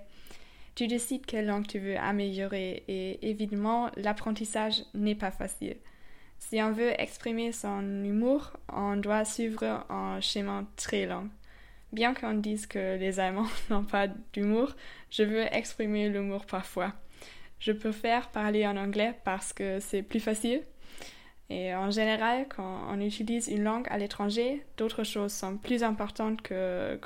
Tu 0.76 0.88
décides 0.88 1.26
quelle 1.26 1.48
langue 1.48 1.68
tu 1.68 1.80
veux 1.80 1.98
améliorer 1.98 2.84
et 2.88 3.30
évidemment 3.30 3.90
l'apprentissage 3.98 4.84
n'est 4.94 5.16
pas 5.16 5.32
facile. 5.32 5.78
Si 6.40 6.62
on 6.62 6.72
veut 6.72 6.94
exprimer 7.02 7.52
son 7.52 7.82
humour, 8.04 8.54
on 8.72 8.96
doit 8.96 9.26
suivre 9.26 9.86
un 9.90 10.22
schéma 10.22 10.66
très 10.76 11.06
long. 11.06 11.30
Bien 11.92 12.14
qu'on 12.14 12.36
dise 12.36 12.68
que 12.68 12.98
les 12.98 13.20
Allemands 13.20 13.48
n'ont 13.70 13.84
pas 13.84 14.08
d'humour, 14.34 14.76
je 15.10 15.24
veux 15.24 15.46
exprimer 15.54 16.10
l'humour 16.10 16.46
parfois. 16.46 16.94
Je 17.60 17.72
préfère 17.72 18.30
parler 18.30 18.68
en 18.68 18.78
anglais 18.78 19.16
parce 19.24 19.52
que 19.52 19.80
c'est 19.80 20.04
plus 20.04 20.20
facile. 20.20 20.62
Et 21.50 21.74
en 21.74 21.92
général, 21.92 22.48
quand 22.50 22.88
on 22.90 23.00
utilise 23.00 23.48
une 23.48 23.64
langue 23.64 23.88
à 23.90 23.98
l'étranger, 23.98 24.66
d'autres 24.76 25.04
choses 25.04 25.32
sont 25.32 25.58
plus 25.58 25.84
importantes 25.84 26.42
que, 26.42 27.00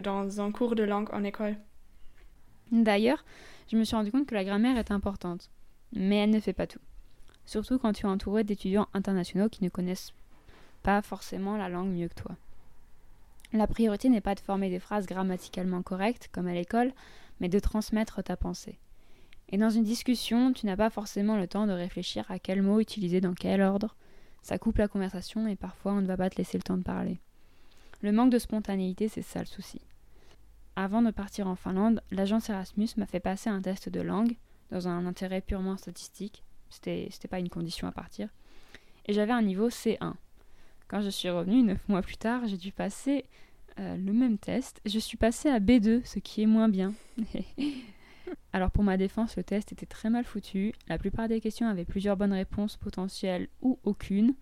dans 0.00 0.40
un 0.40 0.52
cours 0.52 0.74
de 0.74 0.82
langue 0.82 1.08
en 1.12 1.24
école. 1.24 1.56
D'ailleurs, 2.70 3.24
je 3.70 3.76
me 3.76 3.84
suis 3.84 3.96
rendu 3.96 4.10
compte 4.10 4.26
que 4.26 4.34
la 4.34 4.44
grammaire 4.44 4.76
est 4.76 4.90
importante, 4.90 5.50
mais 5.92 6.16
elle 6.16 6.30
ne 6.30 6.40
fait 6.40 6.52
pas 6.52 6.66
tout 6.66 6.80
surtout 7.46 7.78
quand 7.78 7.92
tu 7.92 8.06
es 8.06 8.08
entouré 8.08 8.44
d'étudiants 8.44 8.88
internationaux 8.92 9.48
qui 9.48 9.64
ne 9.64 9.68
connaissent 9.68 10.12
pas 10.82 11.00
forcément 11.00 11.56
la 11.56 11.68
langue 11.68 11.90
mieux 11.90 12.08
que 12.08 12.22
toi. 12.22 12.36
La 13.52 13.66
priorité 13.66 14.08
n'est 14.08 14.20
pas 14.20 14.34
de 14.34 14.40
former 14.40 14.68
des 14.68 14.80
phrases 14.80 15.06
grammaticalement 15.06 15.82
correctes, 15.82 16.28
comme 16.32 16.48
à 16.48 16.52
l'école, 16.52 16.92
mais 17.40 17.48
de 17.48 17.58
transmettre 17.58 18.22
ta 18.22 18.36
pensée. 18.36 18.78
Et 19.50 19.58
dans 19.58 19.70
une 19.70 19.84
discussion, 19.84 20.52
tu 20.52 20.66
n'as 20.66 20.76
pas 20.76 20.90
forcément 20.90 21.36
le 21.36 21.46
temps 21.46 21.66
de 21.66 21.72
réfléchir 21.72 22.24
à 22.30 22.38
quel 22.38 22.62
mot 22.62 22.80
utiliser 22.80 23.20
dans 23.20 23.34
quel 23.34 23.62
ordre. 23.62 23.94
Ça 24.42 24.58
coupe 24.58 24.78
la 24.78 24.88
conversation 24.88 25.46
et 25.46 25.56
parfois 25.56 25.92
on 25.92 26.00
ne 26.00 26.06
va 26.06 26.16
pas 26.16 26.30
te 26.30 26.36
laisser 26.36 26.58
le 26.58 26.62
temps 26.62 26.76
de 26.76 26.82
parler. 26.82 27.18
Le 28.02 28.12
manque 28.12 28.30
de 28.30 28.38
spontanéité, 28.38 29.08
c'est 29.08 29.22
ça 29.22 29.40
le 29.40 29.46
souci. 29.46 29.80
Avant 30.74 31.00
de 31.00 31.10
partir 31.10 31.46
en 31.46 31.56
Finlande, 31.56 32.02
l'agence 32.10 32.50
Erasmus 32.50 32.88
m'a 32.96 33.06
fait 33.06 33.20
passer 33.20 33.48
un 33.48 33.62
test 33.62 33.88
de 33.88 34.00
langue, 34.00 34.36
dans 34.70 34.88
un 34.88 35.06
intérêt 35.06 35.40
purement 35.40 35.76
statistique, 35.76 36.42
c'était, 36.68 37.08
pas 37.30 37.38
une 37.38 37.48
condition 37.48 37.86
à 37.86 37.92
partir. 37.92 38.28
Et 39.06 39.12
j'avais 39.12 39.32
un 39.32 39.42
niveau 39.42 39.70
C1. 39.70 40.14
Quand 40.88 41.00
je 41.00 41.08
suis 41.08 41.30
revenue, 41.30 41.62
neuf 41.62 41.88
mois 41.88 42.02
plus 42.02 42.16
tard, 42.16 42.46
j'ai 42.46 42.56
dû 42.56 42.72
passer 42.72 43.24
euh, 43.78 43.96
le 43.96 44.12
même 44.12 44.38
test. 44.38 44.80
Je 44.84 44.98
suis 44.98 45.16
passée 45.16 45.48
à 45.48 45.60
B2, 45.60 46.04
ce 46.04 46.18
qui 46.18 46.42
est 46.42 46.46
moins 46.46 46.68
bien. 46.68 46.94
Alors 48.52 48.70
pour 48.70 48.84
ma 48.84 48.96
défense, 48.96 49.36
le 49.36 49.42
test 49.42 49.72
était 49.72 49.86
très 49.86 50.10
mal 50.10 50.24
foutu. 50.24 50.72
La 50.88 50.98
plupart 50.98 51.28
des 51.28 51.40
questions 51.40 51.68
avaient 51.68 51.84
plusieurs 51.84 52.16
bonnes 52.16 52.32
réponses 52.32 52.76
potentielles 52.76 53.48
ou 53.62 53.78
aucune. 53.84 54.34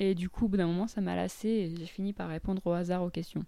Et 0.00 0.14
du 0.14 0.28
coup, 0.28 0.44
au 0.44 0.48
bout 0.48 0.56
d'un 0.56 0.66
moment, 0.66 0.86
ça 0.86 1.00
m'a 1.00 1.16
lassé 1.16 1.48
et 1.48 1.74
j'ai 1.76 1.86
fini 1.86 2.12
par 2.12 2.28
répondre 2.28 2.62
au 2.66 2.72
hasard 2.72 3.02
aux 3.02 3.10
questions. 3.10 3.44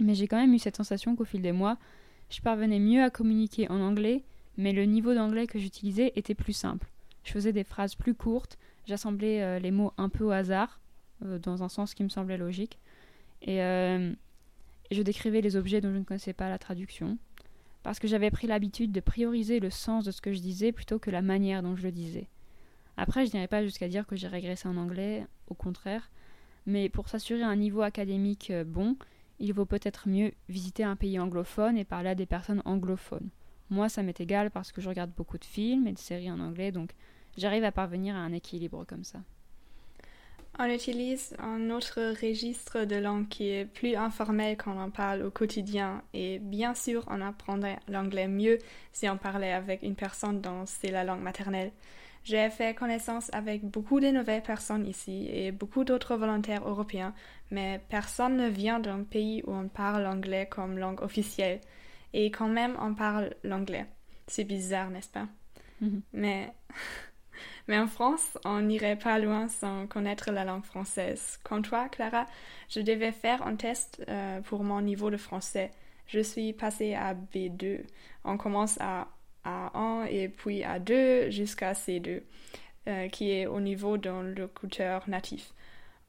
Mais 0.00 0.14
j'ai 0.14 0.28
quand 0.28 0.38
même 0.38 0.54
eu 0.54 0.58
cette 0.58 0.76
sensation 0.76 1.16
qu'au 1.16 1.24
fil 1.24 1.42
des 1.42 1.52
mois, 1.52 1.76
je 2.30 2.40
parvenais 2.40 2.78
mieux 2.78 3.02
à 3.02 3.10
communiquer 3.10 3.68
en 3.70 3.80
anglais, 3.80 4.22
mais 4.56 4.72
le 4.72 4.84
niveau 4.84 5.14
d'anglais 5.14 5.46
que 5.46 5.58
j'utilisais 5.58 6.12
était 6.14 6.34
plus 6.34 6.52
simple. 6.52 6.86
Je 7.24 7.32
faisais 7.32 7.52
des 7.52 7.64
phrases 7.64 7.96
plus 7.96 8.14
courtes, 8.14 8.56
j'assemblais 8.86 9.42
euh, 9.42 9.58
les 9.58 9.70
mots 9.70 9.92
un 9.98 10.08
peu 10.08 10.24
au 10.24 10.30
hasard, 10.30 10.80
euh, 11.24 11.38
dans 11.38 11.62
un 11.62 11.68
sens 11.68 11.94
qui 11.94 12.02
me 12.02 12.08
semblait 12.08 12.38
logique, 12.38 12.78
euh, 13.48 14.12
et 14.90 14.94
je 14.94 15.02
décrivais 15.02 15.40
les 15.40 15.56
objets 15.56 15.80
dont 15.80 15.92
je 15.92 15.98
ne 15.98 16.04
connaissais 16.04 16.32
pas 16.32 16.48
la 16.48 16.58
traduction, 16.58 17.18
parce 17.82 17.98
que 17.98 18.08
j'avais 18.08 18.30
pris 18.30 18.46
l'habitude 18.46 18.92
de 18.92 19.00
prioriser 19.00 19.60
le 19.60 19.70
sens 19.70 20.04
de 20.04 20.10
ce 20.10 20.20
que 20.20 20.32
je 20.32 20.40
disais 20.40 20.72
plutôt 20.72 20.98
que 20.98 21.10
la 21.10 21.22
manière 21.22 21.62
dont 21.62 21.76
je 21.76 21.82
le 21.82 21.92
disais. 21.92 22.28
Après, 22.96 23.26
je 23.26 23.32
n'irai 23.32 23.48
pas 23.48 23.64
jusqu'à 23.64 23.88
dire 23.88 24.06
que 24.06 24.16
j'ai 24.16 24.28
régressé 24.28 24.68
en 24.68 24.76
anglais, 24.76 25.26
au 25.48 25.54
contraire, 25.54 26.10
mais 26.66 26.88
pour 26.88 27.08
s'assurer 27.08 27.42
un 27.42 27.56
niveau 27.56 27.82
académique 27.82 28.52
bon, 28.66 28.96
il 29.38 29.54
vaut 29.54 29.64
peut-être 29.64 30.08
mieux 30.08 30.32
visiter 30.48 30.84
un 30.84 30.96
pays 30.96 31.18
anglophone 31.18 31.78
et 31.78 31.84
parler 31.84 32.10
à 32.10 32.14
des 32.14 32.26
personnes 32.26 32.62
anglophones. 32.66 33.30
Moi, 33.70 33.88
ça 33.88 34.02
m'est 34.02 34.20
égal 34.20 34.50
parce 34.50 34.72
que 34.72 34.80
je 34.80 34.88
regarde 34.88 35.12
beaucoup 35.16 35.38
de 35.38 35.44
films 35.44 35.86
et 35.86 35.92
de 35.92 35.98
séries 35.98 36.30
en 36.30 36.40
anglais, 36.40 36.72
donc 36.72 36.90
j'arrive 37.38 37.64
à 37.64 37.72
parvenir 37.72 38.14
à 38.16 38.18
un 38.18 38.32
équilibre 38.32 38.84
comme 38.84 39.04
ça. 39.04 39.20
On 40.62 40.66
utilise 40.66 41.34
un 41.38 41.70
autre 41.70 41.98
registre 42.20 42.84
de 42.84 42.96
langue 42.96 43.28
qui 43.28 43.48
est 43.48 43.64
plus 43.64 43.96
informel 43.96 44.58
quand 44.58 44.76
on 44.78 44.90
parle 44.90 45.22
au 45.22 45.30
quotidien 45.30 46.02
et 46.12 46.38
bien 46.38 46.74
sûr 46.74 47.02
on 47.08 47.22
apprendrait 47.22 47.78
l'anglais 47.88 48.28
mieux 48.28 48.58
si 48.92 49.08
on 49.08 49.16
parlait 49.16 49.54
avec 49.54 49.82
une 49.82 49.94
personne 49.94 50.42
dont 50.42 50.66
c'est 50.66 50.90
la 50.90 51.02
langue 51.02 51.22
maternelle. 51.22 51.72
J'ai 52.24 52.50
fait 52.50 52.74
connaissance 52.74 53.30
avec 53.32 53.64
beaucoup 53.64 54.00
de 54.00 54.08
nouvelles 54.08 54.42
personnes 54.42 54.86
ici 54.86 55.30
et 55.32 55.50
beaucoup 55.50 55.84
d'autres 55.84 56.16
volontaires 56.16 56.68
européens, 56.68 57.14
mais 57.50 57.80
personne 57.88 58.36
ne 58.36 58.48
vient 58.48 58.80
d'un 58.80 59.04
pays 59.04 59.42
où 59.46 59.54
on 59.54 59.66
parle 59.66 60.02
l'anglais 60.02 60.46
comme 60.46 60.76
langue 60.76 61.00
officielle 61.00 61.62
et 62.12 62.30
quand 62.30 62.48
même 62.48 62.76
on 62.82 62.92
parle 62.92 63.34
l'anglais. 63.44 63.86
C'est 64.26 64.44
bizarre, 64.44 64.90
n'est-ce 64.90 65.08
pas? 65.08 65.26
Mhm. 65.80 66.02
Mais 66.12 66.52
mais 67.70 67.78
en 67.78 67.86
France, 67.86 68.36
on 68.44 68.62
n'irait 68.62 68.98
pas 68.98 69.20
loin 69.20 69.46
sans 69.46 69.86
connaître 69.86 70.32
la 70.32 70.44
langue 70.44 70.64
française. 70.64 71.38
Quand 71.44 71.62
toi, 71.62 71.88
Clara, 71.88 72.26
je 72.68 72.80
devais 72.80 73.12
faire 73.12 73.46
un 73.46 73.54
test 73.54 74.02
euh, 74.08 74.40
pour 74.40 74.64
mon 74.64 74.80
niveau 74.80 75.08
de 75.08 75.16
français. 75.16 75.70
Je 76.08 76.18
suis 76.18 76.52
passée 76.52 76.94
à 76.94 77.14
B2. 77.14 77.82
On 78.24 78.36
commence 78.38 78.76
à 78.80 79.06
A1 79.44 80.08
et 80.08 80.28
puis 80.28 80.64
à 80.64 80.80
2 80.80 81.30
jusqu'à 81.30 81.74
C2, 81.74 82.22
euh, 82.88 83.08
qui 83.08 83.30
est 83.30 83.46
au 83.46 83.60
niveau 83.60 83.98
d'un 83.98 84.24
locuteur 84.24 85.08
natif. 85.08 85.52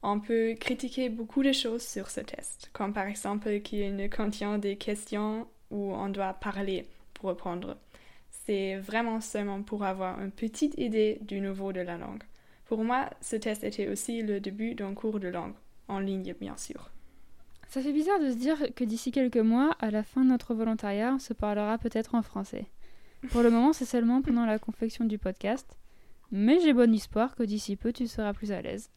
On 0.02 0.18
peut 0.18 0.56
critiquer 0.58 1.10
beaucoup 1.10 1.44
de 1.44 1.52
choses 1.52 1.86
sur 1.86 2.10
ce 2.10 2.22
test, 2.22 2.70
comme 2.72 2.92
par 2.92 3.06
exemple 3.06 3.60
qu'il 3.60 3.94
ne 3.94 4.08
contient 4.08 4.58
des 4.58 4.74
questions 4.74 5.46
où 5.70 5.94
on 5.94 6.08
doit 6.08 6.32
parler 6.32 6.88
pour 7.14 7.28
reprendre. 7.28 7.76
C'est 8.44 8.76
vraiment 8.76 9.20
seulement 9.20 9.62
pour 9.62 9.84
avoir 9.84 10.20
une 10.20 10.32
petite 10.32 10.74
idée 10.78 11.18
du 11.22 11.40
niveau 11.40 11.72
de 11.72 11.80
la 11.80 11.96
langue. 11.96 12.22
Pour 12.64 12.82
moi, 12.82 13.08
ce 13.20 13.36
test 13.36 13.62
était 13.62 13.88
aussi 13.88 14.22
le 14.22 14.40
début 14.40 14.74
d'un 14.74 14.94
cours 14.94 15.20
de 15.20 15.28
langue, 15.28 15.54
en 15.88 16.00
ligne 16.00 16.34
bien 16.40 16.56
sûr. 16.56 16.90
Ça 17.68 17.80
fait 17.80 17.92
bizarre 17.92 18.18
de 18.20 18.30
se 18.30 18.36
dire 18.36 18.74
que 18.74 18.84
d'ici 18.84 19.12
quelques 19.12 19.36
mois, 19.36 19.76
à 19.78 19.90
la 19.90 20.02
fin 20.02 20.24
de 20.24 20.28
notre 20.30 20.54
volontariat, 20.54 21.14
on 21.14 21.18
se 21.18 21.32
parlera 21.32 21.78
peut-être 21.78 22.14
en 22.14 22.22
français. 22.22 22.66
Pour 23.30 23.42
le 23.42 23.50
moment, 23.50 23.72
c'est 23.72 23.84
seulement 23.84 24.22
pendant 24.22 24.44
la 24.44 24.58
confection 24.58 25.04
du 25.04 25.18
podcast, 25.18 25.76
mais 26.32 26.60
j'ai 26.60 26.72
bon 26.72 26.92
espoir 26.92 27.36
que 27.36 27.44
d'ici 27.44 27.76
peu, 27.76 27.92
tu 27.92 28.08
seras 28.08 28.32
plus 28.32 28.52
à 28.52 28.60
l'aise. 28.60 28.90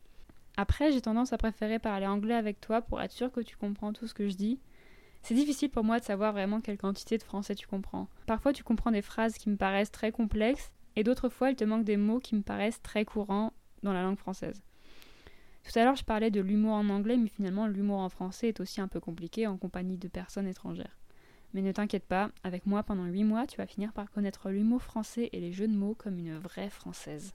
Après, 0.57 0.91
j'ai 0.91 1.01
tendance 1.01 1.33
à 1.33 1.37
préférer 1.37 1.79
parler 1.79 2.07
anglais 2.07 2.33
avec 2.33 2.59
toi 2.61 2.81
pour 2.81 3.01
être 3.01 3.11
sûr 3.11 3.31
que 3.31 3.41
tu 3.41 3.57
comprends 3.57 3.93
tout 3.93 4.07
ce 4.07 4.13
que 4.13 4.27
je 4.27 4.35
dis, 4.35 4.59
c'est 5.26 5.34
difficile 5.34 5.71
pour 5.71 5.84
moi 5.84 5.99
de 5.99 6.05
savoir 6.05 6.34
vraiment 6.34 6.61
quelle 6.61 6.78
quantité 6.78 7.17
de 7.17 7.23
français 7.23 7.55
tu 7.55 7.65
comprends. 7.65 8.07
Parfois 8.28 8.53
tu 8.53 8.63
comprends 8.63 8.91
des 8.91 9.01
phrases 9.01 9.39
qui 9.39 9.49
me 9.49 9.55
paraissent 9.55 9.89
très 9.89 10.11
complexes 10.11 10.71
et 10.95 11.03
d'autres 11.03 11.30
fois 11.30 11.49
il 11.49 11.55
te 11.55 11.63
manque 11.63 11.84
des 11.84 11.97
mots 11.97 12.19
qui 12.19 12.36
me 12.36 12.43
paraissent 12.43 12.82
très 12.84 13.05
courants 13.05 13.51
dans 13.82 13.91
la 13.91 14.03
langue 14.03 14.19
française. 14.19 14.61
Tout 15.63 15.80
à 15.80 15.84
l'heure 15.84 15.95
je 15.95 16.03
parlais 16.03 16.30
de 16.30 16.41
l'humour 16.41 16.73
en 16.73 16.89
anglais 16.89 17.17
mais 17.17 17.30
finalement 17.30 17.65
l'humour 17.65 18.01
en 18.01 18.09
français 18.09 18.49
est 18.49 18.59
aussi 18.59 18.82
un 18.82 18.88
peu 18.88 18.99
compliqué 18.99 19.47
en 19.47 19.57
compagnie 19.57 19.97
de 19.97 20.07
personnes 20.07 20.47
étrangères. 20.47 20.95
Mais 21.55 21.63
ne 21.63 21.71
t'inquiète 21.71 22.05
pas, 22.05 22.30
avec 22.43 22.67
moi 22.67 22.84
pendant 22.84 23.05
8 23.05 23.23
mois, 23.23 23.47
tu 23.47 23.57
vas 23.57 23.65
finir 23.65 23.93
par 23.93 24.11
connaître 24.11 24.51
l'humour 24.51 24.84
français 24.84 25.30
et 25.34 25.39
les 25.39 25.53
jeux 25.53 25.67
de 25.67 25.76
mots 25.76 25.95
comme 25.97 26.19
une 26.19 26.38
vraie 26.38 26.69
française. 26.69 27.34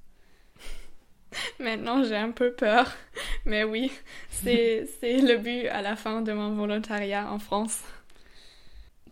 Maintenant, 1.61 2.03
j'ai 2.03 2.17
un 2.17 2.31
peu 2.31 2.53
peur. 2.53 2.91
Mais 3.45 3.65
oui, 3.65 3.93
c'est 4.31 4.87
le 5.03 5.39
but 5.39 5.67
à 5.69 5.83
la 5.83 5.97
fin 5.97 6.23
de 6.23 6.33
mon 6.33 6.55
volontariat 6.55 7.31
en 7.33 7.39
France. 7.39 7.83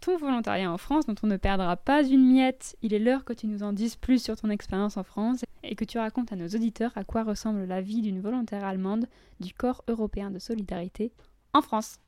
Ton 0.01 0.16
volontariat 0.16 0.71
en 0.71 0.79
France, 0.79 1.07
dont 1.07 1.14
on 1.23 1.27
ne 1.27 1.37
perdra 1.37 1.77
pas 1.77 2.05
une 2.05 2.33
miette, 2.33 2.77
il 2.83 2.95
est 2.95 3.01
l'heure 3.01 3.25
que 3.25 3.33
tu 3.33 3.49
nous 3.49 3.64
en 3.64 3.73
dises 3.73 3.97
plus 3.97 4.23
sur 4.23 4.37
ton 4.37 4.49
expérience 4.49 4.97
en 4.97 5.03
France 5.03 5.45
et 5.64 5.75
que 5.75 5.85
tu 5.85 5.99
racontes 5.99 6.33
à 6.33 6.37
nos 6.37 6.47
auditeurs 6.47 6.93
à 6.95 7.03
quoi 7.03 7.25
ressemble 7.25 7.64
la 7.64 7.81
vie 7.81 8.01
d'une 8.01 8.21
volontaire 8.21 8.64
allemande 8.64 9.07
du 9.41 9.53
Corps 9.53 9.83
européen 9.89 10.31
de 10.31 10.39
solidarité 10.39 11.12
en 11.53 11.62
France. 11.62 11.99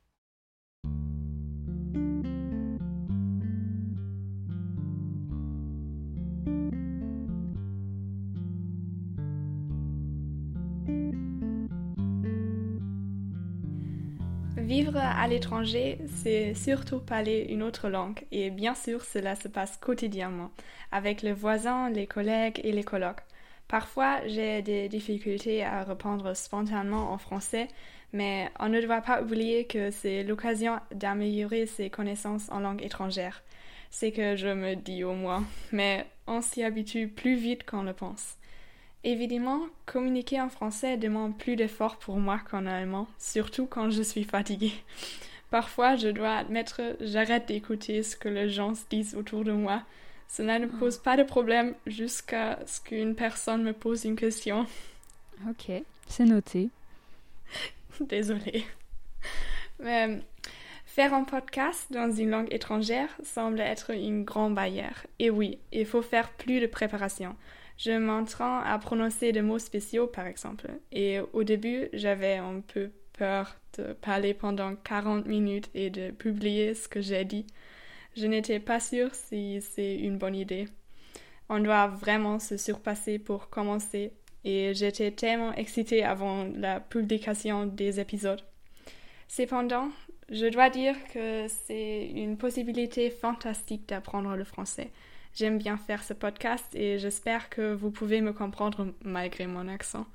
Vivre 14.71 14.99
à 14.99 15.27
l'étranger, 15.27 15.99
c'est 16.23 16.55
surtout 16.55 17.01
parler 17.01 17.45
une 17.49 17.65
autre 17.65 17.89
langue 17.89 18.25
et 18.31 18.51
bien 18.51 18.77
sûr 18.77 19.05
cela 19.05 19.35
se 19.35 19.49
passe 19.49 19.77
quotidiennement 19.79 20.53
avec 20.93 21.23
les 21.23 21.33
voisins, 21.33 21.91
les 21.91 22.07
collègues 22.07 22.61
et 22.63 22.71
les 22.71 22.85
colocs. 22.85 23.19
Parfois 23.67 24.21
j'ai 24.29 24.63
des 24.63 24.89
difficultés 24.89 25.65
à 25.65 25.83
répondre 25.83 26.37
spontanément 26.37 27.11
en 27.11 27.19
français, 27.19 27.67
mais 28.13 28.49
on 28.61 28.69
ne 28.69 28.81
doit 28.81 29.01
pas 29.01 29.23
oublier 29.23 29.67
que 29.67 29.91
c'est 29.91 30.23
l'occasion 30.23 30.79
d'améliorer 30.95 31.67
ses 31.67 31.91
connaissances 31.91 32.49
en 32.53 32.61
langue 32.61 32.85
étrangère. 32.85 33.43
C'est 33.91 34.13
que 34.13 34.37
je 34.37 34.47
me 34.47 34.77
dis 34.77 35.03
au 35.03 35.15
moins, 35.15 35.43
mais 35.73 36.07
on 36.29 36.43
s'y 36.43 36.63
habitue 36.63 37.09
plus 37.09 37.35
vite 37.35 37.69
qu'on 37.69 37.83
le 37.83 37.93
pense. 37.93 38.37
Évidemment, 39.03 39.63
communiquer 39.87 40.41
en 40.41 40.51
français 40.51 40.99
demande 40.99 41.39
plus 41.39 41.57
d'efforts 41.57 41.97
pour 41.97 42.19
moi 42.19 42.39
qu'en 42.39 42.67
allemand, 42.67 43.09
surtout 43.19 43.67
quand 43.67 43.91
je 43.91 44.03
suis 44.03 44.25
fatiguée. 44.25 44.75
Parfois, 45.51 45.97
je 45.97 46.09
dois 46.09 46.37
admettre, 46.37 46.81
j'arrête 47.01 47.49
d'écouter 47.49 48.03
ce 48.03 48.17
que 48.17 48.29
les 48.29 48.51
gens 48.51 48.75
se 48.75 48.85
disent 48.91 49.15
autour 49.15 49.43
de 49.43 49.53
moi. 49.53 49.83
Cela 50.29 50.59
ne 50.59 50.67
pose 50.67 50.99
pas 50.99 51.17
de 51.17 51.25
problème 51.25 51.75
jusqu'à 51.87 52.59
ce 52.67 52.81
qu'une 52.81 53.17
personne 53.17 53.63
me 53.63 53.73
pose 53.73 54.05
une 54.05 54.17
question. 54.17 54.67
Ok, 55.49 55.73
c'est 56.07 56.27
noté. 56.27 56.69
Désolée. 57.99 58.63
Mais 59.81 60.21
faire 60.85 61.15
un 61.15 61.25
podcast 61.25 61.87
dans 61.91 62.13
une 62.13 62.29
langue 62.29 62.53
étrangère 62.53 63.09
semble 63.25 63.59
être 63.61 63.93
une 63.93 64.25
grande 64.25 64.55
barrière. 64.55 65.07
Et 65.19 65.31
oui, 65.31 65.59
il 65.73 65.87
faut 65.87 66.03
faire 66.03 66.29
plus 66.33 66.61
de 66.61 66.67
préparation. 66.67 67.35
Je 67.83 67.93
m'entraîne 67.93 68.61
à 68.67 68.79
prononcer 68.79 69.33
des 69.33 69.41
mots 69.41 69.59
spéciaux, 69.59 70.07
par 70.07 70.27
exemple. 70.27 70.69
Et 70.93 71.19
au 71.33 71.45
début, 71.45 71.89
j'avais 71.95 72.37
un 72.37 72.61
peu 72.61 72.91
peur 73.15 73.57
de 73.79 73.95
parler 73.95 74.35
pendant 74.35 74.77
40 74.77 75.25
minutes 75.25 75.71
et 75.75 75.89
de 75.89 76.11
publier 76.11 76.75
ce 76.75 76.89
que 76.89 77.01
j'ai 77.01 77.25
dit. 77.25 77.47
Je 78.19 78.27
n'étais 78.27 78.61
pas 78.61 78.81
sûre 78.81 79.15
si 79.15 79.63
c'est 79.63 79.97
une 79.97 80.19
bonne 80.19 80.35
idée. 80.35 80.69
On 81.49 81.59
doit 81.59 81.87
vraiment 81.87 82.39
se 82.39 82.59
surpasser 82.59 83.19
pour 83.19 83.49
commencer 83.49 84.13
et 84.45 84.75
j'étais 84.75 85.11
tellement 85.11 85.55
excitée 85.55 86.05
avant 86.05 86.45
la 86.55 86.81
publication 86.81 87.65
des 87.65 87.99
épisodes. 87.99 88.43
Cependant, 89.27 89.89
je 90.29 90.47
dois 90.47 90.69
dire 90.69 90.97
que 91.15 91.47
c'est 91.49 92.11
une 92.15 92.37
possibilité 92.37 93.09
fantastique 93.09 93.89
d'apprendre 93.89 94.37
le 94.37 94.45
français. 94.45 94.91
J'aime 95.35 95.59
bien 95.59 95.77
faire 95.77 96.03
ce 96.03 96.13
podcast 96.13 96.67
et 96.75 96.99
j'espère 96.99 97.49
que 97.51 97.73
vous 97.73 97.91
pouvez 97.91 98.21
me 98.21 98.33
comprendre 98.33 98.93
malgré 99.05 99.47
mon 99.47 99.69
accent. 99.69 100.07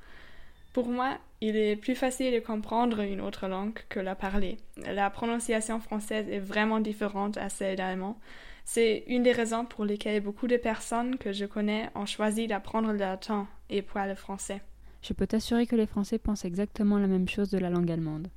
Pour 0.74 0.88
moi, 0.88 1.18
il 1.40 1.56
est 1.56 1.78
plus 1.78 1.96
facile 1.96 2.34
de 2.34 2.40
comprendre 2.40 3.00
une 3.00 3.22
autre 3.22 3.48
langue 3.48 3.80
que 3.88 4.00
la 4.00 4.14
parler. 4.14 4.58
La 4.78 5.10
prononciation 5.10 5.80
française 5.80 6.28
est 6.30 6.40
vraiment 6.40 6.82
différente 6.82 7.38
à 7.38 7.48
celle 7.48 7.78
d'allemand. 7.78 8.20
C'est 8.66 9.04
une 9.08 9.24
des 9.24 9.32
raisons 9.32 9.64
pour 9.66 9.86
lesquelles 9.86 10.22
beaucoup 10.22 10.48
de 10.48 10.58
personnes 10.58 11.18
que 11.18 11.32
je 11.32 11.46
connais 11.46 11.90
ont 11.96 12.06
choisi 12.06 12.48
d'apprendre 12.48 12.92
le 12.92 12.98
latin 12.98 13.48
et 13.70 13.82
pas 13.82 14.08
le 14.08 14.16
français. 14.16 14.62
Je 15.02 15.14
peux 15.14 15.28
t'assurer 15.28 15.68
que 15.68 15.76
les 15.76 15.86
Français 15.86 16.18
pensent 16.18 16.46
exactement 16.46 16.98
la 16.98 17.06
même 17.06 17.30
chose 17.30 17.52
de 17.52 17.60
la 17.60 17.70
langue 17.70 17.92
allemande. 17.92 18.28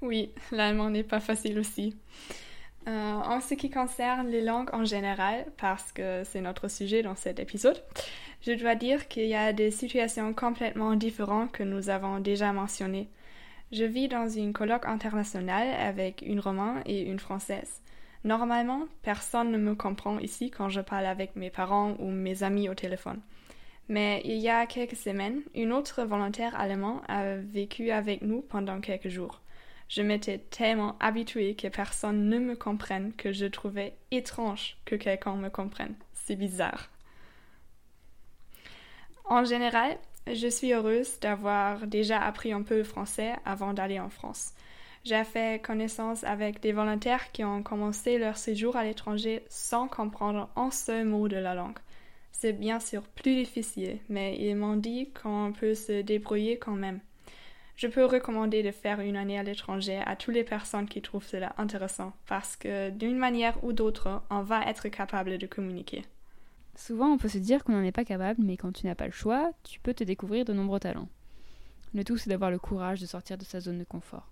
Oui, 0.00 0.30
l'allemand 0.52 0.88
n'est 0.88 1.02
pas 1.02 1.18
facile 1.18 1.58
aussi. 1.58 1.96
Euh, 2.88 3.14
en 3.16 3.40
ce 3.40 3.52
qui 3.52 3.68
concerne 3.68 4.28
les 4.28 4.40
langues 4.40 4.70
en 4.72 4.84
général, 4.84 5.44
parce 5.58 5.92
que 5.92 6.22
c'est 6.24 6.40
notre 6.40 6.68
sujet 6.68 7.02
dans 7.02 7.16
cet 7.16 7.38
épisode, 7.38 7.82
je 8.40 8.52
dois 8.52 8.76
dire 8.76 9.08
qu'il 9.08 9.26
y 9.26 9.34
a 9.34 9.52
des 9.52 9.70
situations 9.70 10.32
complètement 10.32 10.94
différentes 10.94 11.52
que 11.52 11.62
nous 11.62 11.90
avons 11.90 12.18
déjà 12.18 12.50
mentionnées. 12.52 13.10
Je 13.72 13.84
vis 13.84 14.08
dans 14.08 14.26
une 14.26 14.54
colloque 14.54 14.86
internationale 14.86 15.68
avec 15.78 16.22
une 16.22 16.40
romane 16.40 16.82
et 16.86 17.02
une 17.02 17.18
française. 17.18 17.82
Normalement, 18.24 18.86
personne 19.02 19.50
ne 19.50 19.58
me 19.58 19.74
comprend 19.74 20.18
ici 20.18 20.50
quand 20.50 20.70
je 20.70 20.80
parle 20.80 21.04
avec 21.04 21.36
mes 21.36 21.50
parents 21.50 21.94
ou 21.98 22.10
mes 22.10 22.42
amis 22.42 22.70
au 22.70 22.74
téléphone. 22.74 23.20
Mais 23.88 24.22
il 24.24 24.38
y 24.38 24.48
a 24.48 24.64
quelques 24.64 24.96
semaines, 24.96 25.42
une 25.54 25.72
autre 25.72 26.04
volontaire 26.04 26.58
allemande 26.58 27.00
a 27.08 27.36
vécu 27.36 27.90
avec 27.90 28.22
nous 28.22 28.40
pendant 28.40 28.80
quelques 28.80 29.08
jours. 29.08 29.42
Je 29.88 30.02
m'étais 30.02 30.38
tellement 30.38 30.96
habituée 31.00 31.54
que 31.54 31.68
personne 31.68 32.28
ne 32.28 32.38
me 32.38 32.54
comprenne 32.54 33.12
que 33.14 33.32
je 33.32 33.46
trouvais 33.46 33.96
étrange 34.10 34.76
que 34.84 34.94
quelqu'un 34.96 35.36
me 35.36 35.48
comprenne. 35.48 35.94
C'est 36.12 36.36
bizarre. 36.36 36.90
En 39.24 39.44
général, 39.44 39.98
je 40.26 40.48
suis 40.48 40.72
heureuse 40.72 41.18
d'avoir 41.20 41.86
déjà 41.86 42.20
appris 42.20 42.52
un 42.52 42.62
peu 42.62 42.76
le 42.76 42.84
français 42.84 43.34
avant 43.44 43.72
d'aller 43.72 43.98
en 43.98 44.10
France. 44.10 44.52
J'ai 45.04 45.24
fait 45.24 45.62
connaissance 45.62 46.24
avec 46.24 46.60
des 46.60 46.72
volontaires 46.72 47.32
qui 47.32 47.44
ont 47.44 47.62
commencé 47.62 48.18
leur 48.18 48.36
séjour 48.36 48.76
à 48.76 48.84
l'étranger 48.84 49.42
sans 49.48 49.88
comprendre 49.88 50.50
un 50.56 50.70
seul 50.70 51.06
mot 51.06 51.28
de 51.28 51.36
la 51.36 51.54
langue. 51.54 51.78
C'est 52.32 52.52
bien 52.52 52.78
sûr 52.78 53.02
plus 53.02 53.34
difficile, 53.34 53.98
mais 54.08 54.36
ils 54.38 54.54
m'ont 54.54 54.76
dit 54.76 55.10
qu'on 55.12 55.52
peut 55.58 55.74
se 55.74 56.02
débrouiller 56.02 56.58
quand 56.58 56.74
même. 56.74 57.00
Je 57.78 57.86
peux 57.86 58.04
recommander 58.04 58.64
de 58.64 58.72
faire 58.72 58.98
une 58.98 59.16
année 59.16 59.38
à 59.38 59.44
l'étranger 59.44 60.02
à 60.04 60.16
toutes 60.16 60.34
les 60.34 60.42
personnes 60.42 60.88
qui 60.88 61.00
trouvent 61.00 61.24
cela 61.24 61.54
intéressant 61.58 62.12
parce 62.26 62.56
que 62.56 62.90
d'une 62.90 63.16
manière 63.16 63.62
ou 63.62 63.72
d'autre, 63.72 64.20
on 64.30 64.42
va 64.42 64.64
être 64.64 64.88
capable 64.88 65.38
de 65.38 65.46
communiquer. 65.46 66.04
Souvent, 66.74 67.06
on 67.06 67.18
peut 67.18 67.28
se 67.28 67.38
dire 67.38 67.62
qu'on 67.62 67.74
n'en 67.74 67.84
est 67.84 67.92
pas 67.92 68.04
capable, 68.04 68.42
mais 68.42 68.56
quand 68.56 68.72
tu 68.72 68.84
n'as 68.84 68.96
pas 68.96 69.06
le 69.06 69.12
choix, 69.12 69.52
tu 69.62 69.78
peux 69.78 69.94
te 69.94 70.02
découvrir 70.02 70.44
de 70.44 70.52
nombreux 70.52 70.80
talents. 70.80 71.08
Le 71.94 72.02
tout, 72.02 72.16
c'est 72.16 72.28
d'avoir 72.28 72.50
le 72.50 72.58
courage 72.58 73.00
de 73.00 73.06
sortir 73.06 73.38
de 73.38 73.44
sa 73.44 73.60
zone 73.60 73.78
de 73.78 73.84
confort. 73.84 74.28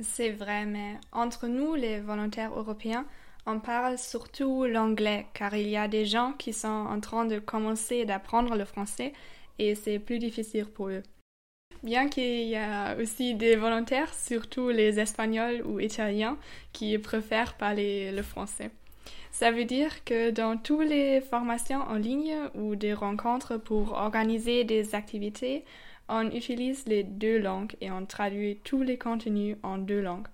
C'est 0.00 0.30
vrai, 0.30 0.66
mais 0.66 0.98
entre 1.12 1.46
nous, 1.46 1.76
les 1.76 2.00
volontaires 2.00 2.58
européens, 2.58 3.06
on 3.46 3.60
parle 3.60 3.98
surtout 3.98 4.64
l'anglais, 4.64 5.26
car 5.32 5.54
il 5.54 5.68
y 5.68 5.76
a 5.76 5.86
des 5.86 6.06
gens 6.06 6.32
qui 6.32 6.52
sont 6.52 6.66
en 6.66 6.98
train 6.98 7.24
de 7.24 7.38
commencer 7.38 8.04
d'apprendre 8.04 8.56
le 8.56 8.64
français 8.64 9.12
et 9.60 9.76
c'est 9.76 10.00
plus 10.00 10.18
difficile 10.18 10.66
pour 10.66 10.88
eux 10.88 11.04
bien 11.82 12.08
qu'il 12.08 12.48
y 12.48 12.56
a 12.56 12.96
aussi 12.96 13.34
des 13.34 13.56
volontaires, 13.56 14.12
surtout 14.14 14.68
les 14.70 15.00
Espagnols 15.00 15.62
ou 15.64 15.80
Italiens, 15.80 16.38
qui 16.72 16.96
préfèrent 16.98 17.54
parler 17.54 18.12
le 18.12 18.22
français. 18.22 18.70
Ça 19.32 19.50
veut 19.50 19.64
dire 19.64 20.04
que 20.04 20.30
dans 20.30 20.58
toutes 20.58 20.88
les 20.88 21.20
formations 21.20 21.80
en 21.80 21.94
ligne 21.94 22.36
ou 22.54 22.76
des 22.76 22.92
rencontres 22.92 23.56
pour 23.56 23.92
organiser 23.92 24.64
des 24.64 24.94
activités, 24.94 25.64
on 26.08 26.30
utilise 26.30 26.86
les 26.86 27.02
deux 27.02 27.38
langues 27.38 27.74
et 27.80 27.90
on 27.90 28.04
traduit 28.04 28.58
tous 28.62 28.82
les 28.82 28.98
contenus 28.98 29.56
en 29.62 29.78
deux 29.78 30.02
langues. 30.02 30.28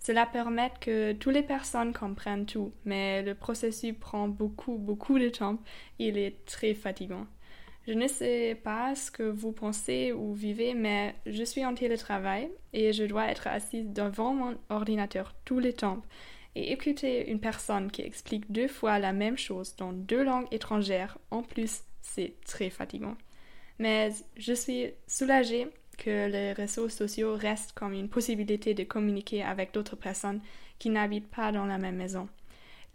Cela 0.00 0.26
permet 0.26 0.72
que 0.80 1.12
toutes 1.12 1.34
les 1.34 1.42
personnes 1.42 1.92
comprennent 1.92 2.46
tout, 2.46 2.72
mais 2.84 3.22
le 3.22 3.34
processus 3.34 3.94
prend 3.98 4.28
beaucoup, 4.28 4.78
beaucoup 4.78 5.18
de 5.18 5.28
temps. 5.28 5.58
Il 5.98 6.16
est 6.16 6.44
très 6.46 6.72
fatigant. 6.72 7.26
Je 7.88 7.94
ne 7.94 8.06
sais 8.06 8.54
pas 8.62 8.94
ce 8.94 9.10
que 9.10 9.22
vous 9.22 9.50
pensez 9.50 10.12
ou 10.12 10.34
vivez, 10.34 10.74
mais 10.74 11.14
je 11.24 11.42
suis 11.42 11.64
en 11.64 11.74
télétravail 11.74 12.50
et 12.74 12.92
je 12.92 13.04
dois 13.04 13.28
être 13.28 13.46
assise 13.46 13.88
devant 13.88 14.34
mon 14.34 14.58
ordinateur 14.68 15.34
tout 15.46 15.58
le 15.58 15.72
temps. 15.72 16.02
Et 16.54 16.70
écouter 16.72 17.30
une 17.30 17.40
personne 17.40 17.90
qui 17.90 18.02
explique 18.02 18.52
deux 18.52 18.68
fois 18.68 18.98
la 18.98 19.14
même 19.14 19.38
chose 19.38 19.74
dans 19.76 19.94
deux 19.94 20.22
langues 20.22 20.48
étrangères, 20.50 21.16
en 21.30 21.42
plus, 21.42 21.80
c'est 22.02 22.34
très 22.44 22.68
fatigant. 22.68 23.16
Mais 23.78 24.10
je 24.36 24.52
suis 24.52 24.90
soulagée 25.06 25.68
que 25.96 26.28
les 26.28 26.52
réseaux 26.52 26.90
sociaux 26.90 27.36
restent 27.36 27.72
comme 27.72 27.94
une 27.94 28.10
possibilité 28.10 28.74
de 28.74 28.84
communiquer 28.84 29.42
avec 29.42 29.72
d'autres 29.72 29.96
personnes 29.96 30.42
qui 30.78 30.90
n'habitent 30.90 31.30
pas 31.30 31.52
dans 31.52 31.64
la 31.64 31.78
même 31.78 31.96
maison. 31.96 32.28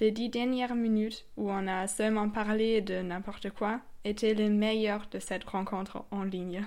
Les 0.03 0.11
dix 0.11 0.27
dernières 0.27 0.75
minutes 0.75 1.25
où 1.37 1.49
on 1.49 1.65
a 1.65 1.87
seulement 1.87 2.27
parlé 2.27 2.81
de 2.81 3.01
n'importe 3.01 3.51
quoi 3.51 3.79
étaient 4.03 4.33
les 4.33 4.49
meilleures 4.49 5.07
de 5.09 5.17
cette 5.17 5.45
rencontre 5.45 6.03
en 6.11 6.23
ligne. 6.23 6.65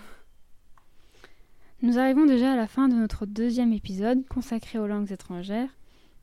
Nous 1.82 1.98
arrivons 1.98 2.24
déjà 2.24 2.54
à 2.54 2.56
la 2.56 2.66
fin 2.66 2.88
de 2.88 2.94
notre 2.94 3.26
deuxième 3.26 3.74
épisode 3.74 4.26
consacré 4.28 4.78
aux 4.78 4.86
langues 4.86 5.12
étrangères. 5.12 5.68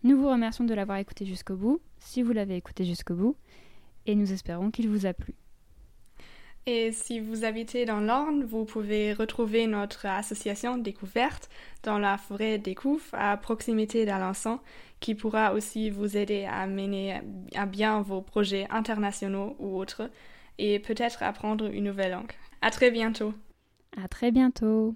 Nous 0.04 0.18
vous 0.18 0.28
remercions 0.28 0.64
de 0.64 0.74
l'avoir 0.74 0.98
écouté 0.98 1.28
jusqu'au 1.28 1.56
bout, 1.56 1.82
si 2.00 2.24
vous 2.24 2.32
l'avez 2.32 2.56
écouté 2.56 2.84
jusqu'au 2.84 3.14
bout, 3.14 3.36
et 4.08 4.16
nous 4.16 4.34
espérons 4.34 4.72
qu'il 4.72 4.90
vous 4.90 5.06
a 5.06 5.14
plu. 5.14 5.36
Et 6.66 6.94
si 6.94 7.20
vous 7.20 7.44
habitez 7.44 7.86
dans 7.86 8.00
l'Orne, 8.00 8.46
vous 8.46 8.64
pouvez 8.64 9.12
retrouver 9.12 9.68
notre 9.68 10.06
association 10.06 10.78
découverte 10.78 11.50
dans 11.84 12.00
la 12.00 12.18
forêt 12.18 12.58
des 12.58 12.74
Couffes 12.74 13.14
à 13.14 13.36
proximité 13.36 14.06
d'Alençon, 14.06 14.60
qui 15.02 15.14
pourra 15.14 15.54
aussi 15.54 15.90
vous 15.90 16.16
aider 16.16 16.46
à 16.50 16.66
mener 16.66 17.20
à 17.54 17.66
bien 17.66 18.02
vos 18.02 18.22
projets 18.22 18.66
internationaux 18.70 19.58
ou 19.60 19.78
autres, 19.78 20.10
et 20.58 20.80
peut-être 20.80 21.22
apprendre 21.22 21.66
une 21.66 21.84
nouvelle 21.84 22.12
langue. 22.12 22.32
À 22.62 22.72
très 22.72 22.92
bientôt. 22.92 23.34
À 24.02 24.08
très 24.08 24.32
bientôt. 24.32 24.96